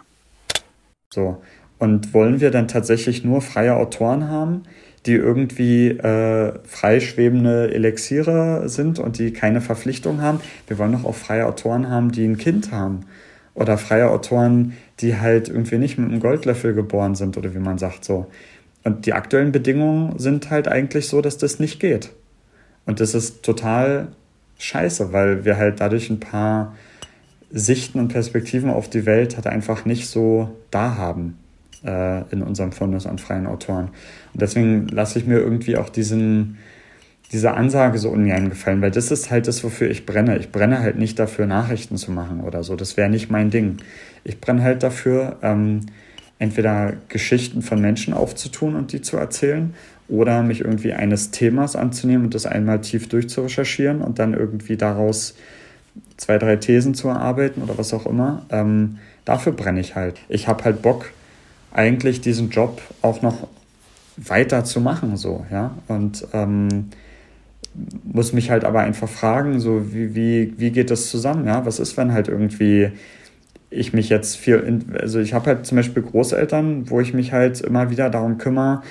So, 1.12 1.42
und 1.80 2.12
wollen 2.12 2.40
wir 2.40 2.50
dann 2.50 2.68
tatsächlich 2.68 3.24
nur 3.24 3.40
freie 3.40 3.74
Autoren 3.74 4.28
haben, 4.28 4.64
die 5.06 5.14
irgendwie 5.14 5.88
äh, 5.88 6.52
freischwebende 6.62 7.72
Elixiere 7.72 8.68
sind 8.68 8.98
und 8.98 9.18
die 9.18 9.32
keine 9.32 9.62
Verpflichtung 9.62 10.20
haben? 10.20 10.40
Wir 10.68 10.76
wollen 10.76 10.92
doch 10.92 11.06
auch 11.06 11.14
freie 11.14 11.46
Autoren 11.46 11.88
haben, 11.88 12.12
die 12.12 12.26
ein 12.26 12.36
Kind 12.36 12.70
haben. 12.70 13.06
Oder 13.54 13.78
freie 13.78 14.10
Autoren, 14.10 14.74
die 15.00 15.16
halt 15.16 15.48
irgendwie 15.48 15.78
nicht 15.78 15.98
mit 15.98 16.10
einem 16.10 16.20
Goldlöffel 16.20 16.74
geboren 16.74 17.14
sind 17.14 17.38
oder 17.38 17.54
wie 17.54 17.58
man 17.58 17.78
sagt 17.78 18.04
so. 18.04 18.26
Und 18.84 19.06
die 19.06 19.14
aktuellen 19.14 19.50
Bedingungen 19.50 20.18
sind 20.18 20.50
halt 20.50 20.68
eigentlich 20.68 21.08
so, 21.08 21.22
dass 21.22 21.38
das 21.38 21.60
nicht 21.60 21.80
geht. 21.80 22.10
Und 22.84 23.00
das 23.00 23.14
ist 23.14 23.42
total 23.42 24.08
scheiße, 24.58 25.14
weil 25.14 25.46
wir 25.46 25.56
halt 25.56 25.80
dadurch 25.80 26.10
ein 26.10 26.20
paar 26.20 26.76
Sichten 27.50 27.98
und 27.98 28.08
Perspektiven 28.08 28.68
auf 28.68 28.90
die 28.90 29.06
Welt 29.06 29.36
halt 29.36 29.46
einfach 29.46 29.86
nicht 29.86 30.08
so 30.08 30.50
da 30.70 30.96
haben 30.96 31.39
äh, 31.84 32.22
in 32.30 32.42
unserem 32.42 32.72
Fundus 32.72 33.06
an 33.06 33.18
freien 33.18 33.46
Autoren. 33.46 33.88
Und 34.32 34.42
deswegen 34.42 34.88
lasse 34.88 35.18
ich 35.18 35.26
mir 35.26 35.38
irgendwie 35.38 35.76
auch 35.76 35.88
diesen, 35.88 36.58
diese 37.32 37.52
Ansage 37.52 37.98
so 37.98 38.10
ungern 38.10 38.50
gefallen, 38.50 38.82
weil 38.82 38.90
das 38.90 39.10
ist 39.10 39.30
halt 39.30 39.46
das, 39.46 39.62
wofür 39.62 39.90
ich 39.90 40.06
brenne. 40.06 40.38
Ich 40.38 40.50
brenne 40.50 40.80
halt 40.80 40.98
nicht 40.98 41.18
dafür, 41.18 41.46
Nachrichten 41.46 41.96
zu 41.96 42.10
machen 42.12 42.40
oder 42.40 42.62
so. 42.62 42.76
Das 42.76 42.96
wäre 42.96 43.08
nicht 43.08 43.30
mein 43.30 43.50
Ding. 43.50 43.78
Ich 44.24 44.40
brenne 44.40 44.62
halt 44.62 44.82
dafür, 44.82 45.36
ähm, 45.42 45.86
entweder 46.38 46.94
Geschichten 47.08 47.62
von 47.62 47.80
Menschen 47.80 48.14
aufzutun 48.14 48.74
und 48.74 48.92
die 48.92 49.02
zu 49.02 49.16
erzählen 49.16 49.74
oder 50.08 50.42
mich 50.42 50.60
irgendwie 50.62 50.92
eines 50.92 51.30
Themas 51.30 51.76
anzunehmen 51.76 52.24
und 52.24 52.34
das 52.34 52.46
einmal 52.46 52.80
tief 52.80 53.08
durchzurecherchieren 53.08 54.00
und 54.00 54.18
dann 54.18 54.34
irgendwie 54.34 54.76
daraus 54.76 55.34
zwei, 56.16 56.38
drei 56.38 56.56
Thesen 56.56 56.94
zu 56.94 57.08
erarbeiten 57.08 57.62
oder 57.62 57.78
was 57.78 57.94
auch 57.94 58.06
immer. 58.06 58.44
Ähm, 58.50 58.98
dafür 59.24 59.52
brenne 59.52 59.80
ich 59.80 59.94
halt. 59.94 60.18
Ich 60.28 60.48
habe 60.48 60.64
halt 60.64 60.82
Bock, 60.82 61.12
eigentlich 61.72 62.20
diesen 62.20 62.50
Job 62.50 62.80
auch 63.02 63.22
noch 63.22 63.48
weiter 64.16 64.64
zu 64.64 64.80
machen, 64.80 65.16
so, 65.16 65.46
ja. 65.50 65.76
Und 65.88 66.26
ähm, 66.32 66.90
muss 68.04 68.32
mich 68.32 68.50
halt 68.50 68.64
aber 68.64 68.80
einfach 68.80 69.08
fragen, 69.08 69.60
so, 69.60 69.92
wie, 69.92 70.14
wie, 70.14 70.54
wie 70.56 70.70
geht 70.70 70.90
das 70.90 71.10
zusammen, 71.10 71.46
ja? 71.46 71.64
Was 71.64 71.78
ist, 71.78 71.96
wenn 71.96 72.12
halt 72.12 72.28
irgendwie 72.28 72.92
ich 73.70 73.92
mich 73.92 74.08
jetzt 74.08 74.36
viel, 74.36 74.56
in, 74.56 74.96
also 75.00 75.20
ich 75.20 75.32
habe 75.32 75.46
halt 75.46 75.64
zum 75.64 75.76
Beispiel 75.76 76.02
Großeltern, 76.02 76.90
wo 76.90 77.00
ich 77.00 77.14
mich 77.14 77.32
halt 77.32 77.60
immer 77.60 77.90
wieder 77.90 78.10
darum 78.10 78.36
kümmere, 78.36 78.82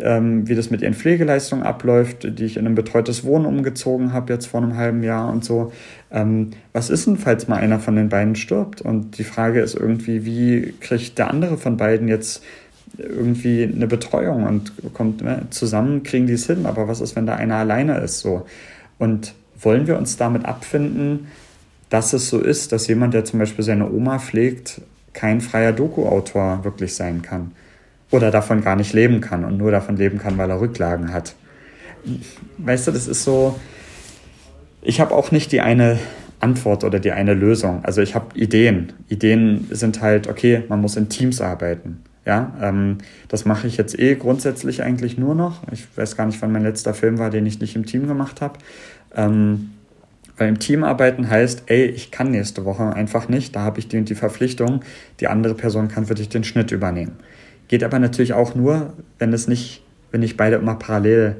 ähm, 0.00 0.48
wie 0.48 0.54
das 0.54 0.70
mit 0.70 0.82
ihren 0.82 0.94
Pflegeleistungen 0.94 1.64
abläuft, 1.64 2.38
die 2.38 2.44
ich 2.44 2.56
in 2.56 2.66
ein 2.66 2.74
betreutes 2.74 3.24
Wohnen 3.24 3.46
umgezogen 3.46 4.12
habe 4.12 4.32
jetzt 4.32 4.46
vor 4.46 4.62
einem 4.62 4.76
halben 4.76 5.02
Jahr 5.02 5.30
und 5.30 5.44
so. 5.44 5.72
Ähm, 6.10 6.50
was 6.72 6.90
ist 6.90 7.06
denn, 7.06 7.18
falls 7.18 7.48
mal 7.48 7.56
einer 7.56 7.78
von 7.78 7.96
den 7.96 8.08
beiden 8.08 8.34
stirbt? 8.34 8.80
Und 8.80 9.18
die 9.18 9.24
Frage 9.24 9.60
ist 9.60 9.74
irgendwie, 9.74 10.24
wie 10.24 10.74
kriegt 10.80 11.18
der 11.18 11.30
andere 11.30 11.58
von 11.58 11.76
beiden 11.76 12.08
jetzt 12.08 12.42
irgendwie 12.98 13.64
eine 13.64 13.86
Betreuung 13.86 14.44
und 14.44 14.72
kommt 14.94 15.22
ne, 15.22 15.42
zusammen, 15.50 16.02
kriegen 16.02 16.26
die 16.26 16.34
es 16.34 16.46
hin, 16.46 16.66
aber 16.66 16.88
was 16.88 17.00
ist, 17.00 17.16
wenn 17.16 17.26
da 17.26 17.36
einer 17.36 17.56
alleine 17.56 17.98
ist 17.98 18.20
so? 18.20 18.46
Und 18.98 19.34
wollen 19.60 19.86
wir 19.86 19.96
uns 19.96 20.16
damit 20.16 20.44
abfinden, 20.44 21.28
dass 21.90 22.12
es 22.12 22.28
so 22.28 22.40
ist, 22.40 22.72
dass 22.72 22.86
jemand, 22.88 23.14
der 23.14 23.24
zum 23.24 23.38
Beispiel 23.38 23.64
seine 23.64 23.90
Oma 23.90 24.18
pflegt, 24.18 24.80
kein 25.12 25.40
freier 25.40 25.72
Doku-Autor 25.72 26.64
wirklich 26.64 26.94
sein 26.94 27.22
kann? 27.22 27.52
Oder 28.12 28.30
davon 28.30 28.62
gar 28.62 28.76
nicht 28.76 28.92
leben 28.92 29.20
kann 29.20 29.44
und 29.44 29.58
nur 29.58 29.72
davon 29.72 29.96
leben 29.96 30.18
kann, 30.18 30.38
weil 30.38 30.50
er 30.50 30.60
Rücklagen 30.60 31.12
hat. 31.12 31.34
Weißt 32.58 32.86
du, 32.86 32.92
das 32.92 33.08
ist 33.08 33.24
so, 33.24 33.58
ich 34.82 35.00
habe 35.00 35.14
auch 35.14 35.32
nicht 35.32 35.50
die 35.50 35.60
eine 35.60 35.98
Antwort 36.38 36.84
oder 36.84 37.00
die 37.00 37.12
eine 37.12 37.34
Lösung. 37.34 37.84
Also 37.84 38.02
ich 38.02 38.14
habe 38.14 38.38
Ideen. 38.38 38.92
Ideen 39.08 39.66
sind 39.70 40.00
halt, 40.02 40.28
okay, 40.28 40.62
man 40.68 40.80
muss 40.80 40.96
in 40.96 41.08
Teams 41.08 41.40
arbeiten. 41.40 42.02
Ja, 42.24 42.54
ähm, 42.60 42.98
das 43.28 43.44
mache 43.44 43.66
ich 43.66 43.76
jetzt 43.76 43.98
eh 43.98 44.14
grundsätzlich 44.14 44.82
eigentlich 44.82 45.18
nur 45.18 45.34
noch. 45.34 45.62
Ich 45.72 45.86
weiß 45.96 46.16
gar 46.16 46.26
nicht, 46.26 46.40
wann 46.40 46.52
mein 46.52 46.62
letzter 46.62 46.94
Film 46.94 47.18
war, 47.18 47.30
den 47.30 47.46
ich 47.46 47.60
nicht 47.60 47.74
im 47.74 47.84
Team 47.84 48.06
gemacht 48.06 48.40
habe. 48.40 48.58
Ähm, 49.16 49.70
weil 50.36 50.48
im 50.48 50.58
Team 50.58 50.84
arbeiten 50.84 51.28
heißt, 51.28 51.64
ey, 51.66 51.84
ich 51.86 52.10
kann 52.10 52.30
nächste 52.30 52.64
Woche 52.64 52.92
einfach 52.92 53.28
nicht, 53.28 53.54
da 53.54 53.60
habe 53.60 53.80
ich 53.80 53.88
die 53.88 53.98
und 53.98 54.08
die 54.08 54.14
Verpflichtung, 54.14 54.82
die 55.20 55.28
andere 55.28 55.54
Person 55.54 55.88
kann 55.88 56.06
für 56.06 56.14
dich 56.14 56.28
den 56.28 56.44
Schnitt 56.44 56.70
übernehmen. 56.72 57.16
Geht 57.72 57.84
aber 57.84 57.98
natürlich 57.98 58.34
auch 58.34 58.54
nur, 58.54 58.92
wenn 59.18 59.32
es 59.32 59.48
nicht, 59.48 59.82
wenn 60.10 60.20
nicht 60.20 60.36
beide 60.36 60.56
immer 60.56 60.74
parallel 60.74 61.36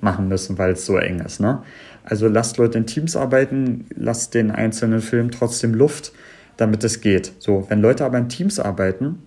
machen 0.00 0.26
müssen, 0.26 0.58
weil 0.58 0.72
es 0.72 0.84
so 0.84 0.96
eng 0.96 1.20
ist. 1.20 1.38
Ne? 1.38 1.62
Also 2.02 2.26
lasst 2.26 2.56
Leute 2.56 2.78
in 2.78 2.86
Teams 2.86 3.14
arbeiten, 3.14 3.84
lasst 3.94 4.34
den 4.34 4.50
einzelnen 4.50 5.00
Film 5.00 5.30
trotzdem 5.30 5.74
Luft, 5.74 6.10
damit 6.56 6.82
es 6.82 7.02
geht. 7.02 7.34
So, 7.38 7.66
wenn 7.68 7.82
Leute 7.82 8.04
aber 8.04 8.18
in 8.18 8.28
Teams 8.28 8.58
arbeiten, 8.58 9.22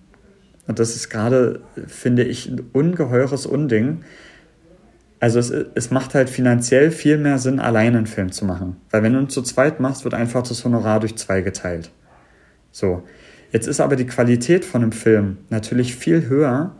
und 0.66 0.78
das 0.78 0.96
ist 0.96 1.08
gerade, 1.08 1.62
finde 1.86 2.24
ich, 2.24 2.50
ein 2.50 2.60
ungeheures 2.74 3.46
Unding, 3.46 4.02
also 5.18 5.38
es, 5.38 5.48
es 5.48 5.90
macht 5.90 6.12
halt 6.12 6.28
finanziell 6.28 6.90
viel 6.90 7.16
mehr 7.16 7.38
Sinn, 7.38 7.58
alleine 7.58 7.96
einen 7.96 8.06
Film 8.06 8.32
zu 8.32 8.44
machen. 8.44 8.76
Weil 8.90 9.02
wenn 9.02 9.14
du 9.14 9.20
ihn 9.20 9.30
zu 9.30 9.40
zweit 9.40 9.80
machst, 9.80 10.04
wird 10.04 10.12
einfach 10.12 10.42
das 10.42 10.62
Honorar 10.62 11.00
durch 11.00 11.16
zwei 11.16 11.40
geteilt. 11.40 11.90
So. 12.70 13.02
Jetzt 13.52 13.66
ist 13.66 13.80
aber 13.80 13.96
die 13.96 14.06
Qualität 14.06 14.64
von 14.64 14.82
einem 14.82 14.92
Film 14.92 15.38
natürlich 15.48 15.96
viel 15.96 16.28
höher, 16.28 16.74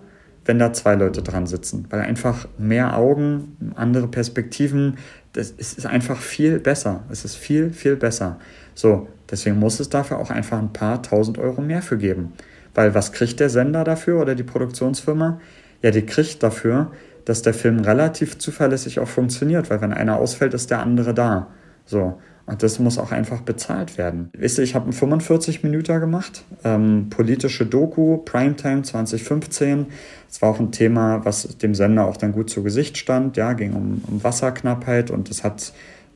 wenn 0.45 0.59
da 0.59 0.73
zwei 0.73 0.95
Leute 0.95 1.23
dran 1.23 1.47
sitzen, 1.47 1.87
weil 1.91 2.01
einfach 2.01 2.49
mehr 2.59 2.97
Augen, 2.97 3.57
andere 3.75 4.09
Perspektiven, 4.09 4.97
das 5.33 5.51
ist 5.51 5.87
einfach 5.87 6.19
viel 6.19 6.59
besser. 6.59 7.05
Es 7.11 7.25
ist 7.25 7.37
viel, 7.37 7.71
viel 7.71 7.97
besser. 7.97 8.39
So, 8.75 9.09
deswegen 9.31 9.59
muss 9.59 9.81
es 9.81 9.89
dafür 9.89 10.19
auch 10.19 10.31
einfach 10.31 10.59
ein 10.59 10.73
paar 10.73 11.03
tausend 11.03 11.39
Euro 11.39 11.61
mehr 11.61 11.83
für 11.83 11.99
geben. 11.99 12.33
Weil 12.75 12.95
was 12.95 13.13
kriegt 13.13 13.41
der 13.41 13.51
Sender 13.51 13.85
dafür 13.85 14.21
oder 14.21 14.35
die 14.35 14.43
Produktionsfirma? 14.43 15.41
Ja, 15.83 15.91
die 15.91 16.07
kriegt 16.07 16.43
dafür, 16.43 16.91
dass 17.25 17.43
der 17.43 17.55
Film 17.55 17.81
relativ 17.81 18.39
zuverlässig 18.39 18.99
auch 19.01 19.09
funktioniert, 19.09 19.71
weil 19.71 19.81
wenn 19.81 19.93
einer 19.93 20.17
ausfällt, 20.17 20.55
ist 20.55 20.71
der 20.71 20.81
andere 20.81 21.15
da. 21.15 21.49
So. 21.85 22.21
Und 22.51 22.65
das 22.65 22.81
muss 22.81 22.99
auch 22.99 23.13
einfach 23.13 23.43
bezahlt 23.43 23.97
werden. 23.97 24.31
Wisst 24.37 24.59
ihr, 24.59 24.65
ich 24.65 24.75
habe 24.75 24.87
einen 24.87 24.93
45 24.93 25.63
Minuten 25.63 26.01
gemacht, 26.01 26.43
ähm, 26.65 27.07
politische 27.09 27.65
Doku, 27.65 28.17
Primetime 28.17 28.83
2015. 28.83 29.87
Es 30.29 30.43
war 30.43 30.51
auch 30.51 30.59
ein 30.59 30.73
Thema, 30.73 31.25
was 31.25 31.59
dem 31.59 31.77
Sender 31.77 32.07
auch 32.07 32.17
dann 32.17 32.33
gut 32.33 32.51
zu 32.51 32.65
Gesicht 32.65 32.99
stand. 32.99 33.37
Ja, 33.37 33.53
ging 33.53 33.75
um, 33.75 34.03
um 34.05 34.25
Wasserknappheit 34.25 35.13
und 35.13 35.31
das 35.31 35.45
hat 35.45 35.73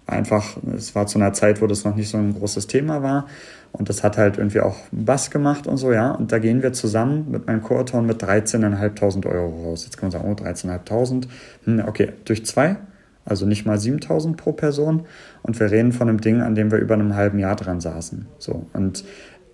einfach, 0.08 0.56
es 0.76 0.96
war 0.96 1.06
zu 1.06 1.18
einer 1.18 1.32
Zeit, 1.34 1.62
wo 1.62 1.68
das 1.68 1.84
noch 1.84 1.94
nicht 1.94 2.08
so 2.08 2.18
ein 2.18 2.34
großes 2.34 2.66
Thema 2.66 3.04
war. 3.04 3.28
Und 3.70 3.88
das 3.88 4.02
hat 4.02 4.18
halt 4.18 4.36
irgendwie 4.36 4.60
auch 4.60 4.76
Bass 4.90 5.30
gemacht 5.30 5.68
und 5.68 5.76
so, 5.76 5.92
ja. 5.92 6.10
Und 6.10 6.32
da 6.32 6.40
gehen 6.40 6.64
wir 6.64 6.72
zusammen 6.72 7.30
mit 7.30 7.46
meinem 7.46 7.62
Co-Autoren 7.62 8.06
mit 8.06 8.20
13.500 8.20 9.26
Euro 9.26 9.68
raus. 9.68 9.84
Jetzt 9.84 9.98
kann 9.98 10.10
man 10.10 10.10
sagen, 10.10 10.28
oh, 10.28 10.34
13.500. 10.34 11.28
Hm, 11.64 11.84
okay, 11.86 12.12
durch 12.24 12.44
zwei 12.44 12.76
also 13.24 13.46
nicht 13.46 13.66
mal 13.66 13.78
7000 13.78 14.36
pro 14.36 14.52
Person. 14.52 15.04
Und 15.42 15.58
wir 15.58 15.70
reden 15.70 15.92
von 15.92 16.08
einem 16.08 16.20
Ding, 16.20 16.40
an 16.40 16.54
dem 16.54 16.70
wir 16.70 16.78
über 16.78 16.94
einem 16.94 17.14
halben 17.14 17.38
Jahr 17.38 17.56
dran 17.56 17.80
saßen. 17.80 18.26
So. 18.38 18.66
Und 18.72 19.04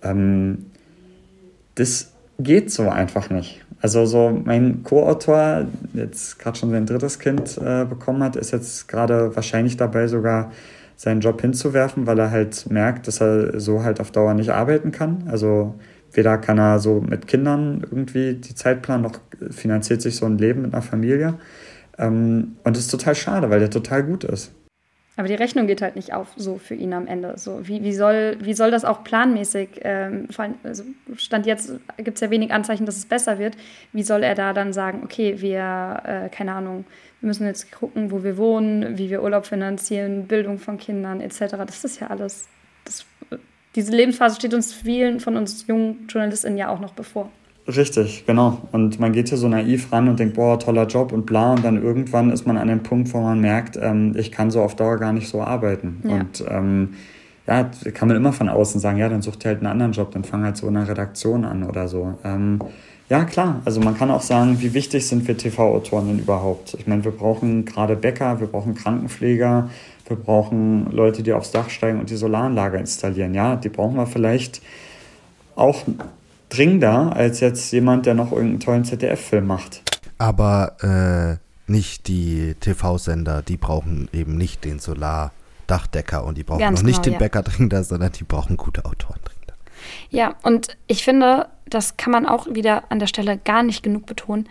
ähm, 0.01 0.65
das 1.75 2.11
geht 2.39 2.71
so 2.71 2.89
einfach 2.89 3.29
nicht. 3.29 3.63
Also 3.81 4.05
so 4.05 4.29
mein 4.43 4.83
Co-Autor, 4.83 5.65
jetzt 5.93 6.37
gerade 6.39 6.57
schon 6.57 6.69
sein 6.69 6.85
drittes 6.85 7.19
Kind 7.19 7.57
äh, 7.57 7.85
bekommen 7.85 8.23
hat, 8.23 8.35
ist 8.35 8.51
jetzt 8.51 8.87
gerade 8.87 9.35
wahrscheinlich 9.35 9.77
dabei 9.77 10.07
sogar 10.07 10.51
seinen 10.95 11.21
Job 11.21 11.41
hinzuwerfen, 11.41 12.05
weil 12.05 12.19
er 12.19 12.29
halt 12.29 12.69
merkt, 12.69 13.07
dass 13.07 13.21
er 13.21 13.59
so 13.59 13.83
halt 13.83 13.99
auf 13.99 14.11
Dauer 14.11 14.35
nicht 14.35 14.51
arbeiten 14.51 14.91
kann. 14.91 15.23
Also 15.31 15.73
weder 16.13 16.37
kann 16.37 16.59
er 16.59 16.77
so 16.77 17.01
mit 17.01 17.27
Kindern 17.27 17.81
irgendwie 17.81 18.35
die 18.35 18.53
Zeit 18.53 18.83
planen, 18.83 19.03
noch 19.03 19.19
finanziert 19.49 20.01
sich 20.01 20.15
so 20.15 20.27
ein 20.27 20.37
Leben 20.37 20.61
mit 20.61 20.73
einer 20.73 20.83
Familie. 20.83 21.35
Ähm, 21.97 22.57
und 22.63 22.75
das 22.75 22.85
ist 22.85 22.91
total 22.91 23.15
schade, 23.15 23.49
weil 23.49 23.59
der 23.59 23.69
total 23.69 24.03
gut 24.03 24.23
ist. 24.23 24.53
Aber 25.17 25.27
die 25.27 25.35
Rechnung 25.35 25.67
geht 25.67 25.81
halt 25.81 25.97
nicht 25.97 26.13
auf, 26.13 26.29
so 26.37 26.57
für 26.57 26.73
ihn 26.73 26.93
am 26.93 27.05
Ende. 27.05 27.33
So, 27.37 27.67
wie, 27.67 27.83
wie, 27.83 27.93
soll, 27.93 28.37
wie 28.41 28.53
soll 28.53 28.71
das 28.71 28.85
auch 28.85 29.03
planmäßig, 29.03 29.81
ähm, 29.83 30.27
also 30.63 30.83
Stand 31.15 31.45
jetzt 31.45 31.73
gibt 31.97 32.15
es 32.15 32.21
ja 32.21 32.31
wenig 32.31 32.51
Anzeichen, 32.51 32.85
dass 32.85 32.97
es 32.97 33.05
besser 33.05 33.37
wird. 33.37 33.57
Wie 33.91 34.03
soll 34.03 34.23
er 34.23 34.35
da 34.35 34.53
dann 34.53 34.71
sagen, 34.71 35.01
okay, 35.03 35.41
wir, 35.41 36.01
äh, 36.05 36.29
keine 36.29 36.53
Ahnung, 36.53 36.85
wir 37.19 37.27
müssen 37.27 37.45
jetzt 37.45 37.71
gucken, 37.71 38.09
wo 38.09 38.23
wir 38.23 38.37
wohnen, 38.37 38.97
wie 38.97 39.09
wir 39.09 39.21
Urlaub 39.21 39.45
finanzieren, 39.45 40.27
Bildung 40.27 40.59
von 40.59 40.77
Kindern 40.77 41.19
etc. 41.19 41.55
Das 41.67 41.83
ist 41.83 41.99
ja 41.99 42.07
alles, 42.07 42.47
das, 42.85 43.05
diese 43.75 43.91
Lebensphase 43.91 44.37
steht 44.37 44.53
uns 44.53 44.73
vielen 44.73 45.19
von 45.19 45.35
uns 45.35 45.67
jungen 45.67 46.07
JournalistInnen 46.09 46.57
ja 46.57 46.69
auch 46.69 46.79
noch 46.79 46.93
bevor. 46.93 47.29
Richtig, 47.67 48.25
genau. 48.25 48.57
Und 48.71 48.99
man 48.99 49.13
geht 49.13 49.29
hier 49.29 49.37
so 49.37 49.47
naiv 49.47 49.91
ran 49.91 50.09
und 50.09 50.19
denkt, 50.19 50.35
boah, 50.35 50.57
toller 50.57 50.87
Job 50.87 51.11
und 51.11 51.25
bla. 51.25 51.53
Und 51.53 51.63
dann 51.63 51.81
irgendwann 51.81 52.31
ist 52.31 52.47
man 52.47 52.57
an 52.57 52.67
dem 52.67 52.81
Punkt, 52.81 53.13
wo 53.13 53.21
man 53.21 53.39
merkt, 53.39 53.77
ähm, 53.79 54.15
ich 54.17 54.31
kann 54.31 54.49
so 54.49 54.61
auf 54.61 54.75
Dauer 54.75 54.97
gar 54.97 55.13
nicht 55.13 55.29
so 55.29 55.41
arbeiten. 55.41 56.01
Ja. 56.03 56.15
Und 56.15 56.43
ähm, 56.49 56.93
ja, 57.47 57.69
kann 57.93 58.07
man 58.07 58.17
immer 58.17 58.33
von 58.33 58.49
außen 58.49 58.79
sagen, 58.79 58.97
ja, 58.97 59.09
dann 59.09 59.21
such 59.21 59.35
dir 59.35 59.49
halt 59.49 59.59
einen 59.59 59.67
anderen 59.67 59.91
Job, 59.91 60.11
dann 60.11 60.23
fang 60.23 60.43
halt 60.43 60.57
so 60.57 60.67
in 60.67 60.77
einer 60.77 60.87
Redaktion 60.87 61.45
an 61.45 61.63
oder 61.63 61.87
so. 61.87 62.17
Ähm, 62.23 62.59
ja, 63.09 63.25
klar. 63.25 63.61
Also 63.65 63.81
man 63.81 63.97
kann 63.97 64.09
auch 64.09 64.21
sagen, 64.21 64.61
wie 64.61 64.73
wichtig 64.73 65.05
sind 65.05 65.27
wir 65.27 65.37
TV-Autoren 65.37 66.07
denn 66.07 66.19
überhaupt? 66.19 66.75
Ich 66.79 66.87
meine, 66.87 67.03
wir 67.03 67.11
brauchen 67.11 67.65
gerade 67.65 67.95
Bäcker, 67.95 68.39
wir 68.39 68.47
brauchen 68.47 68.73
Krankenpfleger, 68.73 69.69
wir 70.07 70.17
brauchen 70.17 70.89
Leute, 70.91 71.21
die 71.21 71.33
aufs 71.33 71.51
Dach 71.51 71.69
steigen 71.69 71.99
und 71.99 72.09
die 72.09 72.15
Solaranlage 72.15 72.77
installieren. 72.77 73.33
Ja, 73.33 73.55
die 73.55 73.69
brauchen 73.69 73.97
wir 73.97 74.07
vielleicht 74.07 74.61
auch 75.55 75.83
dringender 76.51 77.15
als 77.15 77.39
jetzt 77.39 77.71
jemand, 77.71 78.05
der 78.05 78.13
noch 78.13 78.31
irgendeinen 78.31 78.59
tollen 78.59 78.85
ZDF-Film 78.85 79.47
macht. 79.47 79.81
Aber 80.17 80.75
äh, 80.81 81.71
nicht 81.71 82.07
die 82.07 82.55
TV-Sender, 82.59 83.41
die 83.41 83.57
brauchen 83.57 84.09
eben 84.13 84.37
nicht 84.37 84.65
den 84.65 84.79
Solardachdecker 84.79 86.23
und 86.23 86.37
die 86.37 86.43
brauchen 86.43 86.59
Ganz 86.59 86.81
noch 86.81 86.85
nicht 86.85 87.03
genau, 87.03 87.03
den 87.03 87.13
ja. 87.13 87.19
Bäcker 87.19 87.41
dringender, 87.43 87.83
sondern 87.83 88.11
die 88.11 88.23
brauchen 88.23 88.57
gute 88.57 88.85
Autoren 88.85 89.19
dringender. 89.23 89.55
Ja, 90.09 90.35
und 90.43 90.77
ich 90.87 91.03
finde, 91.03 91.47
das 91.65 91.97
kann 91.97 92.11
man 92.11 92.27
auch 92.27 92.47
wieder 92.47 92.83
an 92.91 92.99
der 92.99 93.07
Stelle 93.07 93.37
gar 93.37 93.63
nicht 93.63 93.81
genug 93.81 94.05
betonen. 94.05 94.47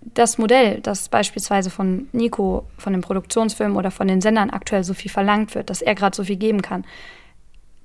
Das 0.00 0.38
Modell, 0.38 0.80
das 0.80 1.08
beispielsweise 1.08 1.70
von 1.70 2.08
Nico, 2.12 2.66
von 2.78 2.92
den 2.92 3.02
Produktionsfilmen 3.02 3.76
oder 3.76 3.90
von 3.90 4.06
den 4.06 4.20
Sendern 4.20 4.50
aktuell 4.50 4.84
so 4.84 4.94
viel 4.94 5.10
verlangt 5.10 5.54
wird, 5.54 5.68
dass 5.68 5.82
er 5.82 5.94
gerade 5.94 6.16
so 6.16 6.24
viel 6.24 6.36
geben 6.36 6.62
kann, 6.62 6.84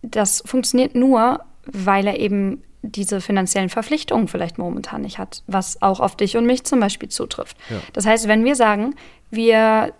das 0.03 0.43
funktioniert 0.45 0.95
nur, 0.95 1.41
weil 1.65 2.07
er 2.07 2.19
eben 2.19 2.61
diese 2.83 3.21
finanziellen 3.21 3.69
Verpflichtungen 3.69 4.27
vielleicht 4.27 4.57
momentan 4.57 5.01
nicht 5.01 5.17
hat, 5.17 5.41
was 5.47 5.81
auch 5.81 5.99
auf 5.99 6.15
dich 6.15 6.37
und 6.37 6.45
mich 6.45 6.65
zum 6.65 6.79
Beispiel 6.79 7.09
zutrifft. 7.09 7.57
Ja. 7.69 7.77
Das 7.93 8.05
heißt, 8.05 8.27
wenn 8.27 8.43
wir 8.43 8.55
sagen, 8.55 8.95
wir, 9.31 9.93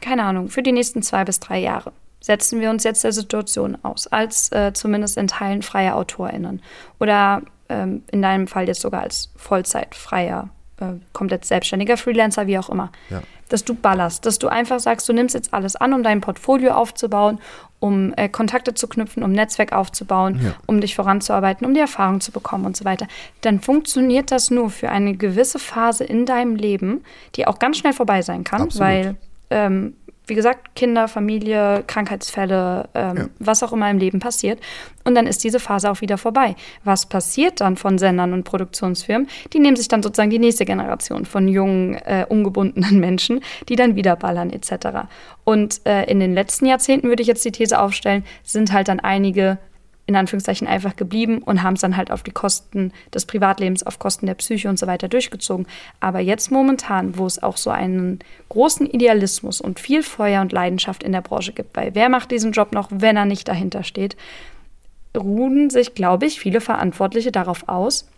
keine 0.00 0.22
Ahnung, 0.22 0.48
für 0.48 0.62
die 0.62 0.72
nächsten 0.72 1.02
zwei 1.02 1.24
bis 1.24 1.40
drei 1.40 1.58
Jahre 1.58 1.92
setzen 2.20 2.60
wir 2.60 2.70
uns 2.70 2.84
jetzt 2.84 3.02
der 3.02 3.12
Situation 3.12 3.78
aus, 3.82 4.06
als 4.06 4.52
äh, 4.52 4.72
zumindest 4.72 5.16
in 5.16 5.26
Teilen 5.26 5.62
freie 5.62 5.94
AutorInnen 5.94 6.62
oder 7.00 7.42
ähm, 7.68 8.04
in 8.12 8.22
deinem 8.22 8.46
Fall 8.46 8.68
jetzt 8.68 8.82
sogar 8.82 9.02
als 9.02 9.30
Vollzeitfreier 9.36 10.50
äh, 10.80 10.94
komplett 11.12 11.44
selbstständiger 11.44 11.96
Freelancer, 11.96 12.46
wie 12.46 12.58
auch 12.58 12.68
immer. 12.68 12.90
Ja. 13.10 13.22
Dass 13.48 13.64
du 13.64 13.74
ballerst, 13.74 14.26
dass 14.26 14.38
du 14.38 14.48
einfach 14.48 14.80
sagst, 14.80 15.08
du 15.08 15.12
nimmst 15.12 15.34
jetzt 15.34 15.52
alles 15.52 15.76
an, 15.76 15.92
um 15.92 16.02
dein 16.02 16.20
Portfolio 16.20 16.72
aufzubauen, 16.72 17.38
um 17.80 18.12
äh, 18.16 18.28
Kontakte 18.28 18.74
zu 18.74 18.86
knüpfen, 18.86 19.22
um 19.22 19.32
Netzwerk 19.32 19.72
aufzubauen, 19.72 20.40
ja. 20.42 20.54
um 20.66 20.80
dich 20.80 20.94
voranzuarbeiten, 20.94 21.66
um 21.66 21.74
die 21.74 21.80
Erfahrung 21.80 22.20
zu 22.20 22.30
bekommen 22.30 22.66
und 22.66 22.76
so 22.76 22.84
weiter. 22.84 23.08
Dann 23.40 23.60
funktioniert 23.60 24.30
das 24.30 24.50
nur 24.50 24.70
für 24.70 24.90
eine 24.90 25.14
gewisse 25.16 25.58
Phase 25.58 26.04
in 26.04 26.26
deinem 26.26 26.56
Leben, 26.56 27.02
die 27.34 27.46
auch 27.46 27.58
ganz 27.58 27.78
schnell 27.78 27.92
vorbei 27.92 28.22
sein 28.22 28.44
kann, 28.44 28.62
Absolut. 28.62 28.86
weil 28.86 29.16
ähm, 29.50 29.94
wie 30.30 30.34
gesagt, 30.34 30.74
Kinder, 30.74 31.08
Familie, 31.08 31.84
Krankheitsfälle, 31.86 32.88
ähm, 32.94 33.16
ja. 33.16 33.24
was 33.38 33.62
auch 33.62 33.72
immer 33.72 33.90
im 33.90 33.98
Leben 33.98 34.20
passiert. 34.20 34.60
Und 35.04 35.14
dann 35.14 35.26
ist 35.26 35.44
diese 35.44 35.60
Phase 35.60 35.90
auch 35.90 36.00
wieder 36.00 36.16
vorbei. 36.16 36.56
Was 36.84 37.06
passiert 37.06 37.60
dann 37.60 37.76
von 37.76 37.98
Sendern 37.98 38.32
und 38.32 38.44
Produktionsfirmen? 38.44 39.28
Die 39.52 39.58
nehmen 39.58 39.76
sich 39.76 39.88
dann 39.88 40.02
sozusagen 40.02 40.30
die 40.30 40.38
nächste 40.38 40.64
Generation 40.64 41.26
von 41.26 41.48
jungen, 41.48 41.94
äh, 41.94 42.24
ungebundenen 42.28 43.00
Menschen, 43.00 43.40
die 43.68 43.76
dann 43.76 43.96
wieder 43.96 44.16
ballern 44.16 44.50
etc. 44.50 45.08
Und 45.44 45.84
äh, 45.84 46.04
in 46.04 46.20
den 46.20 46.32
letzten 46.32 46.66
Jahrzehnten 46.66 47.08
würde 47.08 47.22
ich 47.22 47.28
jetzt 47.28 47.44
die 47.44 47.52
These 47.52 47.78
aufstellen, 47.78 48.24
sind 48.44 48.72
halt 48.72 48.88
dann 48.88 49.00
einige 49.00 49.58
in 50.10 50.16
Anführungszeichen 50.16 50.66
einfach 50.66 50.96
geblieben 50.96 51.38
und 51.38 51.62
haben 51.62 51.74
es 51.74 51.80
dann 51.80 51.96
halt 51.96 52.10
auf 52.10 52.22
die 52.22 52.32
Kosten 52.32 52.92
des 53.14 53.24
Privatlebens, 53.26 53.84
auf 53.84 53.98
Kosten 53.98 54.26
der 54.26 54.34
Psyche 54.34 54.68
und 54.68 54.78
so 54.78 54.86
weiter 54.86 55.08
durchgezogen. 55.08 55.66
Aber 56.00 56.18
jetzt 56.18 56.50
momentan, 56.50 57.16
wo 57.16 57.26
es 57.26 57.42
auch 57.42 57.56
so 57.56 57.70
einen 57.70 58.18
großen 58.48 58.86
Idealismus 58.86 59.60
und 59.60 59.78
viel 59.78 60.02
Feuer 60.02 60.42
und 60.42 60.52
Leidenschaft 60.52 61.04
in 61.04 61.12
der 61.12 61.20
Branche 61.20 61.52
gibt, 61.52 61.76
weil 61.76 61.94
wer 61.94 62.08
macht 62.08 62.30
diesen 62.32 62.52
Job 62.52 62.72
noch, 62.72 62.88
wenn 62.90 63.16
er 63.16 63.24
nicht 63.24 63.46
dahinter 63.46 63.84
steht, 63.84 64.16
ruhen 65.16 65.70
sich, 65.70 65.94
glaube 65.94 66.26
ich, 66.26 66.40
viele 66.40 66.60
Verantwortliche 66.60 67.32
darauf 67.32 67.68
aus, 67.68 68.08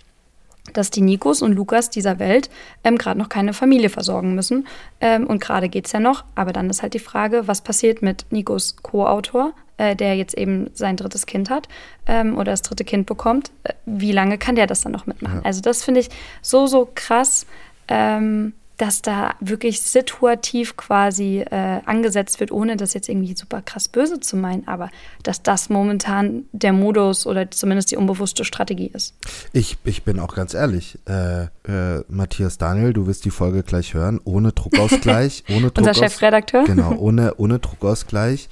dass 0.73 0.91
die 0.91 1.01
Nikos 1.01 1.43
und 1.43 1.53
Lukas 1.53 1.91
dieser 1.91 2.19
Welt 2.19 2.49
ähm, 2.85 2.97
gerade 2.97 3.19
noch 3.19 3.29
keine 3.29 3.53
Familie 3.53 3.91
versorgen 3.91 4.35
müssen. 4.35 4.67
Ähm, 5.01 5.27
und 5.27 5.41
gerade 5.41 5.69
geht 5.69 5.87
es 5.87 5.93
ja 5.93 6.01
noch. 6.01 6.25
Aber 6.35 6.53
dann 6.53 6.71
ist 6.71 6.83
halt 6.83 6.95
die 6.95 6.99
Frage, 6.99 7.49
was 7.49 7.63
passiert 7.63 8.03
mit 8.03 8.27
Nikos 8.31 8.77
Co-Autor, 8.77 9.53
äh, 9.77 9.97
der 9.97 10.17
jetzt 10.17 10.35
eben 10.35 10.71
sein 10.75 10.97
drittes 10.97 11.27
Kind 11.27 11.51
hat 11.51 11.69
ähm, 12.07 12.37
oder 12.39 12.53
das 12.53 12.63
dritte 12.63 12.85
Kind 12.85 13.07
bekommt. 13.07 13.51
Äh, 13.65 13.75
wie 13.87 14.13
lange 14.13 14.39
kann 14.39 14.55
der 14.55 14.67
das 14.67 14.83
dann 14.83 14.93
noch 14.93 15.07
mitmachen? 15.07 15.39
Ja. 15.39 15.45
Also 15.45 15.61
das 15.61 15.83
finde 15.83 16.01
ich 16.01 16.11
so, 16.43 16.67
so 16.67 16.89
krass. 16.95 17.47
Ähm, 17.89 18.53
dass 18.83 19.01
da 19.01 19.37
wirklich 19.39 19.81
situativ 19.81 20.77
quasi 20.77 21.39
äh, 21.39 21.81
angesetzt 21.87 22.41
wird, 22.41 22.51
ohne 22.51 22.77
das 22.77 22.95
jetzt 22.95 23.09
irgendwie 23.09 23.37
super 23.37 23.63
krass 23.63 23.87
böse 23.87 24.19
zu 24.19 24.37
meinen, 24.37 24.67
aber 24.67 24.91
dass 25.23 25.41
das 25.41 25.69
momentan 25.69 26.47
der 26.51 26.73
Modus 26.73 27.25
oder 27.25 27.49
zumindest 27.49 27.93
die 27.93 27.97
unbewusste 27.97 28.45
Strategie 28.45 28.91
ist. 28.93 29.15
Ich, 29.53 29.79
ich 29.85 30.03
bin 30.03 30.19
auch 30.19 30.35
ganz 30.35 30.53
ehrlich, 30.53 30.99
äh, 31.09 31.43
äh, 31.43 32.03
Matthias 32.09 32.59
Daniel, 32.59 32.93
du 32.93 33.07
wirst 33.07 33.25
die 33.25 33.31
Folge 33.31 33.63
gleich 33.63 33.95
hören, 33.95 34.21
ohne 34.25 34.51
Druckausgleich, 34.51 35.45
ohne 35.49 35.71
Druckausgleich. 35.71 35.87
Unser 35.87 35.95
Chefredakteur. 35.95 36.65
Genau, 36.65 36.93
ohne, 36.99 37.37
ohne 37.37 37.61
Druckausgleich 37.61 38.49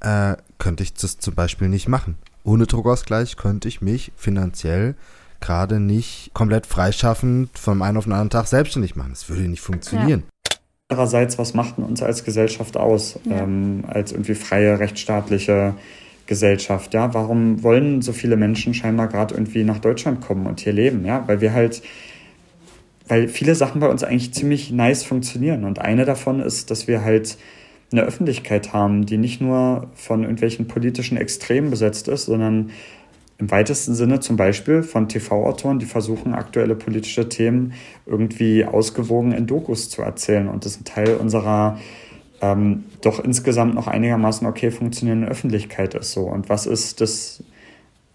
äh, 0.00 0.36
könnte 0.58 0.82
ich 0.82 0.92
das 0.92 1.16
zum 1.16 1.34
Beispiel 1.34 1.70
nicht 1.70 1.88
machen. 1.88 2.18
Ohne 2.42 2.66
Druckausgleich 2.66 3.38
könnte 3.38 3.68
ich 3.68 3.80
mich 3.80 4.12
finanziell 4.14 4.94
gerade 5.44 5.78
nicht 5.78 6.30
komplett 6.32 6.66
freischaffend 6.66 7.50
vom 7.58 7.82
einen 7.82 7.96
auf 7.96 8.04
den 8.04 8.12
anderen 8.12 8.30
Tag 8.30 8.46
selbstständig 8.46 8.96
machen. 8.96 9.10
Das 9.10 9.28
würde 9.28 9.42
nicht 9.42 9.60
funktionieren. 9.60 10.22
Ja. 10.26 10.58
Andererseits, 10.88 11.38
was 11.38 11.54
macht 11.54 11.78
denn 11.78 11.84
uns 11.84 12.02
als 12.02 12.24
Gesellschaft 12.24 12.76
aus, 12.76 13.18
ja. 13.24 13.42
ähm, 13.42 13.84
als 13.86 14.12
irgendwie 14.12 14.34
freie, 14.34 14.78
rechtsstaatliche 14.78 15.74
Gesellschaft? 16.26 16.94
Ja, 16.94 17.14
warum 17.14 17.62
wollen 17.62 18.02
so 18.02 18.12
viele 18.12 18.36
Menschen 18.36 18.74
scheinbar 18.74 19.08
gerade 19.08 19.34
irgendwie 19.34 19.64
nach 19.64 19.78
Deutschland 19.78 20.20
kommen 20.20 20.46
und 20.46 20.60
hier 20.60 20.72
leben? 20.72 21.04
Ja, 21.04 21.26
weil 21.26 21.40
wir 21.40 21.52
halt, 21.52 21.82
weil 23.08 23.28
viele 23.28 23.54
Sachen 23.54 23.80
bei 23.80 23.88
uns 23.88 24.02
eigentlich 24.04 24.32
ziemlich 24.32 24.72
nice 24.72 25.04
funktionieren. 25.04 25.64
Und 25.64 25.78
eine 25.78 26.04
davon 26.04 26.40
ist, 26.40 26.70
dass 26.70 26.86
wir 26.86 27.02
halt 27.02 27.36
eine 27.92 28.02
Öffentlichkeit 28.02 28.72
haben, 28.72 29.06
die 29.06 29.18
nicht 29.18 29.40
nur 29.40 29.90
von 29.94 30.22
irgendwelchen 30.22 30.68
politischen 30.68 31.16
Extremen 31.16 31.70
besetzt 31.70 32.08
ist, 32.08 32.26
sondern 32.26 32.70
im 33.38 33.50
weitesten 33.50 33.94
Sinne 33.94 34.20
zum 34.20 34.36
Beispiel 34.36 34.82
von 34.82 35.08
TV-Autoren, 35.08 35.78
die 35.78 35.86
versuchen, 35.86 36.34
aktuelle 36.34 36.74
politische 36.74 37.28
Themen 37.28 37.72
irgendwie 38.06 38.64
ausgewogen 38.64 39.32
in 39.32 39.46
Dokus 39.46 39.90
zu 39.90 40.02
erzählen. 40.02 40.48
Und 40.48 40.64
das 40.64 40.72
ist 40.72 40.82
ein 40.82 40.84
Teil 40.84 41.16
unserer 41.16 41.78
ähm, 42.44 42.84
doch 43.00 43.20
insgesamt 43.20 43.74
noch 43.74 43.86
einigermaßen 43.86 44.46
okay 44.46 44.70
funktionierenden 44.70 45.28
Öffentlichkeit 45.28 45.94
ist 45.94 46.12
so. 46.12 46.22
Und 46.22 46.48
was 46.48 46.66
ist 46.66 47.00
das 47.00 47.42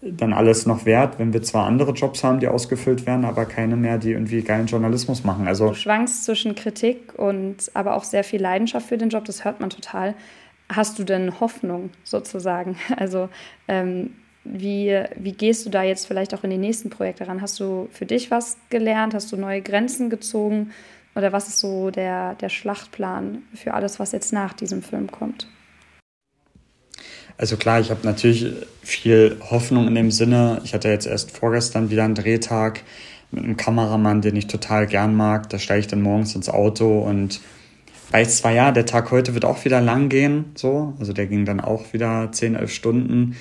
dann 0.02 0.32
alles 0.32 0.66
noch 0.66 0.86
wert, 0.86 1.18
wenn 1.18 1.32
wir 1.32 1.42
zwar 1.42 1.66
andere 1.66 1.92
Jobs 1.92 2.24
haben, 2.24 2.40
die 2.40 2.48
ausgefüllt 2.48 3.06
werden, 3.06 3.24
aber 3.24 3.44
keine 3.44 3.76
mehr, 3.76 3.98
die 3.98 4.12
irgendwie 4.12 4.42
geilen 4.42 4.66
Journalismus 4.66 5.24
machen. 5.24 5.46
Also 5.46 5.68
du 5.68 5.74
schwankst 5.74 6.24
zwischen 6.24 6.54
Kritik 6.54 7.18
und 7.18 7.70
aber 7.74 7.96
auch 7.96 8.04
sehr 8.04 8.24
viel 8.24 8.40
Leidenschaft 8.40 8.88
für 8.88 8.96
den 8.96 9.10
Job, 9.10 9.24
das 9.26 9.44
hört 9.44 9.60
man 9.60 9.68
total. 9.68 10.14
Hast 10.70 10.98
du 10.98 11.04
denn 11.04 11.40
Hoffnung 11.40 11.90
sozusagen? 12.04 12.76
Also 12.96 13.28
ähm, 13.68 14.14
wie, 14.44 15.02
wie 15.16 15.32
gehst 15.32 15.66
du 15.66 15.70
da 15.70 15.82
jetzt 15.82 16.06
vielleicht 16.06 16.34
auch 16.34 16.44
in 16.44 16.50
die 16.50 16.58
nächsten 16.58 16.90
Projekte 16.90 17.28
ran? 17.28 17.42
Hast 17.42 17.60
du 17.60 17.88
für 17.92 18.06
dich 18.06 18.30
was 18.30 18.56
gelernt? 18.70 19.14
Hast 19.14 19.30
du 19.32 19.36
neue 19.36 19.60
Grenzen 19.60 20.10
gezogen? 20.10 20.70
Oder 21.14 21.32
was 21.32 21.48
ist 21.48 21.58
so 21.58 21.90
der, 21.90 22.34
der 22.36 22.48
Schlachtplan 22.48 23.42
für 23.54 23.74
alles, 23.74 23.98
was 23.98 24.12
jetzt 24.12 24.32
nach 24.32 24.52
diesem 24.52 24.82
Film 24.82 25.10
kommt? 25.10 25.46
Also 27.36 27.56
klar, 27.56 27.80
ich 27.80 27.90
habe 27.90 28.00
natürlich 28.04 28.46
viel 28.82 29.38
Hoffnung 29.50 29.88
in 29.88 29.94
dem 29.94 30.10
Sinne. 30.10 30.60
Ich 30.64 30.74
hatte 30.74 30.88
jetzt 30.88 31.06
erst 31.06 31.36
vorgestern 31.36 31.90
wieder 31.90 32.04
einen 32.04 32.14
Drehtag 32.14 32.82
mit 33.30 33.44
einem 33.44 33.56
Kameramann, 33.56 34.20
den 34.20 34.36
ich 34.36 34.46
total 34.46 34.86
gern 34.86 35.14
mag. 35.14 35.48
Da 35.48 35.58
steige 35.58 35.80
ich 35.80 35.86
dann 35.86 36.02
morgens 36.02 36.34
ins 36.34 36.48
Auto 36.48 37.00
und 37.00 37.40
weiß 38.10 38.38
zwar 38.38 38.52
ja, 38.52 38.72
der 38.72 38.86
Tag 38.86 39.10
heute 39.10 39.34
wird 39.34 39.44
auch 39.44 39.64
wieder 39.64 39.80
lang 39.80 40.08
gehen, 40.08 40.46
so. 40.54 40.94
Also 40.98 41.12
der 41.12 41.26
ging 41.26 41.44
dann 41.44 41.60
auch 41.60 41.92
wieder 41.92 42.30
10, 42.30 42.56
11 42.56 42.72
Stunden 42.72 43.36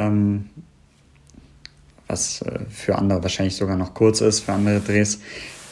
ähm, 0.00 0.50
was 2.08 2.42
äh, 2.42 2.60
für 2.68 2.96
andere 2.96 3.22
wahrscheinlich 3.22 3.56
sogar 3.56 3.76
noch 3.76 3.94
kurz 3.94 4.20
ist, 4.20 4.40
für 4.40 4.52
andere 4.52 4.80
Drehs. 4.80 5.20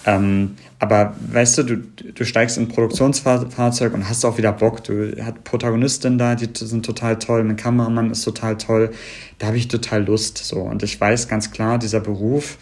Ähm, 0.07 0.57
aber 0.79 1.15
weißt 1.33 1.59
du, 1.59 1.63
du, 1.65 1.77
du 2.13 2.25
steigst 2.25 2.57
in 2.57 2.65
ein 2.65 2.69
Produktionsfahrzeug 2.69 3.93
und 3.93 4.09
hast 4.09 4.25
auch 4.25 4.39
wieder 4.39 4.53
Bock. 4.53 4.85
Du 4.85 5.13
hast 5.23 5.43
Protagonistin 5.45 6.19
da, 6.19 6.35
die 6.37 6.49
sind 6.55 6.87
total 6.87 7.19
toll, 7.19 7.43
mein 7.43 7.57
Kameramann 7.57 8.11
ist 8.11 8.23
total 8.23 8.57
toll. 8.57 8.93
Da 9.39 9.49
habe 9.49 9.57
ich 9.57 9.69
total 9.69 10.05
Lust. 10.05 10.39
So. 10.39 10.61
Und 10.61 10.83
ich 10.83 11.01
weiß 11.01 11.29
ganz 11.29 11.51
klar, 11.51 11.79
dieser 11.79 12.01
Beruf 12.01 12.59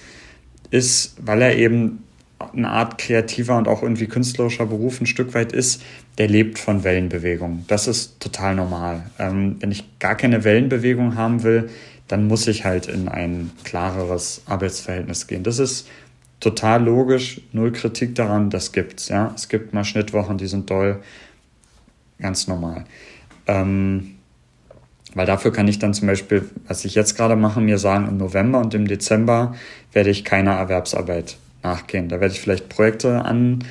ist, 0.70 1.16
weil 1.20 1.42
er 1.42 1.56
eben 1.56 2.05
eine 2.38 2.68
Art 2.68 2.98
kreativer 2.98 3.56
und 3.56 3.68
auch 3.68 3.82
irgendwie 3.82 4.06
künstlerischer 4.06 4.66
Beruf 4.66 5.00
ein 5.00 5.06
Stück 5.06 5.34
weit 5.34 5.52
ist, 5.52 5.82
der 6.18 6.28
lebt 6.28 6.58
von 6.58 6.84
Wellenbewegung. 6.84 7.64
Das 7.68 7.88
ist 7.88 8.20
total 8.20 8.54
normal. 8.54 9.10
Ähm, 9.18 9.56
wenn 9.60 9.70
ich 9.70 9.98
gar 9.98 10.14
keine 10.14 10.44
Wellenbewegung 10.44 11.16
haben 11.16 11.42
will, 11.42 11.70
dann 12.08 12.26
muss 12.26 12.46
ich 12.46 12.64
halt 12.64 12.86
in 12.86 13.08
ein 13.08 13.50
klareres 13.64 14.42
Arbeitsverhältnis 14.46 15.26
gehen. 15.26 15.42
Das 15.42 15.58
ist 15.58 15.88
total 16.40 16.84
logisch, 16.84 17.40
null 17.52 17.72
Kritik 17.72 18.14
daran, 18.14 18.50
das 18.50 18.72
gibt's. 18.72 19.08
Ja? 19.08 19.32
Es 19.34 19.48
gibt 19.48 19.72
mal 19.72 19.84
Schnittwochen, 19.84 20.38
die 20.38 20.46
sind 20.46 20.70
doll, 20.70 21.00
ganz 22.20 22.46
normal. 22.48 22.84
Ähm, 23.46 24.12
weil 25.14 25.26
dafür 25.26 25.52
kann 25.52 25.66
ich 25.66 25.78
dann 25.78 25.94
zum 25.94 26.08
Beispiel, 26.08 26.48
was 26.68 26.84
ich 26.84 26.94
jetzt 26.94 27.16
gerade 27.16 27.36
mache, 27.36 27.60
mir 27.60 27.78
sagen, 27.78 28.06
im 28.06 28.18
November 28.18 28.60
und 28.60 28.74
im 28.74 28.86
Dezember 28.86 29.54
werde 29.92 30.10
ich 30.10 30.24
keiner 30.24 30.52
Erwerbsarbeit 30.52 31.38
nachgehen. 31.66 32.08
Da 32.08 32.20
werde 32.20 32.32
ich 32.32 32.40
vielleicht 32.40 32.68
Projekte 32.68 33.24
an, 33.24 33.64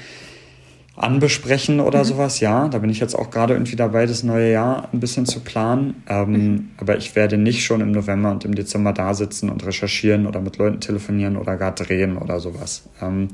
anbesprechen 0.95 1.79
oder 1.79 1.99
mhm. 1.99 2.03
sowas, 2.05 2.39
ja. 2.39 2.67
Da 2.67 2.79
bin 2.79 2.89
ich 2.89 2.99
jetzt 2.99 3.15
auch 3.15 3.29
gerade 3.29 3.53
irgendwie 3.53 3.75
dabei, 3.75 4.05
das 4.05 4.23
neue 4.23 4.51
Jahr 4.51 4.89
ein 4.93 4.99
bisschen 4.99 5.25
zu 5.25 5.39
planen. 5.41 6.03
Ähm, 6.07 6.31
mhm. 6.31 6.69
Aber 6.77 6.97
ich 6.97 7.15
werde 7.15 7.37
nicht 7.37 7.63
schon 7.63 7.81
im 7.81 7.91
November 7.91 8.31
und 8.31 8.45
im 8.45 8.55
Dezember 8.55 8.93
da 8.93 9.13
sitzen 9.13 9.49
und 9.49 9.65
recherchieren 9.65 10.27
oder 10.27 10.41
mit 10.41 10.57
Leuten 10.57 10.79
telefonieren 10.79 11.37
oder 11.37 11.57
gar 11.57 11.73
drehen 11.73 12.17
oder 12.17 12.39
sowas. 12.39 12.83
Ähm, 13.01 13.29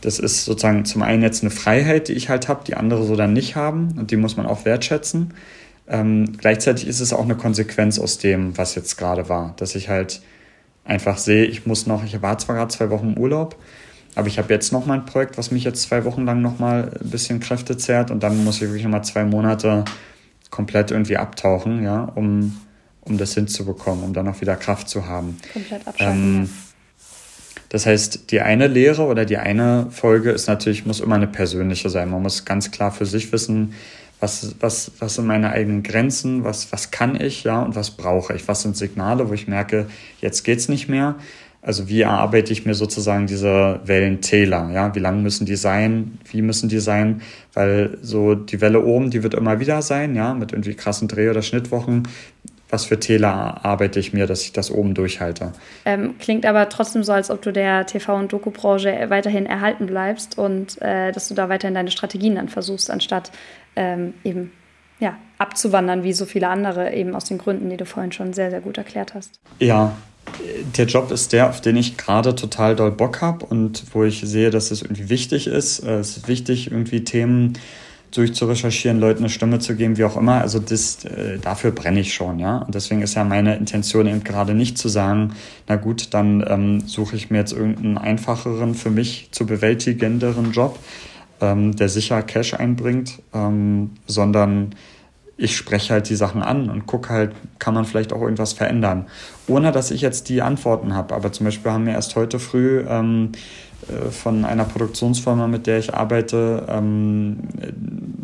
das 0.00 0.18
ist 0.18 0.44
sozusagen 0.44 0.84
zum 0.84 1.02
einen 1.02 1.22
jetzt 1.22 1.42
eine 1.42 1.50
Freiheit, 1.50 2.08
die 2.08 2.14
ich 2.14 2.28
halt 2.28 2.48
habe, 2.48 2.64
die 2.66 2.74
andere 2.74 3.04
so 3.04 3.14
dann 3.14 3.32
nicht 3.32 3.54
haben 3.54 3.94
und 3.98 4.10
die 4.10 4.16
muss 4.16 4.36
man 4.36 4.46
auch 4.46 4.64
wertschätzen. 4.64 5.34
Ähm, 5.88 6.32
gleichzeitig 6.38 6.88
ist 6.88 7.00
es 7.00 7.12
auch 7.12 7.24
eine 7.24 7.36
Konsequenz 7.36 8.00
aus 8.00 8.18
dem, 8.18 8.56
was 8.58 8.74
jetzt 8.74 8.96
gerade 8.96 9.28
war, 9.28 9.54
dass 9.58 9.76
ich 9.76 9.88
halt 9.88 10.20
einfach 10.84 11.18
sehe, 11.18 11.44
ich 11.44 11.66
muss 11.66 11.86
noch, 11.86 12.04
ich 12.04 12.20
war 12.22 12.38
zwar 12.38 12.56
gerade 12.56 12.72
zwei 12.72 12.90
Wochen 12.90 13.14
im 13.14 13.18
Urlaub, 13.18 13.56
aber 14.14 14.28
ich 14.28 14.38
habe 14.38 14.52
jetzt 14.52 14.72
noch 14.72 14.86
mal 14.86 14.94
ein 14.94 15.06
Projekt, 15.06 15.38
was 15.38 15.50
mich 15.50 15.64
jetzt 15.64 15.82
zwei 15.82 16.04
Wochen 16.04 16.24
lang 16.24 16.42
noch 16.42 16.58
mal 16.58 16.90
ein 17.00 17.10
bisschen 17.10 17.40
Kräfte 17.40 17.76
zehrt 17.76 18.10
und 18.10 18.22
dann 18.22 18.44
muss 18.44 18.56
ich 18.56 18.62
wirklich 18.62 18.84
noch 18.84 18.90
mal 18.90 19.02
zwei 19.02 19.24
Monate 19.24 19.84
komplett 20.50 20.90
irgendwie 20.90 21.16
abtauchen, 21.16 21.82
ja, 21.82 22.04
um, 22.14 22.60
um 23.00 23.18
das 23.18 23.34
hinzubekommen, 23.34 24.04
um 24.04 24.12
dann 24.12 24.28
auch 24.28 24.40
wieder 24.40 24.56
Kraft 24.56 24.88
zu 24.88 25.06
haben. 25.06 25.38
Komplett 25.52 25.86
abschalten. 25.86 26.34
Ähm, 26.40 26.50
das 27.72 27.86
heißt, 27.86 28.30
die 28.30 28.42
eine 28.42 28.66
Lehre 28.66 29.04
oder 29.04 29.24
die 29.24 29.38
eine 29.38 29.86
Folge 29.90 30.30
ist 30.30 30.46
natürlich, 30.46 30.84
muss 30.84 31.00
immer 31.00 31.14
eine 31.14 31.26
persönliche 31.26 31.88
sein. 31.88 32.10
Man 32.10 32.20
muss 32.20 32.44
ganz 32.44 32.70
klar 32.70 32.92
für 32.92 33.06
sich 33.06 33.32
wissen, 33.32 33.72
was, 34.22 34.54
was, 34.60 34.92
was 35.00 35.16
sind 35.16 35.26
meine 35.26 35.50
eigenen 35.50 35.82
Grenzen, 35.82 36.44
was, 36.44 36.70
was 36.72 36.92
kann 36.92 37.20
ich, 37.20 37.42
ja, 37.42 37.60
und 37.60 37.74
was 37.74 37.90
brauche 37.90 38.34
ich, 38.34 38.46
was 38.46 38.62
sind 38.62 38.76
Signale, 38.76 39.28
wo 39.28 39.32
ich 39.32 39.48
merke, 39.48 39.88
jetzt 40.20 40.44
geht's 40.44 40.68
nicht 40.68 40.88
mehr. 40.88 41.16
Also 41.60 41.88
wie 41.88 42.00
erarbeite 42.00 42.52
ich 42.52 42.64
mir 42.64 42.74
sozusagen 42.74 43.26
diese 43.26 43.80
Wellentäler? 43.84 44.70
Ja, 44.72 44.94
wie 44.94 44.98
lang 44.98 45.22
müssen 45.22 45.46
die 45.46 45.54
sein? 45.54 46.18
Wie 46.30 46.42
müssen 46.42 46.68
die 46.68 46.80
sein? 46.80 47.22
Weil 47.54 47.98
so 48.02 48.34
die 48.34 48.60
Welle 48.60 48.84
oben, 48.84 49.10
die 49.10 49.22
wird 49.22 49.34
immer 49.34 49.60
wieder 49.60 49.80
sein, 49.82 50.16
ja, 50.16 50.34
mit 50.34 50.52
irgendwie 50.52 50.74
krassen 50.74 51.06
Dreh- 51.06 51.30
oder 51.30 51.42
Schnittwochen. 51.42 52.08
Was 52.72 52.86
für 52.86 52.98
Täler 52.98 53.66
arbeite 53.66 54.00
ich 54.00 54.14
mir, 54.14 54.26
dass 54.26 54.44
ich 54.44 54.54
das 54.54 54.70
oben 54.70 54.94
durchhalte? 54.94 55.52
Ähm, 55.84 56.14
klingt 56.18 56.46
aber 56.46 56.70
trotzdem 56.70 57.04
so, 57.04 57.12
als 57.12 57.30
ob 57.30 57.42
du 57.42 57.52
der 57.52 57.86
TV- 57.86 58.18
und 58.18 58.32
Doku-Branche 58.32 59.10
weiterhin 59.10 59.44
erhalten 59.44 59.84
bleibst 59.84 60.38
und 60.38 60.80
äh, 60.80 61.12
dass 61.12 61.28
du 61.28 61.34
da 61.34 61.50
weiterhin 61.50 61.74
deine 61.74 61.90
Strategien 61.90 62.36
dann 62.36 62.48
versuchst, 62.48 62.90
anstatt 62.90 63.30
ähm, 63.76 64.14
eben 64.24 64.52
ja, 65.00 65.18
abzuwandern, 65.36 66.02
wie 66.02 66.14
so 66.14 66.24
viele 66.24 66.48
andere, 66.48 66.94
eben 66.94 67.14
aus 67.14 67.26
den 67.26 67.36
Gründen, 67.36 67.68
die 67.68 67.76
du 67.76 67.84
vorhin 67.84 68.10
schon 68.10 68.32
sehr, 68.32 68.48
sehr 68.48 68.62
gut 68.62 68.78
erklärt 68.78 69.12
hast. 69.12 69.38
Ja, 69.58 69.94
der 70.78 70.86
Job 70.86 71.10
ist 71.10 71.34
der, 71.34 71.50
auf 71.50 71.60
den 71.60 71.76
ich 71.76 71.98
gerade 71.98 72.34
total 72.34 72.74
doll 72.74 72.92
Bock 72.92 73.20
habe 73.20 73.44
und 73.44 73.84
wo 73.92 74.04
ich 74.04 74.22
sehe, 74.24 74.48
dass 74.48 74.70
es 74.70 74.80
irgendwie 74.80 75.10
wichtig 75.10 75.46
ist. 75.46 75.80
Äh, 75.80 75.98
es 75.98 76.16
ist 76.16 76.28
wichtig, 76.28 76.70
irgendwie 76.70 77.04
Themen 77.04 77.52
durchzurecherchieren, 78.12 79.00
Leuten 79.00 79.20
eine 79.20 79.30
Stimme 79.30 79.58
zu 79.58 79.74
geben, 79.74 79.96
wie 79.96 80.04
auch 80.04 80.16
immer. 80.16 80.40
Also 80.40 80.58
das, 80.58 81.04
äh, 81.04 81.38
dafür 81.38 81.72
brenne 81.72 82.00
ich 82.00 82.14
schon, 82.14 82.38
ja. 82.38 82.58
Und 82.58 82.74
deswegen 82.74 83.02
ist 83.02 83.14
ja 83.14 83.24
meine 83.24 83.56
Intention 83.56 84.06
eben 84.06 84.22
gerade 84.22 84.54
nicht 84.54 84.78
zu 84.78 84.88
sagen, 84.88 85.34
na 85.66 85.76
gut, 85.76 86.14
dann 86.14 86.44
ähm, 86.46 86.80
suche 86.86 87.16
ich 87.16 87.30
mir 87.30 87.38
jetzt 87.38 87.52
irgendeinen 87.52 87.98
einfacheren, 87.98 88.74
für 88.74 88.90
mich 88.90 89.28
zu 89.32 89.46
bewältigenderen 89.46 90.52
Job, 90.52 90.78
ähm, 91.40 91.74
der 91.74 91.88
sicher 91.88 92.22
Cash 92.22 92.54
einbringt, 92.54 93.22
ähm, 93.32 93.90
sondern 94.06 94.74
ich 95.38 95.56
spreche 95.56 95.94
halt 95.94 96.08
die 96.08 96.14
Sachen 96.14 96.42
an 96.42 96.70
und 96.70 96.86
gucke 96.86 97.08
halt, 97.08 97.32
kann 97.58 97.74
man 97.74 97.84
vielleicht 97.84 98.12
auch 98.12 98.20
irgendwas 98.20 98.52
verändern. 98.52 99.06
Ohne 99.48 99.72
dass 99.72 99.90
ich 99.90 100.00
jetzt 100.02 100.28
die 100.28 100.42
Antworten 100.42 100.94
habe. 100.94 101.14
Aber 101.14 101.32
zum 101.32 101.44
Beispiel 101.44 101.72
haben 101.72 101.86
wir 101.86 101.94
erst 101.94 102.14
heute 102.14 102.38
früh 102.38 102.84
ähm, 102.86 103.32
äh, 103.32 103.71
von 104.10 104.44
einer 104.44 104.64
Produktionsfirma, 104.64 105.46
mit 105.46 105.66
der 105.66 105.78
ich 105.78 105.94
arbeite, 105.94 106.66
ähm, 106.68 107.38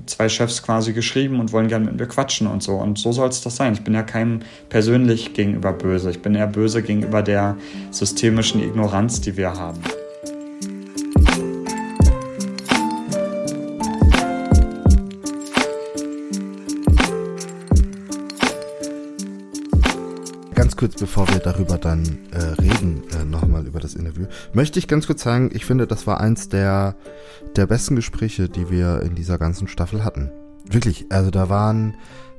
zwei 0.07 0.29
Chefs 0.29 0.63
quasi 0.63 0.93
geschrieben 0.93 1.41
und 1.41 1.53
wollen 1.53 1.69
gerne 1.69 1.87
mit 1.87 1.99
mir 1.99 2.07
quatschen 2.07 2.47
und 2.47 2.63
so. 2.63 2.77
Und 2.77 2.99
so 2.99 3.13
soll 3.13 3.29
es 3.29 3.41
das 3.41 3.57
sein. 3.57 3.75
Ich 3.75 3.83
bin 3.83 3.95
ja 3.95 4.03
keinem 4.03 4.41
persönlich 4.69 5.35
gegenüber 5.35 5.73
böse. 5.73 6.11
Ich 6.11 6.23
bin 6.23 6.35
eher 6.35 6.47
böse 6.47 6.83
gegenüber 6.83 7.23
der 7.23 7.57
systemischen 7.91 8.63
Ignoranz, 8.63 9.21
die 9.21 9.37
wir 9.37 9.55
haben. 9.55 9.81
Kurz, 20.79 20.95
bevor 20.95 21.29
wir 21.29 21.41
darüber 21.41 21.77
dann 21.77 22.19
äh, 22.31 22.39
reden, 22.39 23.03
äh, 23.11 23.25
nochmal 23.25 23.67
über 23.67 23.81
das 23.81 23.95
Interview, 23.95 24.27
möchte 24.53 24.79
ich 24.79 24.87
ganz 24.87 25.07
kurz 25.07 25.23
sagen, 25.23 25.51
ich 25.53 25.67
finde, 25.67 25.87
das 25.87 26.07
war 26.07 26.21
eins 26.21 26.49
der, 26.49 26.95
der 27.57 27.67
besten 27.67 27.97
Gespräche, 27.97 28.49
die 28.49 28.71
wir 28.71 29.03
in 29.03 29.15
dieser 29.15 29.39
ganzen 29.39 29.69
Staffel 29.69 30.05
hatten. 30.05 30.31
Wirklich, 30.65 31.07
also 31.11 31.31
da 31.31 31.49
waren, 31.49 31.95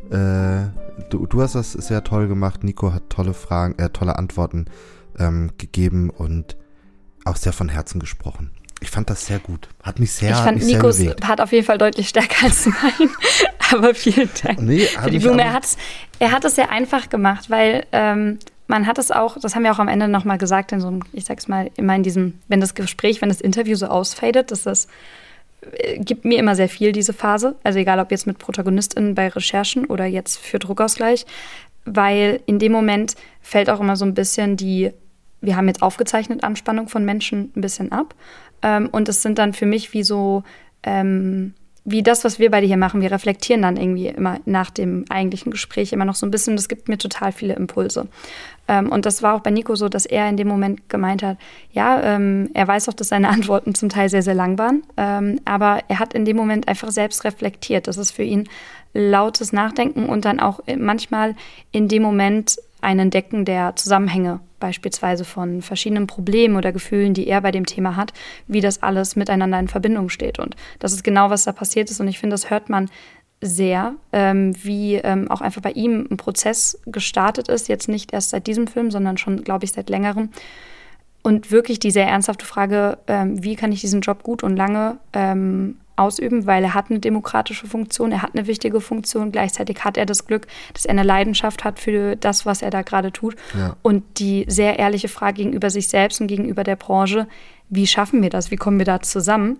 äh, 0.09 0.69
du, 1.09 1.27
du 1.27 1.41
hast 1.41 1.55
das 1.55 1.73
sehr 1.73 2.03
toll 2.03 2.27
gemacht, 2.27 2.63
Nico 2.63 2.93
hat 2.93 3.09
tolle 3.09 3.33
Fragen, 3.33 3.77
äh, 3.77 3.89
tolle 3.89 4.17
Antworten 4.17 4.65
ähm, 5.17 5.51
gegeben 5.57 6.09
und 6.09 6.55
auch 7.25 7.35
sehr 7.35 7.53
von 7.53 7.67
Herzen 7.67 7.99
gesprochen. 7.99 8.51
Ich 8.81 8.89
fand 8.89 9.09
das 9.09 9.25
sehr 9.25 9.39
gut. 9.39 9.67
Hat 9.83 9.99
mich 9.99 10.13
sehr. 10.13 10.31
Ich 10.31 10.37
fand 10.37 10.63
Nikos 10.63 11.03
Part 11.17 11.41
auf 11.41 11.51
jeden 11.51 11.65
Fall 11.65 11.77
deutlich 11.77 12.07
stärker 12.07 12.45
als 12.45 12.65
mein. 12.65 13.09
aber 13.73 13.93
vielen 13.93 14.29
Dank 14.43 14.61
nee, 14.61 14.79
für 14.79 15.11
die 15.11 15.19
Blume. 15.19 15.41
Er, 15.41 15.53
hat's, 15.53 15.77
er 16.19 16.31
hat 16.31 16.45
es 16.45 16.55
sehr 16.55 16.71
einfach 16.71 17.09
gemacht, 17.09 17.49
weil 17.49 17.85
ähm, 17.91 18.39
man 18.67 18.85
hat 18.85 18.97
es 18.97 19.11
auch, 19.11 19.37
das 19.39 19.55
haben 19.55 19.63
wir 19.63 19.71
auch 19.71 19.79
am 19.79 19.87
Ende 19.87 20.07
nochmal 20.07 20.37
gesagt, 20.37 20.71
in 20.71 20.79
so 20.79 20.87
einem, 20.87 21.01
ich 21.11 21.25
sag's 21.25 21.47
mal, 21.47 21.71
immer 21.75 21.95
in 21.95 22.03
diesem, 22.03 22.39
wenn 22.47 22.61
das 22.61 22.75
Gespräch, 22.75 23.21
wenn 23.21 23.29
das 23.29 23.41
Interview 23.41 23.75
so 23.75 23.87
ausfadet, 23.87 24.51
dass 24.51 24.63
das 24.63 24.87
äh, 25.71 25.97
gibt 25.99 26.25
mir 26.25 26.37
immer 26.37 26.55
sehr 26.55 26.69
viel, 26.69 26.91
diese 26.91 27.13
Phase. 27.13 27.55
Also 27.63 27.79
egal, 27.79 27.99
ob 27.99 28.11
jetzt 28.11 28.27
mit 28.27 28.37
ProtagonistInnen 28.37 29.15
bei 29.15 29.27
Recherchen 29.27 29.85
oder 29.85 30.05
jetzt 30.05 30.37
für 30.37 30.59
Druckausgleich, 30.59 31.25
weil 31.85 32.41
in 32.45 32.59
dem 32.59 32.71
Moment 32.71 33.15
fällt 33.41 33.69
auch 33.69 33.79
immer 33.79 33.95
so 33.95 34.05
ein 34.05 34.13
bisschen 34.13 34.55
die, 34.55 34.91
wir 35.41 35.55
haben 35.55 35.67
jetzt 35.67 35.81
aufgezeichnet, 35.81 36.43
Anspannung 36.43 36.87
von 36.87 37.03
Menschen 37.03 37.51
ein 37.55 37.61
bisschen 37.61 37.91
ab. 37.91 38.13
Ähm, 38.61 38.89
und 38.91 39.09
es 39.09 39.21
sind 39.21 39.39
dann 39.39 39.53
für 39.53 39.65
mich 39.65 39.93
wie 39.93 40.03
so 40.03 40.43
ähm, 40.83 41.53
wie 41.91 42.03
das, 42.03 42.23
was 42.23 42.39
wir 42.39 42.51
beide 42.51 42.67
hier 42.67 42.77
machen, 42.77 43.01
wir 43.01 43.11
reflektieren 43.11 43.61
dann 43.61 43.77
irgendwie 43.77 44.07
immer 44.07 44.39
nach 44.45 44.69
dem 44.69 45.05
eigentlichen 45.09 45.51
Gespräch 45.51 45.93
immer 45.93 46.05
noch 46.05 46.15
so 46.15 46.25
ein 46.25 46.31
bisschen. 46.31 46.55
Das 46.55 46.67
gibt 46.67 46.87
mir 46.87 46.97
total 46.97 47.31
viele 47.31 47.53
Impulse. 47.53 48.07
Ähm, 48.67 48.89
und 48.89 49.05
das 49.05 49.23
war 49.23 49.35
auch 49.35 49.41
bei 49.41 49.51
Nico 49.51 49.75
so, 49.75 49.89
dass 49.89 50.05
er 50.05 50.29
in 50.29 50.37
dem 50.37 50.47
Moment 50.47 50.89
gemeint 50.89 51.23
hat, 51.23 51.37
ja, 51.71 52.01
ähm, 52.03 52.49
er 52.53 52.67
weiß 52.67 52.87
auch, 52.89 52.93
dass 52.93 53.09
seine 53.09 53.29
Antworten 53.29 53.75
zum 53.75 53.89
Teil 53.89 54.09
sehr, 54.09 54.21
sehr 54.21 54.35
lang 54.35 54.57
waren, 54.57 54.83
ähm, 54.97 55.41
aber 55.45 55.81
er 55.87 55.99
hat 55.99 56.13
in 56.13 56.25
dem 56.25 56.37
Moment 56.37 56.67
einfach 56.67 56.91
selbst 56.91 57.23
reflektiert. 57.23 57.87
Das 57.87 57.97
ist 57.97 58.11
für 58.11 58.23
ihn 58.23 58.47
lautes 58.93 59.53
Nachdenken 59.53 60.07
und 60.07 60.25
dann 60.25 60.39
auch 60.39 60.61
manchmal 60.77 61.35
in 61.71 61.87
dem 61.87 62.01
Moment 62.01 62.57
ein 62.81 62.99
Entdecken 62.99 63.45
der 63.45 63.75
Zusammenhänge 63.75 64.39
beispielsweise 64.59 65.25
von 65.25 65.61
verschiedenen 65.61 66.07
Problemen 66.07 66.55
oder 66.55 66.71
Gefühlen, 66.71 67.13
die 67.13 67.27
er 67.27 67.41
bei 67.41 67.51
dem 67.51 67.65
Thema 67.65 67.95
hat, 67.95 68.13
wie 68.47 68.61
das 68.61 68.83
alles 68.83 69.15
miteinander 69.15 69.59
in 69.59 69.67
Verbindung 69.67 70.09
steht. 70.09 70.39
Und 70.39 70.55
das 70.79 70.93
ist 70.93 71.03
genau, 71.03 71.29
was 71.29 71.45
da 71.45 71.51
passiert 71.51 71.89
ist. 71.89 71.99
Und 71.99 72.07
ich 72.07 72.19
finde, 72.19 72.33
das 72.33 72.49
hört 72.49 72.69
man 72.69 72.89
sehr, 73.41 73.95
ähm, 74.11 74.53
wie 74.63 74.95
ähm, 74.95 75.31
auch 75.31 75.41
einfach 75.41 75.61
bei 75.61 75.71
ihm 75.71 76.07
ein 76.11 76.17
Prozess 76.17 76.79
gestartet 76.85 77.47
ist, 77.47 77.69
jetzt 77.69 77.87
nicht 77.87 78.11
erst 78.11 78.31
seit 78.31 78.47
diesem 78.47 78.67
Film, 78.67 78.91
sondern 78.91 79.17
schon, 79.17 79.43
glaube 79.43 79.65
ich, 79.65 79.71
seit 79.71 79.89
längerem. 79.89 80.29
Und 81.21 81.51
wirklich 81.51 81.79
die 81.79 81.91
sehr 81.91 82.07
ernsthafte 82.07 82.45
Frage, 82.45 82.97
ähm, 83.07 83.43
wie 83.43 83.55
kann 83.55 83.71
ich 83.71 83.81
diesen 83.81 84.01
Job 84.01 84.23
gut 84.23 84.43
und 84.43 84.55
lange 84.55 84.99
ähm, 85.13 85.77
ausüben, 85.99 86.45
weil 86.45 86.63
er 86.63 86.73
hat 86.73 86.89
eine 86.89 86.99
demokratische 86.99 87.67
Funktion, 87.67 88.11
er 88.11 88.21
hat 88.21 88.31
eine 88.33 88.47
wichtige 88.47 88.81
Funktion. 88.81 89.31
Gleichzeitig 89.31 89.83
hat 89.83 89.97
er 89.97 90.05
das 90.05 90.25
Glück, 90.25 90.47
dass 90.73 90.85
er 90.85 90.91
eine 90.91 91.03
Leidenschaft 91.03 91.63
hat 91.63 91.79
für 91.79 92.15
das, 92.15 92.45
was 92.45 92.61
er 92.61 92.69
da 92.69 92.81
gerade 92.81 93.11
tut. 93.11 93.35
Ja. 93.57 93.75
Und 93.81 94.03
die 94.17 94.45
sehr 94.47 94.79
ehrliche 94.79 95.07
Frage 95.07 95.43
gegenüber 95.43 95.69
sich 95.69 95.87
selbst 95.87 96.21
und 96.21 96.27
gegenüber 96.27 96.63
der 96.63 96.75
Branche, 96.75 97.27
wie 97.69 97.87
schaffen 97.87 98.21
wir 98.21 98.29
das? 98.29 98.51
Wie 98.51 98.55
kommen 98.55 98.79
wir 98.79 98.85
da 98.85 99.01
zusammen? 99.01 99.59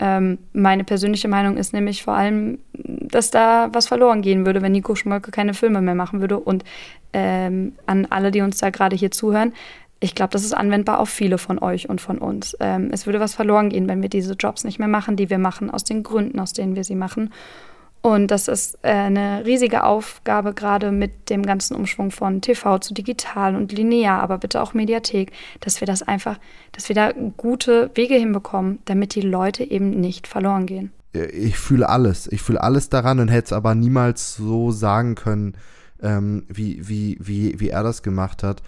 Ähm, 0.00 0.38
meine 0.52 0.84
persönliche 0.84 1.26
Meinung 1.26 1.56
ist 1.56 1.72
nämlich 1.72 2.04
vor 2.04 2.14
allem, 2.14 2.58
dass 2.72 3.30
da 3.30 3.68
was 3.72 3.88
verloren 3.88 4.22
gehen 4.22 4.46
würde, 4.46 4.62
wenn 4.62 4.72
Nico 4.72 4.94
Schmolke 4.94 5.32
keine 5.32 5.54
Filme 5.54 5.80
mehr 5.80 5.96
machen 5.96 6.20
würde. 6.20 6.38
Und 6.38 6.64
ähm, 7.12 7.72
an 7.86 8.06
alle, 8.10 8.30
die 8.30 8.42
uns 8.42 8.58
da 8.58 8.70
gerade 8.70 8.94
hier 8.94 9.10
zuhören, 9.10 9.52
ich 10.00 10.14
glaube, 10.14 10.30
das 10.30 10.44
ist 10.44 10.52
anwendbar 10.52 11.00
auf 11.00 11.08
viele 11.08 11.38
von 11.38 11.58
euch 11.58 11.88
und 11.88 12.00
von 12.00 12.18
uns. 12.18 12.56
Ähm, 12.60 12.90
es 12.92 13.06
würde 13.06 13.20
was 13.20 13.34
verloren 13.34 13.68
gehen, 13.68 13.88
wenn 13.88 14.02
wir 14.02 14.08
diese 14.08 14.34
Jobs 14.34 14.64
nicht 14.64 14.78
mehr 14.78 14.88
machen, 14.88 15.16
die 15.16 15.30
wir 15.30 15.38
machen, 15.38 15.70
aus 15.70 15.84
den 15.84 16.02
Gründen, 16.02 16.38
aus 16.38 16.52
denen 16.52 16.76
wir 16.76 16.84
sie 16.84 16.94
machen. 16.94 17.32
Und 18.00 18.30
das 18.30 18.46
ist 18.46 18.78
äh, 18.82 18.90
eine 18.90 19.44
riesige 19.44 19.82
Aufgabe, 19.82 20.54
gerade 20.54 20.92
mit 20.92 21.30
dem 21.30 21.44
ganzen 21.44 21.74
Umschwung 21.74 22.12
von 22.12 22.40
TV 22.40 22.78
zu 22.78 22.94
digital 22.94 23.56
und 23.56 23.72
linear, 23.72 24.22
aber 24.22 24.38
bitte 24.38 24.62
auch 24.62 24.72
Mediathek, 24.72 25.32
dass 25.60 25.80
wir 25.80 25.86
das 25.86 26.02
einfach, 26.02 26.38
dass 26.70 26.88
wir 26.88 26.94
da 26.94 27.12
gute 27.36 27.90
Wege 27.94 28.14
hinbekommen, 28.14 28.78
damit 28.84 29.16
die 29.16 29.20
Leute 29.20 29.64
eben 29.64 29.90
nicht 29.90 30.28
verloren 30.28 30.66
gehen. 30.66 30.92
Ich 31.12 31.58
fühle 31.58 31.88
alles. 31.88 32.30
Ich 32.30 32.42
fühle 32.42 32.62
alles 32.62 32.88
daran 32.88 33.18
und 33.18 33.28
hätte 33.28 33.46
es 33.46 33.52
aber 33.52 33.74
niemals 33.74 34.36
so 34.36 34.70
sagen 34.70 35.16
können, 35.16 35.54
ähm, 36.00 36.44
wie, 36.48 36.88
wie, 36.88 37.16
wie, 37.18 37.58
wie 37.58 37.70
er 37.70 37.82
das 37.82 38.04
gemacht 38.04 38.44
hat. 38.44 38.62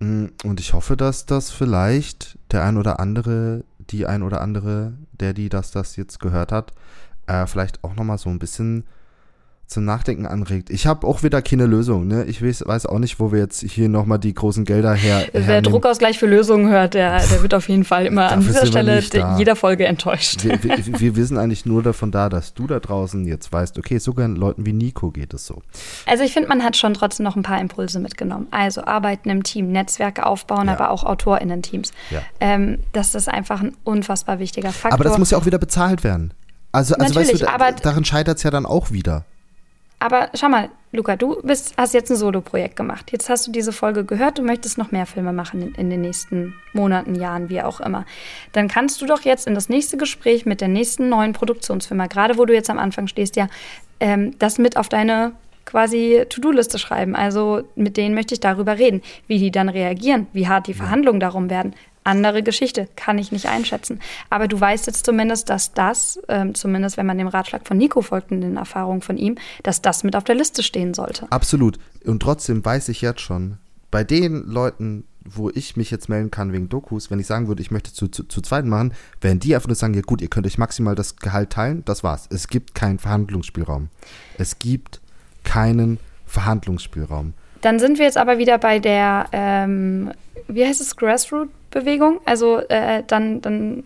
Mm, 0.00 0.26
und 0.44 0.60
ich 0.60 0.72
hoffe, 0.72 0.96
dass 0.96 1.26
das 1.26 1.50
vielleicht 1.50 2.38
der 2.50 2.64
ein 2.64 2.76
oder 2.76 2.98
andere, 3.00 3.64
die 3.78 4.06
ein 4.06 4.22
oder 4.22 4.40
andere, 4.40 4.94
der 5.12 5.32
die 5.34 5.48
das, 5.48 5.70
das 5.70 5.96
jetzt 5.96 6.18
gehört 6.20 6.52
hat, 6.52 6.72
äh, 7.26 7.46
vielleicht 7.46 7.84
auch 7.84 7.94
nochmal 7.94 8.18
so 8.18 8.30
ein 8.30 8.38
bisschen 8.38 8.84
zum 9.70 9.84
Nachdenken 9.84 10.26
anregt. 10.26 10.68
Ich 10.68 10.88
habe 10.88 11.06
auch 11.06 11.22
wieder 11.22 11.42
keine 11.42 11.64
Lösung. 11.64 12.08
Ne? 12.08 12.24
Ich 12.24 12.44
weiß, 12.44 12.64
weiß 12.66 12.86
auch 12.86 12.98
nicht, 12.98 13.20
wo 13.20 13.30
wir 13.30 13.38
jetzt 13.38 13.60
hier 13.60 13.88
nochmal 13.88 14.18
die 14.18 14.34
großen 14.34 14.64
Gelder 14.64 14.94
her. 14.94 15.24
Wer 15.32 15.62
Druckausgleich 15.62 16.18
für 16.18 16.26
Lösungen 16.26 16.68
hört, 16.68 16.94
der, 16.94 17.20
der 17.20 17.42
wird 17.42 17.54
auf 17.54 17.68
jeden 17.68 17.84
Fall 17.84 18.04
immer 18.04 18.28
an 18.32 18.40
dieser 18.40 18.66
Stelle 18.66 19.00
jeder 19.38 19.54
Folge 19.54 19.86
enttäuscht. 19.86 20.42
Wir, 20.42 20.60
wir, 20.64 20.76
wir, 21.00 21.16
wissen 21.16 21.38
eigentlich 21.38 21.66
nur 21.66 21.84
davon 21.84 22.10
da, 22.10 22.28
dass 22.28 22.52
du 22.52 22.66
da 22.66 22.80
draußen 22.80 23.24
jetzt 23.28 23.52
weißt, 23.52 23.78
okay, 23.78 23.98
sogar 23.98 24.26
Leuten 24.26 24.66
wie 24.66 24.72
Nico 24.72 25.12
geht 25.12 25.34
es 25.34 25.46
so. 25.46 25.62
Also 26.04 26.24
ich 26.24 26.32
finde, 26.32 26.48
man 26.48 26.64
hat 26.64 26.76
schon 26.76 26.92
trotzdem 26.94 27.22
noch 27.22 27.36
ein 27.36 27.44
paar 27.44 27.60
Impulse 27.60 28.00
mitgenommen. 28.00 28.48
Also 28.50 28.82
arbeiten 28.84 29.30
im 29.30 29.44
Team, 29.44 29.70
Netzwerke 29.70 30.26
aufbauen, 30.26 30.66
ja. 30.66 30.72
aber 30.72 30.90
auch 30.90 31.04
AutorInnen-Teams. 31.04 31.92
Ja. 32.10 32.22
Ähm, 32.40 32.80
das 32.92 33.14
ist 33.14 33.28
einfach 33.28 33.60
ein 33.60 33.76
unfassbar 33.84 34.40
wichtiger 34.40 34.72
Faktor. 34.72 34.94
Aber 34.94 35.04
das 35.04 35.16
muss 35.16 35.30
ja 35.30 35.38
auch 35.38 35.46
wieder 35.46 35.58
bezahlt 35.58 36.02
werden. 36.02 36.34
Also, 36.72 36.94
also 36.96 37.14
weißt 37.14 37.34
du, 37.34 37.38
da, 37.38 37.72
darin 37.72 38.04
scheitert 38.04 38.38
es 38.38 38.42
ja 38.42 38.50
dann 38.50 38.66
auch 38.66 38.90
wieder. 38.90 39.24
Aber 40.00 40.30
schau 40.34 40.48
mal, 40.48 40.70
Luca, 40.92 41.14
du 41.14 41.40
bist, 41.42 41.74
hast 41.76 41.94
jetzt 41.94 42.10
ein 42.10 42.16
Solo-Projekt 42.16 42.74
gemacht. 42.74 43.12
Jetzt 43.12 43.28
hast 43.28 43.46
du 43.46 43.52
diese 43.52 43.70
Folge 43.70 44.04
gehört, 44.04 44.38
du 44.38 44.42
möchtest 44.42 44.78
noch 44.78 44.90
mehr 44.90 45.06
Filme 45.06 45.32
machen 45.32 45.62
in, 45.62 45.74
in, 45.74 45.90
den 45.90 46.00
nächsten 46.00 46.54
Monaten, 46.72 47.14
Jahren, 47.14 47.50
wie 47.50 47.60
auch 47.60 47.80
immer. 47.80 48.06
Dann 48.52 48.66
kannst 48.66 49.00
du 49.00 49.06
doch 49.06 49.20
jetzt 49.20 49.46
in 49.46 49.54
das 49.54 49.68
nächste 49.68 49.98
Gespräch 49.98 50.46
mit 50.46 50.62
der 50.62 50.68
nächsten 50.68 51.10
neuen 51.10 51.34
Produktionsfirma, 51.34 52.06
gerade 52.06 52.38
wo 52.38 52.46
du 52.46 52.54
jetzt 52.54 52.70
am 52.70 52.78
Anfang 52.78 53.06
stehst, 53.06 53.36
ja, 53.36 53.48
ähm, 54.00 54.36
das 54.38 54.58
mit 54.58 54.78
auf 54.78 54.88
deine 54.88 55.32
quasi 55.66 56.24
To-Do-Liste 56.28 56.78
schreiben. 56.78 57.14
Also 57.14 57.62
mit 57.76 57.98
denen 57.98 58.14
möchte 58.14 58.34
ich 58.34 58.40
darüber 58.40 58.78
reden, 58.78 59.02
wie 59.26 59.38
die 59.38 59.50
dann 59.50 59.68
reagieren, 59.68 60.26
wie 60.32 60.48
hart 60.48 60.66
die 60.66 60.74
Verhandlungen 60.74 61.20
darum 61.20 61.50
werden 61.50 61.74
andere 62.04 62.42
Geschichte, 62.42 62.88
kann 62.96 63.18
ich 63.18 63.32
nicht 63.32 63.46
einschätzen. 63.46 64.00
Aber 64.30 64.48
du 64.48 64.58
weißt 64.60 64.86
jetzt 64.86 65.04
zumindest, 65.04 65.50
dass 65.50 65.72
das, 65.72 66.20
ähm, 66.28 66.54
zumindest 66.54 66.96
wenn 66.96 67.06
man 67.06 67.18
dem 67.18 67.28
Ratschlag 67.28 67.66
von 67.66 67.76
Nico 67.76 68.00
folgt 68.00 68.30
und 68.30 68.40
den 68.40 68.56
Erfahrungen 68.56 69.02
von 69.02 69.16
ihm, 69.16 69.36
dass 69.62 69.82
das 69.82 70.02
mit 70.04 70.16
auf 70.16 70.24
der 70.24 70.34
Liste 70.34 70.62
stehen 70.62 70.94
sollte. 70.94 71.26
Absolut. 71.30 71.78
Und 72.04 72.20
trotzdem 72.20 72.64
weiß 72.64 72.88
ich 72.88 73.02
jetzt 73.02 73.20
schon, 73.20 73.58
bei 73.90 74.04
den 74.04 74.46
Leuten, 74.46 75.04
wo 75.24 75.50
ich 75.50 75.76
mich 75.76 75.90
jetzt 75.90 76.08
melden 76.08 76.30
kann 76.30 76.52
wegen 76.52 76.68
Dokus, 76.68 77.10
wenn 77.10 77.20
ich 77.20 77.26
sagen 77.26 77.48
würde, 77.48 77.60
ich 77.60 77.70
möchte 77.70 77.92
zu, 77.92 78.08
zu, 78.08 78.24
zu 78.24 78.40
zweit 78.40 78.64
machen, 78.64 78.94
werden 79.20 79.40
die 79.40 79.54
einfach 79.54 79.68
nur 79.68 79.76
sagen, 79.76 79.94
ja 79.94 80.00
gut, 80.00 80.22
ihr 80.22 80.28
könnt 80.28 80.46
euch 80.46 80.58
maximal 80.58 80.94
das 80.94 81.16
Gehalt 81.16 81.50
teilen, 81.50 81.84
das 81.84 82.02
war's. 82.02 82.26
Es 82.30 82.48
gibt 82.48 82.74
keinen 82.74 82.98
Verhandlungsspielraum. 82.98 83.88
Es 84.38 84.58
gibt 84.58 85.00
keinen 85.44 85.98
Verhandlungsspielraum. 86.26 87.34
Dann 87.60 87.78
sind 87.78 87.98
wir 87.98 88.06
jetzt 88.06 88.16
aber 88.16 88.38
wieder 88.38 88.56
bei 88.58 88.78
der, 88.78 89.26
ähm, 89.32 90.12
wie 90.48 90.64
heißt 90.64 90.80
es, 90.80 90.96
Grassroot-Bewegung. 91.70 92.20
Also 92.24 92.58
äh, 92.68 93.02
dann, 93.06 93.40
dann, 93.40 93.84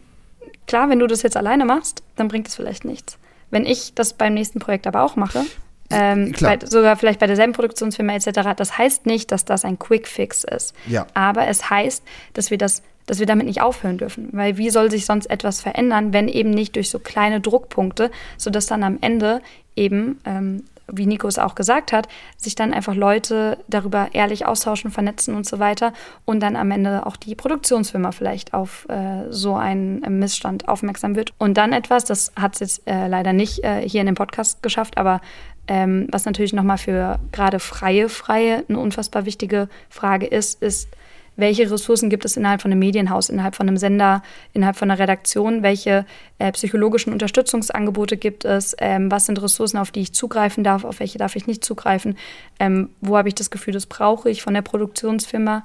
klar, 0.67 0.89
wenn 0.89 0.99
du 0.99 1.07
das 1.07 1.23
jetzt 1.23 1.37
alleine 1.37 1.65
machst, 1.65 2.03
dann 2.17 2.29
bringt 2.29 2.49
es 2.49 2.55
vielleicht 2.55 2.85
nichts. 2.85 3.19
Wenn 3.51 3.67
ich 3.67 3.95
das 3.95 4.15
beim 4.15 4.35
nächsten 4.35 4.59
Projekt 4.59 4.87
aber 4.87 5.03
auch 5.03 5.17
mache, 5.17 5.45
ähm, 5.91 6.35
bei, 6.41 6.59
sogar 6.65 6.97
vielleicht 6.97 7.21
bei 7.21 7.27
derselben 7.27 7.53
Produktionsfirma 7.53 8.15
etc., 8.15 8.55
das 8.57 8.79
heißt 8.79 9.07
nicht, 9.07 9.31
dass 9.31 9.45
das 9.45 9.65
ein 9.65 9.79
Quick-Fix 9.79 10.45
ist. 10.45 10.75
Ja. 10.87 11.07
Aber 11.15 11.47
es 11.47 11.71
heißt, 11.71 12.03
dass 12.33 12.51
wir 12.51 12.59
das 12.59 12.83
dass 13.07 13.19
wir 13.19 13.27
damit 13.27 13.45
nicht 13.45 13.61
aufhören 13.61 13.99
dürfen. 13.99 14.31
Weil 14.33 14.57
wie 14.57 14.71
soll 14.71 14.91
sich 14.91 15.05
sonst 15.05 15.27
etwas 15.27 15.61
verändern, 15.61 16.15
wenn 16.15 16.27
eben 16.27 16.49
nicht 16.49 16.75
durch 16.75 16.89
so 16.89 16.99
kleine 16.99 17.39
Druckpunkte, 17.39 18.11
sodass 18.39 18.65
dann 18.65 18.83
am 18.83 18.97
Ende 19.03 19.43
eben 19.77 20.21
ähm, 20.25 20.65
wie 20.93 21.07
Nico 21.07 21.27
es 21.29 21.39
auch 21.39 21.55
gesagt 21.55 21.93
hat, 21.93 22.09
sich 22.37 22.55
dann 22.55 22.75
einfach 22.75 22.95
Leute 22.95 23.59
darüber 23.69 24.09
ehrlich 24.13 24.47
austauschen, 24.47 24.91
vernetzen 24.91 25.35
und 25.35 25.47
so 25.47 25.59
weiter 25.59 25.93
und 26.25 26.41
dann 26.41 26.57
am 26.57 26.71
Ende 26.71 27.07
auch 27.07 27.17
die 27.17 27.35
Produktionsfirma 27.35 28.13
vielleicht 28.13 28.55
auf 28.55 28.87
äh, 28.89 29.31
so 29.31 29.57
einen 29.57 30.01
Missstand 30.19 30.69
aufmerksam 30.69 31.17
wird. 31.17 31.33
Und 31.39 31.57
dann 31.57 31.73
etwas, 31.73 32.05
das 32.05 32.33
hat 32.37 32.55
es 32.55 32.61
jetzt 32.61 32.89
äh, 32.89 33.09
leider 33.09 33.33
nicht 33.33 33.65
äh, 33.65 33.89
hier 33.89 34.01
in 34.01 34.07
dem 34.07 34.15
Podcast 34.15 34.63
geschafft, 34.63 34.99
aber 34.99 35.21
ähm, 35.67 36.09
was 36.11 36.27
natürlich 36.27 36.53
nochmal 36.53 36.79
für 36.79 37.19
gerade 37.33 37.59
freie 37.59 38.09
Freie 38.09 38.65
eine 38.69 38.79
unfassbar 38.79 39.25
wichtige 39.25 39.69
Frage 39.89 40.27
ist, 40.27 40.61
ist, 40.63 40.89
welche 41.37 41.71
Ressourcen 41.71 42.11
gibt 42.11 42.25
es 42.25 42.37
innerhalb 42.37 42.63
von 42.63 42.71
einem 42.71 42.79
Medienhaus, 42.79 43.29
innerhalb 43.29 43.55
von 43.57 43.69
einem 43.69 43.77
Sender, 43.77 44.23
innerhalb 44.53 44.77
von 44.77 44.91
einer 44.91 45.01
Redaktion, 45.01 45.63
welche 45.63 46.07
äh, 46.39 46.53
psychologischen 46.53 47.13
Unterstützungsangebote 47.13 48.17
gibt 48.17 48.45
es, 48.45 48.77
ähm, 48.79 49.11
was 49.11 49.27
sind 49.27 49.43
Ressourcen, 49.43 49.79
auf 49.79 49.91
die 49.91 50.01
ich 50.01 50.13
zugreifen 50.13 50.65
darf, 50.65 50.85
auf 50.85 51.01
welche 51.01 51.19
darf 51.19 51.37
ich 51.37 51.47
nicht 51.47 51.65
zugreifen, 51.65 52.17
ähm, 52.61 52.91
wo 53.01 53.17
habe 53.17 53.29
ich 53.29 53.35
das 53.35 53.51
Gefühl, 53.51 53.75
das 53.75 53.87
brauche 53.87 54.31
ich 54.31 54.43
von 54.43 54.55
der 54.55 54.63
Produktionsfirma. 54.63 55.65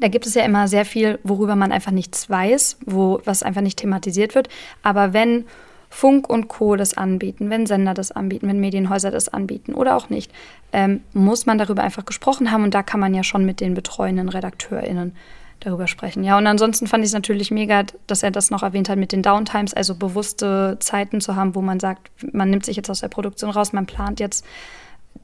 Da 0.00 0.08
gibt 0.08 0.26
es 0.26 0.34
ja 0.34 0.44
immer 0.44 0.68
sehr 0.68 0.84
viel, 0.84 1.18
worüber 1.24 1.56
man 1.56 1.72
einfach 1.72 1.90
nichts 1.90 2.30
weiß, 2.30 2.78
wo 2.86 3.20
was 3.24 3.42
einfach 3.42 3.62
nicht 3.62 3.78
thematisiert 3.78 4.36
wird. 4.36 4.48
Aber 4.82 5.12
wenn 5.12 5.44
Funk 5.90 6.28
und 6.28 6.48
Co. 6.48 6.76
das 6.76 6.96
anbieten, 6.96 7.50
wenn 7.50 7.66
Sender 7.66 7.94
das 7.94 8.12
anbieten, 8.12 8.48
wenn 8.48 8.60
Medienhäuser 8.60 9.10
das 9.10 9.28
anbieten 9.28 9.74
oder 9.74 9.96
auch 9.96 10.10
nicht, 10.10 10.30
ähm, 10.72 11.02
muss 11.12 11.46
man 11.46 11.58
darüber 11.58 11.82
einfach 11.82 12.04
gesprochen 12.04 12.50
haben 12.50 12.64
und 12.64 12.74
da 12.74 12.82
kann 12.82 13.00
man 13.00 13.14
ja 13.14 13.22
schon 13.22 13.44
mit 13.44 13.60
den 13.60 13.74
betreuenden 13.74 14.28
RedakteurInnen 14.28 15.14
darüber 15.60 15.88
sprechen. 15.88 16.22
Ja, 16.22 16.38
und 16.38 16.46
ansonsten 16.46 16.86
fand 16.86 17.02
ich 17.02 17.08
es 17.08 17.14
natürlich 17.14 17.50
mega, 17.50 17.84
dass 18.06 18.22
er 18.22 18.30
das 18.30 18.50
noch 18.50 18.62
erwähnt 18.62 18.88
hat 18.88 18.98
mit 18.98 19.12
den 19.12 19.22
Downtimes, 19.22 19.74
also 19.74 19.94
bewusste 19.94 20.76
Zeiten 20.80 21.20
zu 21.20 21.34
haben, 21.36 21.54
wo 21.54 21.62
man 21.62 21.80
sagt, 21.80 22.10
man 22.32 22.50
nimmt 22.50 22.64
sich 22.64 22.76
jetzt 22.76 22.90
aus 22.90 23.00
der 23.00 23.08
Produktion 23.08 23.50
raus, 23.50 23.72
man 23.72 23.86
plant 23.86 24.20
jetzt 24.20 24.44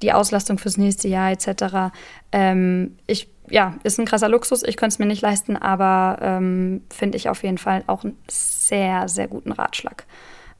die 0.02 0.12
Auslastung 0.12 0.58
fürs 0.58 0.76
nächste 0.76 1.06
Jahr 1.06 1.30
etc. 1.30 1.94
Ähm, 2.32 2.96
ich, 3.06 3.28
ja, 3.48 3.74
ist 3.84 4.00
ein 4.00 4.06
krasser 4.06 4.28
Luxus, 4.28 4.64
ich 4.64 4.76
könnte 4.76 4.94
es 4.94 4.98
mir 4.98 5.06
nicht 5.06 5.22
leisten, 5.22 5.56
aber 5.56 6.18
ähm, 6.20 6.82
finde 6.90 7.16
ich 7.16 7.28
auf 7.28 7.44
jeden 7.44 7.58
Fall 7.58 7.84
auch 7.86 8.02
einen 8.02 8.16
sehr, 8.28 9.08
sehr 9.08 9.28
guten 9.28 9.52
Ratschlag 9.52 10.04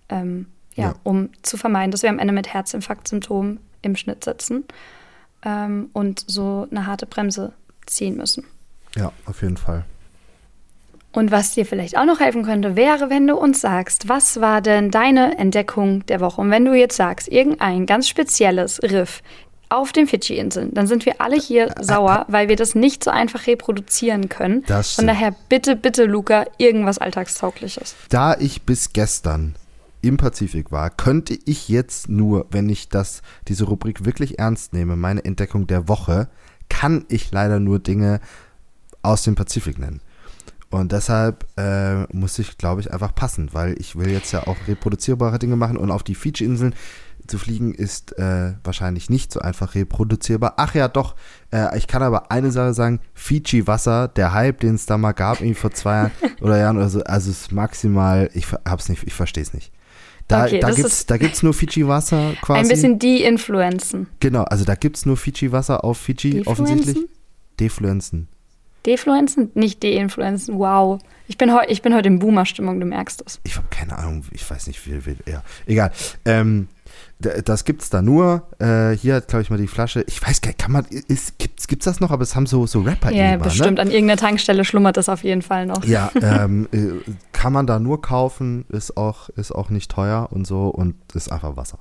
ähm, 0.09 0.47
ja, 0.75 0.85
ja, 0.85 0.95
um 1.03 1.31
zu 1.43 1.57
vermeiden, 1.57 1.91
dass 1.91 2.03
wir 2.03 2.11
am 2.11 2.19
Ende 2.19 2.35
mit 2.35 2.53
Herzinfarktsymptomen 2.53 3.61
im 3.83 3.97
Schnitt 3.97 4.25
sitzen 4.25 4.65
ähm, 5.45 5.91
und 5.93 6.25
so 6.27 6.67
eine 6.71 6.87
harte 6.87 7.07
Bremse 7.07 7.53
ziehen 7.87 8.17
müssen. 8.17 8.45
Ja, 8.97 9.13
auf 9.27 9.43
jeden 9.43 9.57
Fall. 9.57 9.85
Und 11.13 11.31
was 11.31 11.53
dir 11.53 11.65
vielleicht 11.65 11.97
auch 11.97 12.07
noch 12.07 12.19
helfen 12.19 12.43
könnte, 12.43 12.75
wäre, 12.75 13.09
wenn 13.09 13.29
du 13.29 13.37
uns 13.37 13.61
sagst, 13.61 14.09
was 14.09 14.41
war 14.41 14.61
denn 14.61 14.91
deine 14.91 15.39
Entdeckung 15.39 16.05
der 16.07 16.21
Woche? 16.21 16.41
Und 16.41 16.51
wenn 16.51 16.65
du 16.65 16.75
jetzt 16.75 16.97
sagst, 16.97 17.29
irgendein 17.29 17.87
ganz 17.87 18.09
spezielles 18.09 18.83
Riff 18.83 19.23
auf 19.69 19.93
den 19.93 20.09
Fidschi-Inseln, 20.09 20.75
dann 20.75 20.89
sind 20.89 21.07
wir 21.07 21.21
alle 21.21 21.37
hier 21.37 21.73
sauer, 21.81 22.27
weil 22.29 22.49
wir 22.49 22.57
das 22.57 22.75
nicht 22.75 23.05
so 23.05 23.13
einfach 23.13 23.47
reproduzieren 23.47 24.29
können. 24.29 24.65
Von 24.65 25.07
daher 25.07 25.35
bitte, 25.49 25.77
bitte, 25.77 26.05
Luca, 26.05 26.47
irgendwas 26.59 26.99
Alltagstaugliches. 26.99 27.95
Da 28.09 28.37
ich 28.37 28.63
bis 28.63 28.93
gestern 28.93 29.55
im 30.07 30.17
Pazifik 30.17 30.71
war, 30.71 30.91
könnte 30.91 31.39
ich 31.45 31.69
jetzt 31.69 32.09
nur, 32.09 32.47
wenn 32.51 32.69
ich 32.69 32.89
das, 32.89 33.23
diese 33.49 33.65
Rubrik 33.65 34.05
wirklich 34.05 34.39
ernst 34.39 34.73
nehme, 34.73 34.97
meine 34.97 35.25
Entdeckung 35.25 35.67
der 35.67 35.89
Woche, 35.89 36.29
kann 36.69 37.05
ich 37.09 37.31
leider 37.31 37.61
nur 37.61 37.79
Dinge 37.79 38.21
aus 39.03 39.23
dem 39.23 39.35
Pazifik 39.35 39.79
nennen. 39.79 40.01
Und 40.71 40.91
deshalb 40.91 41.47
äh, 41.57 42.03
muss 42.13 42.39
ich, 42.39 42.59
glaube 42.59 42.81
ich, 42.81 42.93
einfach 42.93 43.15
passen, 43.15 43.51
weil 43.53 43.77
ich 43.79 43.97
will 43.97 44.11
jetzt 44.11 44.33
ja 44.33 44.47
auch 44.49 44.57
reproduzierbare 44.67 45.39
Dinge 45.39 45.55
machen 45.55 45.77
und 45.77 45.93
auf 45.93 46.03
die 46.03 46.17
Fiji-Inseln 46.17 46.75
zu 47.27 47.39
fliegen 47.39 47.73
ist 47.73 48.19
äh, 48.19 48.55
wahrscheinlich 48.65 49.09
nicht 49.09 49.33
so 49.33 49.41
einfach 49.41 49.75
reproduzierbar. 49.75 50.55
Ach 50.57 50.75
ja, 50.75 50.89
doch, 50.89 51.15
äh, 51.53 51.79
ich 51.79 51.87
kann 51.87 52.03
aber 52.03 52.31
eine 52.31 52.51
Sache 52.51 52.75
sagen, 52.75 53.01
Fiji-Wasser, 53.15 54.09
der 54.09 54.33
Hype, 54.33 54.61
den 54.61 54.75
es 54.75 54.87
da 54.87 54.99
mal 54.99 55.13
gab, 55.13 55.41
irgendwie 55.41 55.55
vor 55.55 55.71
zwei 55.71 55.95
Jahren 55.95 56.11
oder 56.41 56.59
Jahren 56.59 56.77
oder 56.77 56.89
so, 56.89 57.03
also 57.05 57.31
es 57.31 57.43
ist 57.43 57.53
maximal, 57.53 58.29
ich 58.35 58.53
hab's 58.53 58.89
nicht, 58.89 59.05
ich 59.05 59.15
verstehe 59.15 59.45
es 59.45 59.55
nicht. 59.55 59.73
Da, 60.29 60.45
okay, 60.47 60.61
da 60.61 60.71
gibt 60.71 60.89
es 60.89 61.07
da 61.07 61.17
gibt's 61.19 61.43
nur 61.43 61.53
Fiji-Wasser 61.53 62.35
quasi. 62.43 62.61
Ein 62.61 62.69
bisschen 62.69 62.99
de-influenzen. 62.99 64.07
Genau, 64.21 64.45
also 64.45 64.65
da 64.65 64.75
gibt 64.75 64.97
es 64.97 65.07
nur 65.07 65.17
Fiji-Wasser 65.17 65.85
auf 65.85 65.99
Fiji 65.99 66.43
offensichtlich. 66.47 66.99
Defluenzen. 67.61 68.29
Defluenzen? 68.87 69.51
Nicht 69.55 69.83
deinfluenzen, 69.83 70.59
wow. 70.59 71.01
Ich 71.27 71.39
bin, 71.39 71.51
ich 71.69 71.83
bin 71.83 71.95
heute 71.95 72.09
in 72.09 72.19
Boomer-Stimmung, 72.19 72.81
du 72.81 72.87
merkst 72.87 73.23
es. 73.27 73.41
Ich 73.45 73.57
habe 73.57 73.67
keine 73.71 73.97
Ahnung, 73.99 74.25
ich 74.31 74.49
weiß 74.49 74.67
nicht, 74.67 74.87
wie, 74.87 75.07
wie 75.07 75.17
ja. 75.31 75.43
Egal. 75.67 75.91
Ähm, 76.25 76.69
das 77.19 77.65
gibt's 77.65 77.91
da 77.91 78.03
nur. 78.03 78.49
Äh, 78.59 78.91
hier 78.97 79.15
hat, 79.17 79.29
glaube 79.29 79.43
ich, 79.43 79.51
mal 79.51 79.57
die 79.57 79.67
Flasche. 79.67 80.05
Ich 80.07 80.21
weiß 80.21 80.41
gar 80.41 80.49
nicht, 80.49 80.59
kann 80.59 80.73
man, 80.73 80.85
ist, 80.85 81.39
gibt's, 81.39 81.67
gibt's 81.67 81.87
das 81.87 82.01
noch? 82.01 82.11
Aber 82.11 82.23
es 82.23 82.37
haben 82.37 82.47
so, 82.47 82.67
so 82.67 82.83
Rapper 82.83 83.11
Ja, 83.11 83.31
yeah, 83.31 83.37
bestimmt. 83.37 83.77
Ne? 83.77 83.83
An 83.83 83.91
irgendeiner 83.91 84.21
Tankstelle 84.21 84.65
schlummert 84.65 84.97
das 84.97 85.09
auf 85.09 85.25
jeden 85.25 85.43
Fall 85.43 85.67
noch. 85.67 85.85
Ja, 85.85 86.11
ähm, 86.21 86.69
äh, 86.73 87.11
kann 87.33 87.53
man 87.53 87.67
da 87.67 87.79
nur 87.79 88.03
kaufen, 88.03 88.67
ist 88.69 88.97
auch, 88.97 89.29
ist 89.31 89.53
auch 89.53 89.71
nicht 89.71 89.91
teuer 89.91 90.29
und 90.31 90.47
so 90.47 90.69
und 90.69 90.97
ist 91.15 91.31
einfach 91.33 91.57
Wasser. 91.57 91.79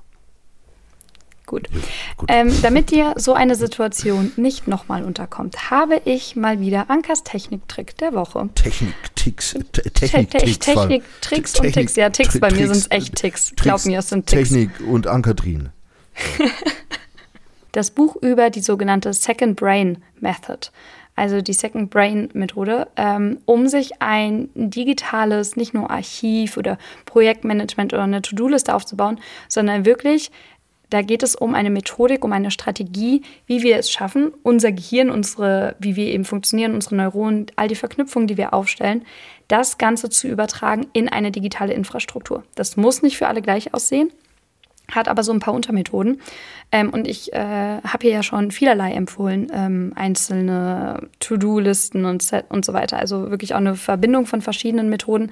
Gut. 1.46 1.68
Gut. 2.16 2.30
Ähm, 2.32 2.50
damit 2.62 2.90
dir 2.90 3.14
so 3.16 3.34
eine 3.34 3.54
Situation 3.54 4.32
nicht 4.36 4.66
nochmal 4.66 5.04
unterkommt, 5.04 5.70
habe 5.70 6.00
ich 6.04 6.36
mal 6.36 6.60
wieder 6.60 6.88
Ankers 6.88 7.22
Techniktrick 7.22 7.98
der 7.98 8.14
Woche. 8.14 8.48
Technik-Ticks. 8.54 9.54
Technik-Tricks 9.92 11.60
und 11.60 11.72
Ticks. 11.72 11.96
Ja, 11.96 12.10
Ticks, 12.10 12.40
bei 12.40 12.50
mir 12.50 12.66
sind 12.66 12.76
es 12.76 12.90
echt 12.90 13.16
Ticks. 13.16 13.52
Glaub 13.56 13.84
mir, 13.84 13.98
es 13.98 14.08
sind 14.08 14.26
Ticks. 14.26 14.48
Technik 14.48 14.70
und 14.88 15.06
Ankatrin. 15.06 15.68
das 17.72 17.90
Buch 17.90 18.16
über 18.16 18.48
die 18.48 18.62
sogenannte 18.62 19.12
Second 19.12 19.56
Brain 19.56 20.02
Method 20.20 20.70
also 21.16 21.40
die 21.40 21.52
Second 21.52 21.90
Brain 21.90 22.28
Methode, 22.32 22.88
ähm, 22.96 23.38
um 23.44 23.68
sich 23.68 24.02
ein 24.02 24.48
digitales, 24.54 25.56
nicht 25.56 25.74
nur 25.74 25.90
Archiv 25.90 26.56
oder 26.56 26.78
Projektmanagement 27.06 27.92
oder 27.92 28.02
eine 28.02 28.22
To-Do-Liste 28.22 28.74
aufzubauen, 28.74 29.20
sondern 29.48 29.84
wirklich 29.84 30.30
da 30.90 31.02
geht 31.02 31.22
es 31.22 31.34
um 31.34 31.54
eine 31.54 31.70
Methodik, 31.70 32.24
um 32.24 32.32
eine 32.32 32.50
Strategie, 32.50 33.22
wie 33.46 33.62
wir 33.62 33.78
es 33.78 33.90
schaffen, 33.90 34.32
unser 34.42 34.72
Gehirn, 34.72 35.10
unsere, 35.10 35.76
wie 35.78 35.96
wir 35.96 36.06
eben 36.06 36.24
funktionieren, 36.24 36.74
unsere 36.74 36.96
Neuronen, 36.96 37.46
all 37.56 37.68
die 37.68 37.74
Verknüpfungen, 37.74 38.28
die 38.28 38.36
wir 38.36 38.54
aufstellen, 38.54 39.04
das 39.48 39.78
Ganze 39.78 40.08
zu 40.08 40.28
übertragen 40.28 40.86
in 40.92 41.08
eine 41.08 41.30
digitale 41.30 41.74
Infrastruktur. 41.74 42.44
Das 42.54 42.76
muss 42.76 43.02
nicht 43.02 43.16
für 43.16 43.28
alle 43.28 43.42
gleich 43.42 43.74
aussehen, 43.74 44.10
hat 44.90 45.08
aber 45.08 45.22
so 45.22 45.32
ein 45.32 45.40
paar 45.40 45.54
Untermethoden. 45.54 46.20
Ähm, 46.72 46.90
und 46.90 47.06
ich 47.06 47.32
äh, 47.32 47.38
habe 47.38 47.98
hier 48.02 48.12
ja 48.12 48.22
schon 48.22 48.50
vielerlei 48.50 48.92
empfohlen, 48.92 49.50
ähm, 49.52 49.92
einzelne 49.94 51.08
To-Do-Listen 51.20 52.04
und, 52.04 52.30
und 52.48 52.64
so 52.64 52.72
weiter. 52.72 52.98
Also 52.98 53.30
wirklich 53.30 53.54
auch 53.54 53.58
eine 53.58 53.76
Verbindung 53.76 54.26
von 54.26 54.42
verschiedenen 54.42 54.88
Methoden. 54.88 55.30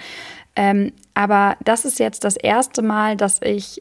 Ähm, 0.57 0.93
aber 1.15 1.57
das 1.65 1.85
ist 1.85 1.99
jetzt 1.99 2.25
das 2.25 2.37
erste 2.37 2.83
Mal, 2.83 3.17
dass 3.17 3.41
ich 3.43 3.81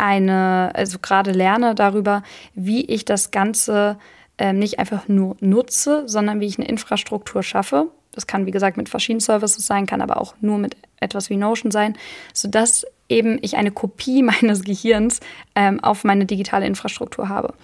eine, 0.00 0.72
also 0.74 0.98
gerade 1.00 1.30
lerne 1.30 1.74
darüber, 1.74 2.22
wie 2.54 2.84
ich 2.86 3.04
das 3.04 3.30
Ganze 3.30 3.98
äh, 4.38 4.52
nicht 4.52 4.78
einfach 4.78 5.06
nur 5.08 5.36
nutze, 5.40 6.04
sondern 6.06 6.40
wie 6.40 6.46
ich 6.46 6.58
eine 6.58 6.68
Infrastruktur 6.68 7.42
schaffe. 7.42 7.88
Das 8.12 8.26
kann, 8.26 8.46
wie 8.46 8.50
gesagt, 8.50 8.76
mit 8.76 8.88
verschiedenen 8.88 9.20
Services 9.20 9.66
sein, 9.66 9.86
kann 9.86 10.00
aber 10.00 10.20
auch 10.20 10.34
nur 10.40 10.58
mit 10.58 10.76
etwas 10.98 11.30
wie 11.30 11.36
Notion 11.36 11.70
sein, 11.70 11.96
sodass 12.32 12.84
eben 13.08 13.38
ich 13.42 13.56
eine 13.56 13.70
Kopie 13.70 14.22
meines 14.24 14.64
Gehirns 14.64 15.20
ähm, 15.54 15.80
auf 15.80 16.04
meine 16.04 16.26
digitale 16.26 16.66
Infrastruktur 16.66 17.28
habe. 17.28 17.54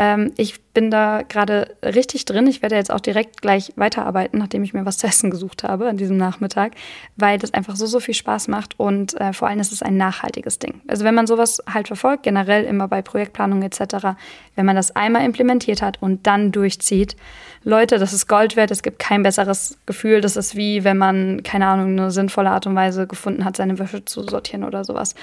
Ähm, 0.00 0.32
ich 0.38 0.62
bin 0.72 0.90
da 0.90 1.20
gerade 1.28 1.76
richtig 1.84 2.24
drin. 2.24 2.46
Ich 2.46 2.62
werde 2.62 2.74
jetzt 2.74 2.90
auch 2.90 3.00
direkt 3.00 3.42
gleich 3.42 3.74
weiterarbeiten, 3.76 4.38
nachdem 4.38 4.64
ich 4.64 4.72
mir 4.72 4.86
was 4.86 4.96
zu 4.96 5.06
essen 5.06 5.30
gesucht 5.30 5.62
habe 5.62 5.90
an 5.90 5.98
diesem 5.98 6.16
Nachmittag, 6.16 6.72
weil 7.16 7.38
das 7.38 7.52
einfach 7.52 7.76
so, 7.76 7.84
so 7.84 8.00
viel 8.00 8.14
Spaß 8.14 8.48
macht 8.48 8.80
und 8.80 9.20
äh, 9.20 9.34
vor 9.34 9.48
allem 9.48 9.60
ist 9.60 9.72
es 9.72 9.82
ein 9.82 9.98
nachhaltiges 9.98 10.58
Ding. 10.58 10.80
Also 10.88 11.04
wenn 11.04 11.14
man 11.14 11.26
sowas 11.26 11.62
halt 11.70 11.88
verfolgt, 11.88 12.22
generell 12.22 12.64
immer 12.64 12.88
bei 12.88 13.02
Projektplanung 13.02 13.60
etc., 13.60 14.16
wenn 14.54 14.64
man 14.64 14.74
das 14.74 14.96
einmal 14.96 15.22
implementiert 15.22 15.82
hat 15.82 16.00
und 16.00 16.26
dann 16.26 16.50
durchzieht, 16.50 17.14
Leute, 17.62 17.98
das 17.98 18.14
ist 18.14 18.26
Gold 18.26 18.56
wert, 18.56 18.70
es 18.70 18.82
gibt 18.82 19.00
kein 19.00 19.22
besseres 19.22 19.76
Gefühl. 19.84 20.22
Das 20.22 20.36
ist 20.36 20.56
wie, 20.56 20.82
wenn 20.82 20.96
man, 20.96 21.42
keine 21.42 21.66
Ahnung, 21.66 21.88
eine 21.98 22.10
sinnvolle 22.10 22.50
Art 22.50 22.66
und 22.66 22.74
Weise 22.74 23.06
gefunden 23.06 23.44
hat, 23.44 23.58
seine 23.58 23.78
Wäsche 23.78 24.02
zu 24.02 24.22
sortieren 24.22 24.64
oder 24.64 24.82
sowas. 24.82 25.14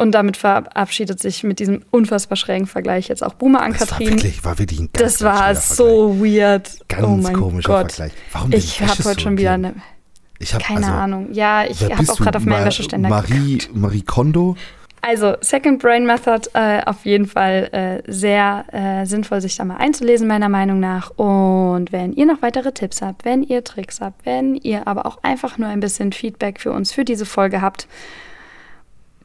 Und 0.00 0.12
damit 0.12 0.36
verabschiedet 0.36 1.20
sich 1.20 1.42
mit 1.42 1.58
diesem 1.58 1.82
unfassbar 1.90 2.36
schrägen 2.36 2.68
Vergleich 2.68 3.08
jetzt 3.08 3.24
auch 3.24 3.34
Boomer 3.34 3.62
an 3.62 3.72
Katrin. 3.72 3.88
Das 3.88 4.00
war 4.00 4.16
wirklich, 4.16 4.44
war 4.44 4.58
wirklich 4.60 4.78
ein 4.78 4.90
ganz, 4.92 5.18
Das 5.18 5.22
war 5.22 5.54
so 5.56 6.20
weird. 6.20 6.70
Ganz 6.86 7.04
oh 7.04 7.16
mein 7.16 7.34
komischer 7.34 7.68
Gott. 7.68 7.92
Vergleich. 7.92 8.12
Warum 8.30 8.50
denn 8.52 8.60
Ich 8.60 8.80
habe 8.80 9.04
heute 9.04 9.20
schon 9.20 9.36
wieder 9.36 9.54
eine. 9.54 9.74
Ich 10.38 10.54
hab, 10.54 10.62
Keine 10.62 10.86
also, 10.86 10.98
Ahnung. 10.98 11.32
Ja, 11.32 11.64
ich 11.64 11.82
habe 11.82 12.12
auch 12.12 12.16
gerade 12.16 12.38
auf 12.38 12.44
meinen 12.44 12.64
Wäscheständer 12.64 13.08
Marie, 13.08 13.58
geguckt. 13.58 13.76
Marie 13.76 14.02
Kondo? 14.02 14.56
Also, 15.00 15.34
Second 15.40 15.82
Brain 15.82 16.06
Method 16.06 16.48
äh, 16.54 16.80
auf 16.84 17.04
jeden 17.04 17.26
Fall 17.26 18.02
äh, 18.06 18.10
sehr 18.12 18.66
äh, 18.72 19.04
sinnvoll, 19.04 19.40
sich 19.40 19.56
da 19.56 19.64
mal 19.64 19.78
einzulesen, 19.78 20.28
meiner 20.28 20.48
Meinung 20.48 20.78
nach. 20.78 21.10
Und 21.10 21.90
wenn 21.90 22.12
ihr 22.12 22.26
noch 22.26 22.40
weitere 22.40 22.70
Tipps 22.70 23.02
habt, 23.02 23.24
wenn 23.24 23.42
ihr 23.42 23.64
Tricks 23.64 24.00
habt, 24.00 24.24
wenn 24.26 24.54
ihr 24.54 24.86
aber 24.86 25.06
auch 25.06 25.18
einfach 25.24 25.58
nur 25.58 25.68
ein 25.68 25.80
bisschen 25.80 26.12
Feedback 26.12 26.60
für 26.60 26.70
uns 26.70 26.92
für 26.92 27.04
diese 27.04 27.26
Folge 27.26 27.60
habt, 27.60 27.88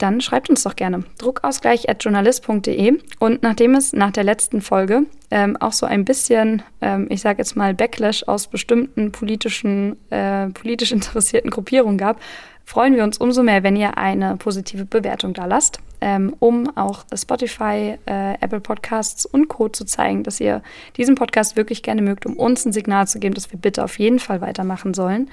dann 0.03 0.19
schreibt 0.19 0.49
uns 0.49 0.63
doch 0.63 0.75
gerne. 0.75 1.05
Druckausgleich.journalist.de. 1.17 2.99
Und 3.19 3.41
nachdem 3.41 3.73
es 3.73 3.93
nach 3.93 4.11
der 4.11 4.25
letzten 4.25 4.59
Folge 4.59 5.03
ähm, 5.31 5.55
auch 5.61 5.71
so 5.71 5.85
ein 5.85 6.03
bisschen, 6.03 6.61
ähm, 6.81 7.07
ich 7.09 7.21
sage 7.21 7.37
jetzt 7.37 7.55
mal, 7.55 7.73
Backlash 7.73 8.23
aus 8.27 8.47
bestimmten 8.47 9.13
politischen, 9.13 9.95
äh, 10.11 10.49
politisch 10.49 10.91
interessierten 10.97 11.49
Gruppierungen 11.49 11.97
gab, 11.97 12.19
freuen 12.65 12.95
wir 12.95 13.03
uns 13.05 13.17
umso 13.17 13.43
mehr, 13.43 13.63
wenn 13.63 13.77
ihr 13.77 13.97
eine 13.97 14.35
positive 14.35 14.83
Bewertung 14.83 15.33
da 15.33 15.45
lasst, 15.45 15.79
ähm, 16.01 16.35
um 16.39 16.75
auch 16.75 17.05
Spotify, 17.15 17.97
äh, 18.05 18.33
Apple 18.41 18.59
Podcasts 18.59 19.25
und 19.25 19.47
Co. 19.47 19.69
zu 19.69 19.85
zeigen, 19.85 20.23
dass 20.23 20.41
ihr 20.41 20.61
diesen 20.97 21.15
Podcast 21.15 21.55
wirklich 21.55 21.81
gerne 21.81 22.01
mögt, 22.01 22.25
um 22.25 22.35
uns 22.35 22.65
ein 22.65 22.73
Signal 22.73 23.07
zu 23.07 23.19
geben, 23.19 23.35
dass 23.35 23.53
wir 23.53 23.59
bitte 23.59 23.85
auf 23.85 23.99
jeden 23.99 24.19
Fall 24.19 24.41
weitermachen 24.41 24.93
sollen. 24.93 25.29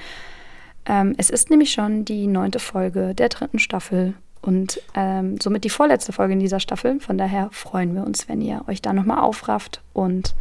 Ähm, 0.86 1.14
es 1.18 1.28
ist 1.28 1.50
nämlich 1.50 1.72
schon 1.72 2.04
die 2.04 2.28
neunte 2.28 2.60
Folge 2.60 3.16
der 3.16 3.30
dritten 3.30 3.58
Staffel 3.58 4.14
und 4.42 4.80
ähm, 4.94 5.38
somit 5.40 5.64
die 5.64 5.70
vorletzte 5.70 6.12
Folge 6.12 6.32
in 6.32 6.40
dieser 6.40 6.60
Staffel. 6.60 7.00
Von 7.00 7.18
daher 7.18 7.48
freuen 7.52 7.94
wir 7.94 8.04
uns, 8.04 8.28
wenn 8.28 8.40
ihr 8.40 8.62
euch 8.68 8.80
da 8.80 8.92
nochmal 8.92 9.18
aufrafft 9.18 9.82
und 9.92 10.34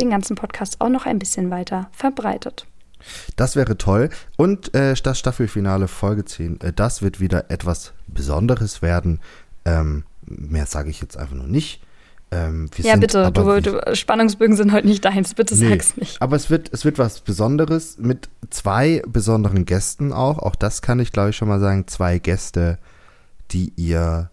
den 0.00 0.10
ganzen 0.10 0.36
Podcast 0.36 0.80
auch 0.80 0.88
noch 0.88 1.06
ein 1.06 1.18
bisschen 1.18 1.50
weiter 1.50 1.90
verbreitet. 1.92 2.66
Das 3.36 3.56
wäre 3.56 3.76
toll. 3.76 4.10
Und 4.36 4.74
äh, 4.74 4.94
das 4.94 5.18
Staffelfinale 5.18 5.88
Folge 5.88 6.24
10, 6.24 6.60
äh, 6.60 6.72
das 6.72 7.02
wird 7.02 7.20
wieder 7.20 7.50
etwas 7.50 7.92
Besonderes 8.06 8.80
werden. 8.80 9.20
Ähm, 9.64 10.04
mehr 10.24 10.66
sage 10.66 10.90
ich 10.90 11.00
jetzt 11.00 11.16
einfach 11.16 11.34
nur 11.34 11.48
nicht. 11.48 11.82
Ähm, 12.30 12.70
ja, 12.78 12.96
bitte, 12.96 13.30
du, 13.30 13.60
du, 13.60 13.94
Spannungsbögen 13.94 14.56
sind 14.56 14.72
heute 14.72 14.86
nicht 14.86 15.04
deins, 15.04 15.34
bitte 15.34 15.54
nee, 15.54 15.68
sag's 15.68 15.98
nicht. 15.98 16.22
Aber 16.22 16.34
es 16.34 16.48
wird, 16.48 16.72
es 16.72 16.86
wird 16.86 16.98
was 16.98 17.20
Besonderes 17.20 17.98
mit 17.98 18.30
zwei 18.48 19.02
besonderen 19.06 19.66
Gästen 19.66 20.14
auch. 20.14 20.38
Auch 20.38 20.54
das 20.54 20.80
kann 20.80 20.98
ich, 20.98 21.12
glaube 21.12 21.30
ich, 21.30 21.36
schon 21.36 21.48
mal 21.48 21.60
sagen. 21.60 21.86
Zwei 21.88 22.18
Gäste, 22.18 22.78
die 23.52 23.72
ihr 23.76 24.30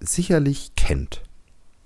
sicherlich 0.00 0.72
kennt. 0.76 1.22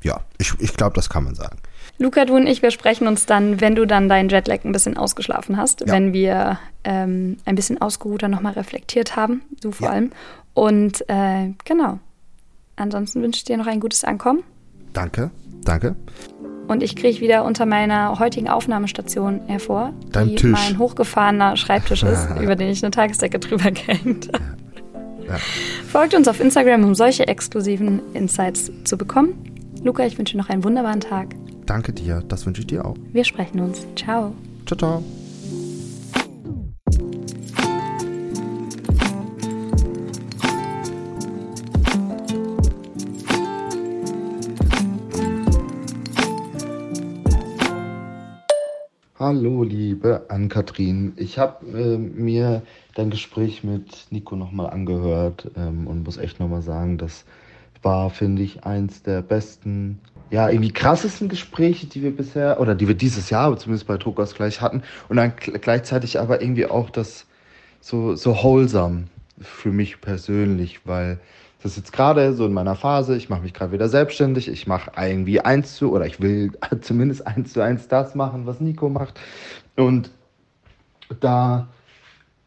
Ja, 0.02 0.20
ich, 0.38 0.52
ich 0.58 0.74
glaube, 0.74 0.94
das 0.94 1.08
kann 1.08 1.24
man 1.24 1.34
sagen. 1.34 1.58
Luca, 1.98 2.24
du 2.24 2.36
und 2.36 2.46
ich, 2.46 2.60
wir 2.60 2.70
sprechen 2.70 3.06
uns 3.06 3.26
dann, 3.26 3.60
wenn 3.60 3.74
du 3.74 3.86
dann 3.86 4.08
deinen 4.08 4.28
Jetlag 4.28 4.64
ein 4.64 4.72
bisschen 4.72 4.96
ausgeschlafen 4.96 5.56
hast, 5.56 5.80
ja. 5.80 5.86
wenn 5.88 6.12
wir 6.12 6.58
ähm, 6.84 7.38
ein 7.44 7.54
bisschen 7.54 7.80
ausgeruhter 7.80 8.28
nochmal 8.28 8.52
reflektiert 8.52 9.16
haben, 9.16 9.42
du 9.60 9.72
vor 9.72 9.88
ja. 9.88 9.92
allem. 9.94 10.10
Und 10.52 11.08
äh, 11.08 11.52
genau. 11.64 12.00
Ansonsten 12.76 13.22
wünsche 13.22 13.38
ich 13.38 13.44
dir 13.44 13.56
noch 13.56 13.66
ein 13.66 13.80
gutes 13.80 14.04
Ankommen. 14.04 14.42
Danke, 14.92 15.30
danke. 15.64 15.96
Und 16.66 16.82
ich 16.82 16.96
kriege 16.96 17.20
wieder 17.20 17.44
unter 17.44 17.66
meiner 17.66 18.18
heutigen 18.18 18.48
Aufnahmestation 18.48 19.42
hervor, 19.46 19.92
Dein 20.10 20.28
die 20.28 20.34
Tisch. 20.36 20.50
mein 20.50 20.78
hochgefahrener 20.78 21.56
Schreibtisch 21.56 22.02
ist, 22.02 22.28
über 22.40 22.56
den 22.56 22.70
ich 22.70 22.82
eine 22.82 22.90
Tagesdecke 22.90 23.38
drüber 23.38 23.70
gehängt 23.70 24.28
habe. 24.32 24.44
Ja. 24.44 24.73
Folgt 25.90 26.14
uns 26.14 26.28
auf 26.28 26.40
Instagram, 26.40 26.84
um 26.84 26.94
solche 26.94 27.26
exklusiven 27.28 28.00
Insights 28.14 28.70
zu 28.84 28.96
bekommen. 28.96 29.34
Luca, 29.82 30.04
ich 30.06 30.18
wünsche 30.18 30.32
dir 30.32 30.38
noch 30.42 30.48
einen 30.48 30.64
wunderbaren 30.64 31.00
Tag. 31.00 31.34
Danke 31.66 31.92
dir, 31.92 32.22
das 32.28 32.46
wünsche 32.46 32.60
ich 32.60 32.66
dir 32.66 32.84
auch. 32.84 32.96
Wir 33.12 33.24
sprechen 33.24 33.60
uns. 33.60 33.86
Ciao. 33.96 34.34
Ciao, 34.66 34.78
ciao. 34.78 35.04
Hallo, 49.16 49.62
liebe 49.62 50.26
Ann-Kathrin. 50.28 51.14
Ich 51.16 51.38
habe 51.38 51.66
äh, 51.66 51.96
mir 51.96 52.62
dein 52.94 53.10
Gespräch 53.10 53.64
mit 53.64 54.06
Nico 54.10 54.36
nochmal 54.36 54.70
angehört 54.70 55.50
ähm, 55.56 55.86
und 55.86 56.04
muss 56.04 56.16
echt 56.16 56.40
nochmal 56.40 56.62
sagen, 56.62 56.98
das 56.98 57.24
war, 57.82 58.10
finde 58.10 58.42
ich, 58.42 58.64
eins 58.64 59.02
der 59.02 59.22
besten, 59.22 60.00
ja, 60.30 60.48
irgendwie 60.48 60.72
krassesten 60.72 61.28
Gespräche, 61.28 61.86
die 61.86 62.02
wir 62.02 62.16
bisher, 62.16 62.60
oder 62.60 62.74
die 62.74 62.88
wir 62.88 62.94
dieses 62.94 63.30
Jahr 63.30 63.56
zumindest 63.58 63.86
bei 63.86 63.98
Druckausgleich 63.98 64.60
hatten. 64.60 64.82
Und 65.08 65.16
dann 65.16 65.34
gleichzeitig 65.36 66.18
aber 66.18 66.40
irgendwie 66.40 66.66
auch 66.66 66.90
das 66.90 67.26
so, 67.80 68.16
so 68.16 68.42
wholesome 68.42 69.04
für 69.40 69.70
mich 69.70 70.00
persönlich, 70.00 70.86
weil 70.86 71.20
Das 71.62 71.72
ist 71.72 71.78
jetzt 71.78 71.92
gerade 71.92 72.34
so 72.34 72.46
in 72.46 72.52
meiner 72.52 72.76
Phase, 72.76 73.16
ich 73.16 73.30
mache 73.30 73.42
mich 73.42 73.54
gerade 73.54 73.72
wieder 73.72 73.88
selbstständig, 73.88 74.48
ich 74.48 74.66
mache 74.66 74.92
irgendwie 74.98 75.40
eins 75.40 75.76
zu, 75.76 75.92
oder 75.92 76.06
ich 76.06 76.20
will 76.20 76.52
zumindest 76.82 77.26
eins 77.26 77.52
zu 77.52 77.62
eins 77.62 77.88
das 77.88 78.14
machen, 78.14 78.46
was 78.46 78.60
Nico 78.60 78.88
macht. 78.88 79.18
Und 79.76 80.10
da 81.20 81.68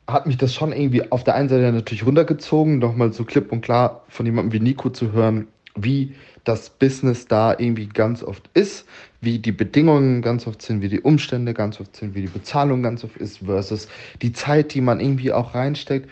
hat 0.07 0.25
mich 0.25 0.37
das 0.37 0.53
schon 0.53 0.71
irgendwie 0.71 1.11
auf 1.11 1.23
der 1.23 1.35
einen 1.35 1.49
Seite 1.49 1.71
natürlich 1.71 2.05
runtergezogen, 2.05 2.79
nochmal 2.79 3.11
so 3.11 3.25
klipp 3.25 3.51
und 3.51 3.61
klar 3.61 4.03
von 4.07 4.25
jemandem 4.25 4.53
wie 4.53 4.63
Nico 4.63 4.89
zu 4.89 5.11
hören, 5.11 5.47
wie 5.75 6.15
das 6.45 6.69
Business 6.69 7.27
da 7.27 7.51
irgendwie 7.51 7.87
ganz 7.87 8.23
oft 8.23 8.49
ist, 8.53 8.85
wie 9.19 9.39
die 9.39 9.51
Bedingungen 9.51 10.21
ganz 10.21 10.47
oft 10.47 10.61
sind, 10.61 10.81
wie 10.81 10.87
die 10.87 11.01
Umstände 11.01 11.53
ganz 11.53 11.81
oft 11.81 11.95
sind, 11.95 12.15
wie 12.15 12.21
die 12.21 12.27
Bezahlung 12.27 12.83
ganz 12.83 13.03
oft 13.03 13.17
ist, 13.17 13.39
versus 13.39 13.89
die 14.21 14.31
Zeit, 14.31 14.73
die 14.73 14.81
man 14.81 15.01
irgendwie 15.01 15.33
auch 15.33 15.55
reinsteckt. 15.55 16.09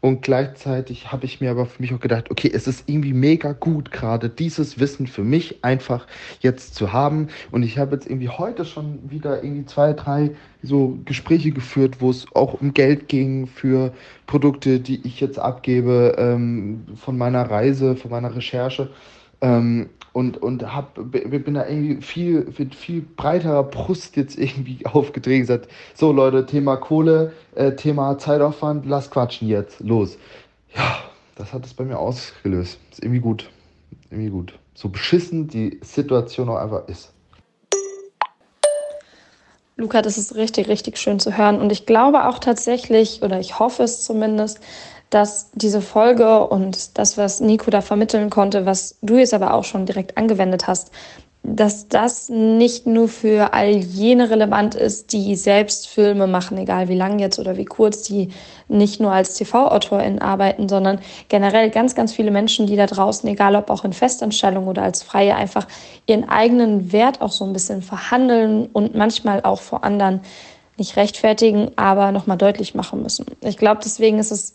Und 0.00 0.22
gleichzeitig 0.22 1.10
habe 1.10 1.24
ich 1.24 1.40
mir 1.40 1.50
aber 1.50 1.66
für 1.66 1.80
mich 1.80 1.92
auch 1.94 2.00
gedacht, 2.00 2.30
okay, 2.30 2.50
es 2.52 2.66
ist 2.66 2.88
irgendwie 2.88 3.12
mega 3.12 3.52
gut, 3.52 3.90
gerade 3.90 4.28
dieses 4.28 4.78
Wissen 4.78 5.06
für 5.06 5.24
mich 5.24 5.64
einfach 5.64 6.06
jetzt 6.40 6.74
zu 6.74 6.92
haben. 6.92 7.28
Und 7.50 7.62
ich 7.62 7.78
habe 7.78 7.96
jetzt 7.96 8.06
irgendwie 8.06 8.28
heute 8.28 8.64
schon 8.64 9.10
wieder 9.10 9.42
irgendwie 9.42 9.64
zwei, 9.66 9.92
drei 9.94 10.30
so 10.62 10.98
Gespräche 11.04 11.50
geführt, 11.50 12.00
wo 12.00 12.10
es 12.10 12.26
auch 12.34 12.60
um 12.60 12.74
Geld 12.74 13.08
ging 13.08 13.46
für 13.46 13.92
Produkte, 14.26 14.80
die 14.80 15.06
ich 15.06 15.20
jetzt 15.20 15.38
abgebe 15.38 16.14
ähm, 16.18 16.84
von 16.94 17.16
meiner 17.16 17.42
Reise, 17.50 17.96
von 17.96 18.10
meiner 18.10 18.34
Recherche. 18.34 18.90
Ähm, 19.40 19.88
und, 20.16 20.38
und 20.42 20.74
hab, 20.74 20.94
bin 20.94 21.52
da 21.52 21.66
irgendwie 21.68 22.00
viel, 22.00 22.50
mit 22.56 22.74
viel 22.74 23.02
breiterer 23.02 23.62
Brust 23.64 24.16
jetzt 24.16 24.38
irgendwie 24.38 24.86
aufgedreht 24.86 25.34
und 25.34 25.40
gesagt, 25.40 25.68
so 25.92 26.10
Leute, 26.10 26.46
Thema 26.46 26.76
Kohle, 26.76 27.34
äh, 27.54 27.72
Thema 27.72 28.16
Zeitaufwand, 28.16 28.86
lass 28.86 29.10
quatschen 29.10 29.46
jetzt, 29.46 29.80
los. 29.80 30.16
Ja, 30.74 30.96
das 31.34 31.52
hat 31.52 31.66
es 31.66 31.74
bei 31.74 31.84
mir 31.84 31.98
ausgelöst. 31.98 32.78
Ist 32.90 33.02
irgendwie 33.02 33.20
gut. 33.20 33.50
Irgendwie 34.10 34.30
gut. 34.30 34.58
So 34.72 34.88
beschissen 34.88 35.48
die 35.48 35.80
Situation 35.82 36.48
auch 36.48 36.56
einfach 36.56 36.88
ist. 36.88 37.12
Luca, 39.76 40.00
das 40.00 40.16
ist 40.16 40.34
richtig, 40.34 40.68
richtig 40.68 40.96
schön 40.96 41.20
zu 41.20 41.36
hören. 41.36 41.60
Und 41.60 41.70
ich 41.70 41.84
glaube 41.84 42.26
auch 42.26 42.38
tatsächlich, 42.38 43.20
oder 43.20 43.38
ich 43.38 43.58
hoffe 43.58 43.82
es 43.82 44.02
zumindest, 44.02 44.60
dass 45.10 45.50
diese 45.52 45.80
Folge 45.80 46.46
und 46.46 46.98
das, 46.98 47.16
was 47.16 47.40
Nico 47.40 47.70
da 47.70 47.80
vermitteln 47.80 48.30
konnte, 48.30 48.66
was 48.66 48.98
du 49.02 49.16
jetzt 49.16 49.34
aber 49.34 49.54
auch 49.54 49.64
schon 49.64 49.86
direkt 49.86 50.18
angewendet 50.18 50.66
hast, 50.66 50.90
dass 51.48 51.86
das 51.86 52.28
nicht 52.28 52.88
nur 52.88 53.08
für 53.08 53.54
all 53.54 53.70
jene 53.70 54.30
relevant 54.30 54.74
ist, 54.74 55.12
die 55.12 55.36
selbst 55.36 55.86
Filme 55.86 56.26
machen, 56.26 56.58
egal 56.58 56.88
wie 56.88 56.96
lang 56.96 57.20
jetzt 57.20 57.38
oder 57.38 57.56
wie 57.56 57.64
kurz, 57.64 58.02
die 58.02 58.30
nicht 58.66 58.98
nur 58.98 59.12
als 59.12 59.34
TV-AutorInnen 59.34 60.18
arbeiten, 60.20 60.68
sondern 60.68 60.98
generell 61.28 61.70
ganz, 61.70 61.94
ganz 61.94 62.12
viele 62.12 62.32
Menschen, 62.32 62.66
die 62.66 62.74
da 62.74 62.86
draußen, 62.86 63.28
egal 63.28 63.54
ob 63.54 63.70
auch 63.70 63.84
in 63.84 63.92
Festanstellung 63.92 64.66
oder 64.66 64.82
als 64.82 65.04
Freie, 65.04 65.36
einfach 65.36 65.68
ihren 66.06 66.28
eigenen 66.28 66.90
Wert 66.90 67.20
auch 67.20 67.30
so 67.30 67.44
ein 67.44 67.52
bisschen 67.52 67.80
verhandeln 67.80 68.68
und 68.72 68.96
manchmal 68.96 69.42
auch 69.44 69.60
vor 69.60 69.84
anderen 69.84 70.22
nicht 70.76 70.96
rechtfertigen, 70.96 71.70
aber 71.76 72.10
nochmal 72.10 72.38
deutlich 72.38 72.74
machen 72.74 73.02
müssen. 73.02 73.24
Ich 73.40 73.56
glaube, 73.56 73.80
deswegen 73.84 74.18
ist 74.18 74.32
es 74.32 74.52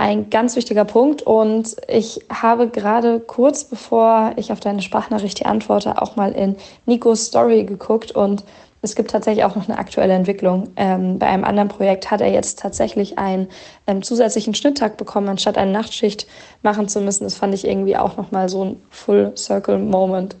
ein 0.00 0.30
ganz 0.30 0.56
wichtiger 0.56 0.84
Punkt. 0.84 1.22
Und 1.22 1.76
ich 1.86 2.20
habe 2.32 2.68
gerade 2.68 3.20
kurz 3.20 3.64
bevor 3.64 4.32
ich 4.36 4.50
auf 4.50 4.60
deine 4.60 4.82
Sprachnachricht 4.82 5.38
die 5.38 5.46
antworte, 5.46 6.00
auch 6.00 6.16
mal 6.16 6.32
in 6.32 6.56
Nikos 6.86 7.26
Story 7.26 7.64
geguckt 7.64 8.12
und 8.12 8.44
es 8.82 8.94
gibt 8.94 9.10
tatsächlich 9.10 9.44
auch 9.44 9.56
noch 9.56 9.68
eine 9.68 9.78
aktuelle 9.78 10.14
Entwicklung. 10.14 10.70
Ähm, 10.76 11.18
bei 11.18 11.26
einem 11.26 11.44
anderen 11.44 11.68
Projekt 11.68 12.10
hat 12.10 12.22
er 12.22 12.32
jetzt 12.32 12.58
tatsächlich 12.60 13.18
einen 13.18 13.48
ähm, 13.86 14.02
zusätzlichen 14.02 14.54
Schnitttag 14.54 14.96
bekommen, 14.96 15.28
anstatt 15.28 15.58
eine 15.58 15.70
Nachtschicht 15.70 16.26
machen 16.62 16.88
zu 16.88 17.02
müssen. 17.02 17.24
Das 17.24 17.34
fand 17.34 17.52
ich 17.52 17.66
irgendwie 17.66 17.98
auch 17.98 18.16
nochmal 18.16 18.48
so 18.48 18.64
ein 18.64 18.82
Full 18.88 19.32
Circle 19.36 19.78
Moment. 19.78 20.40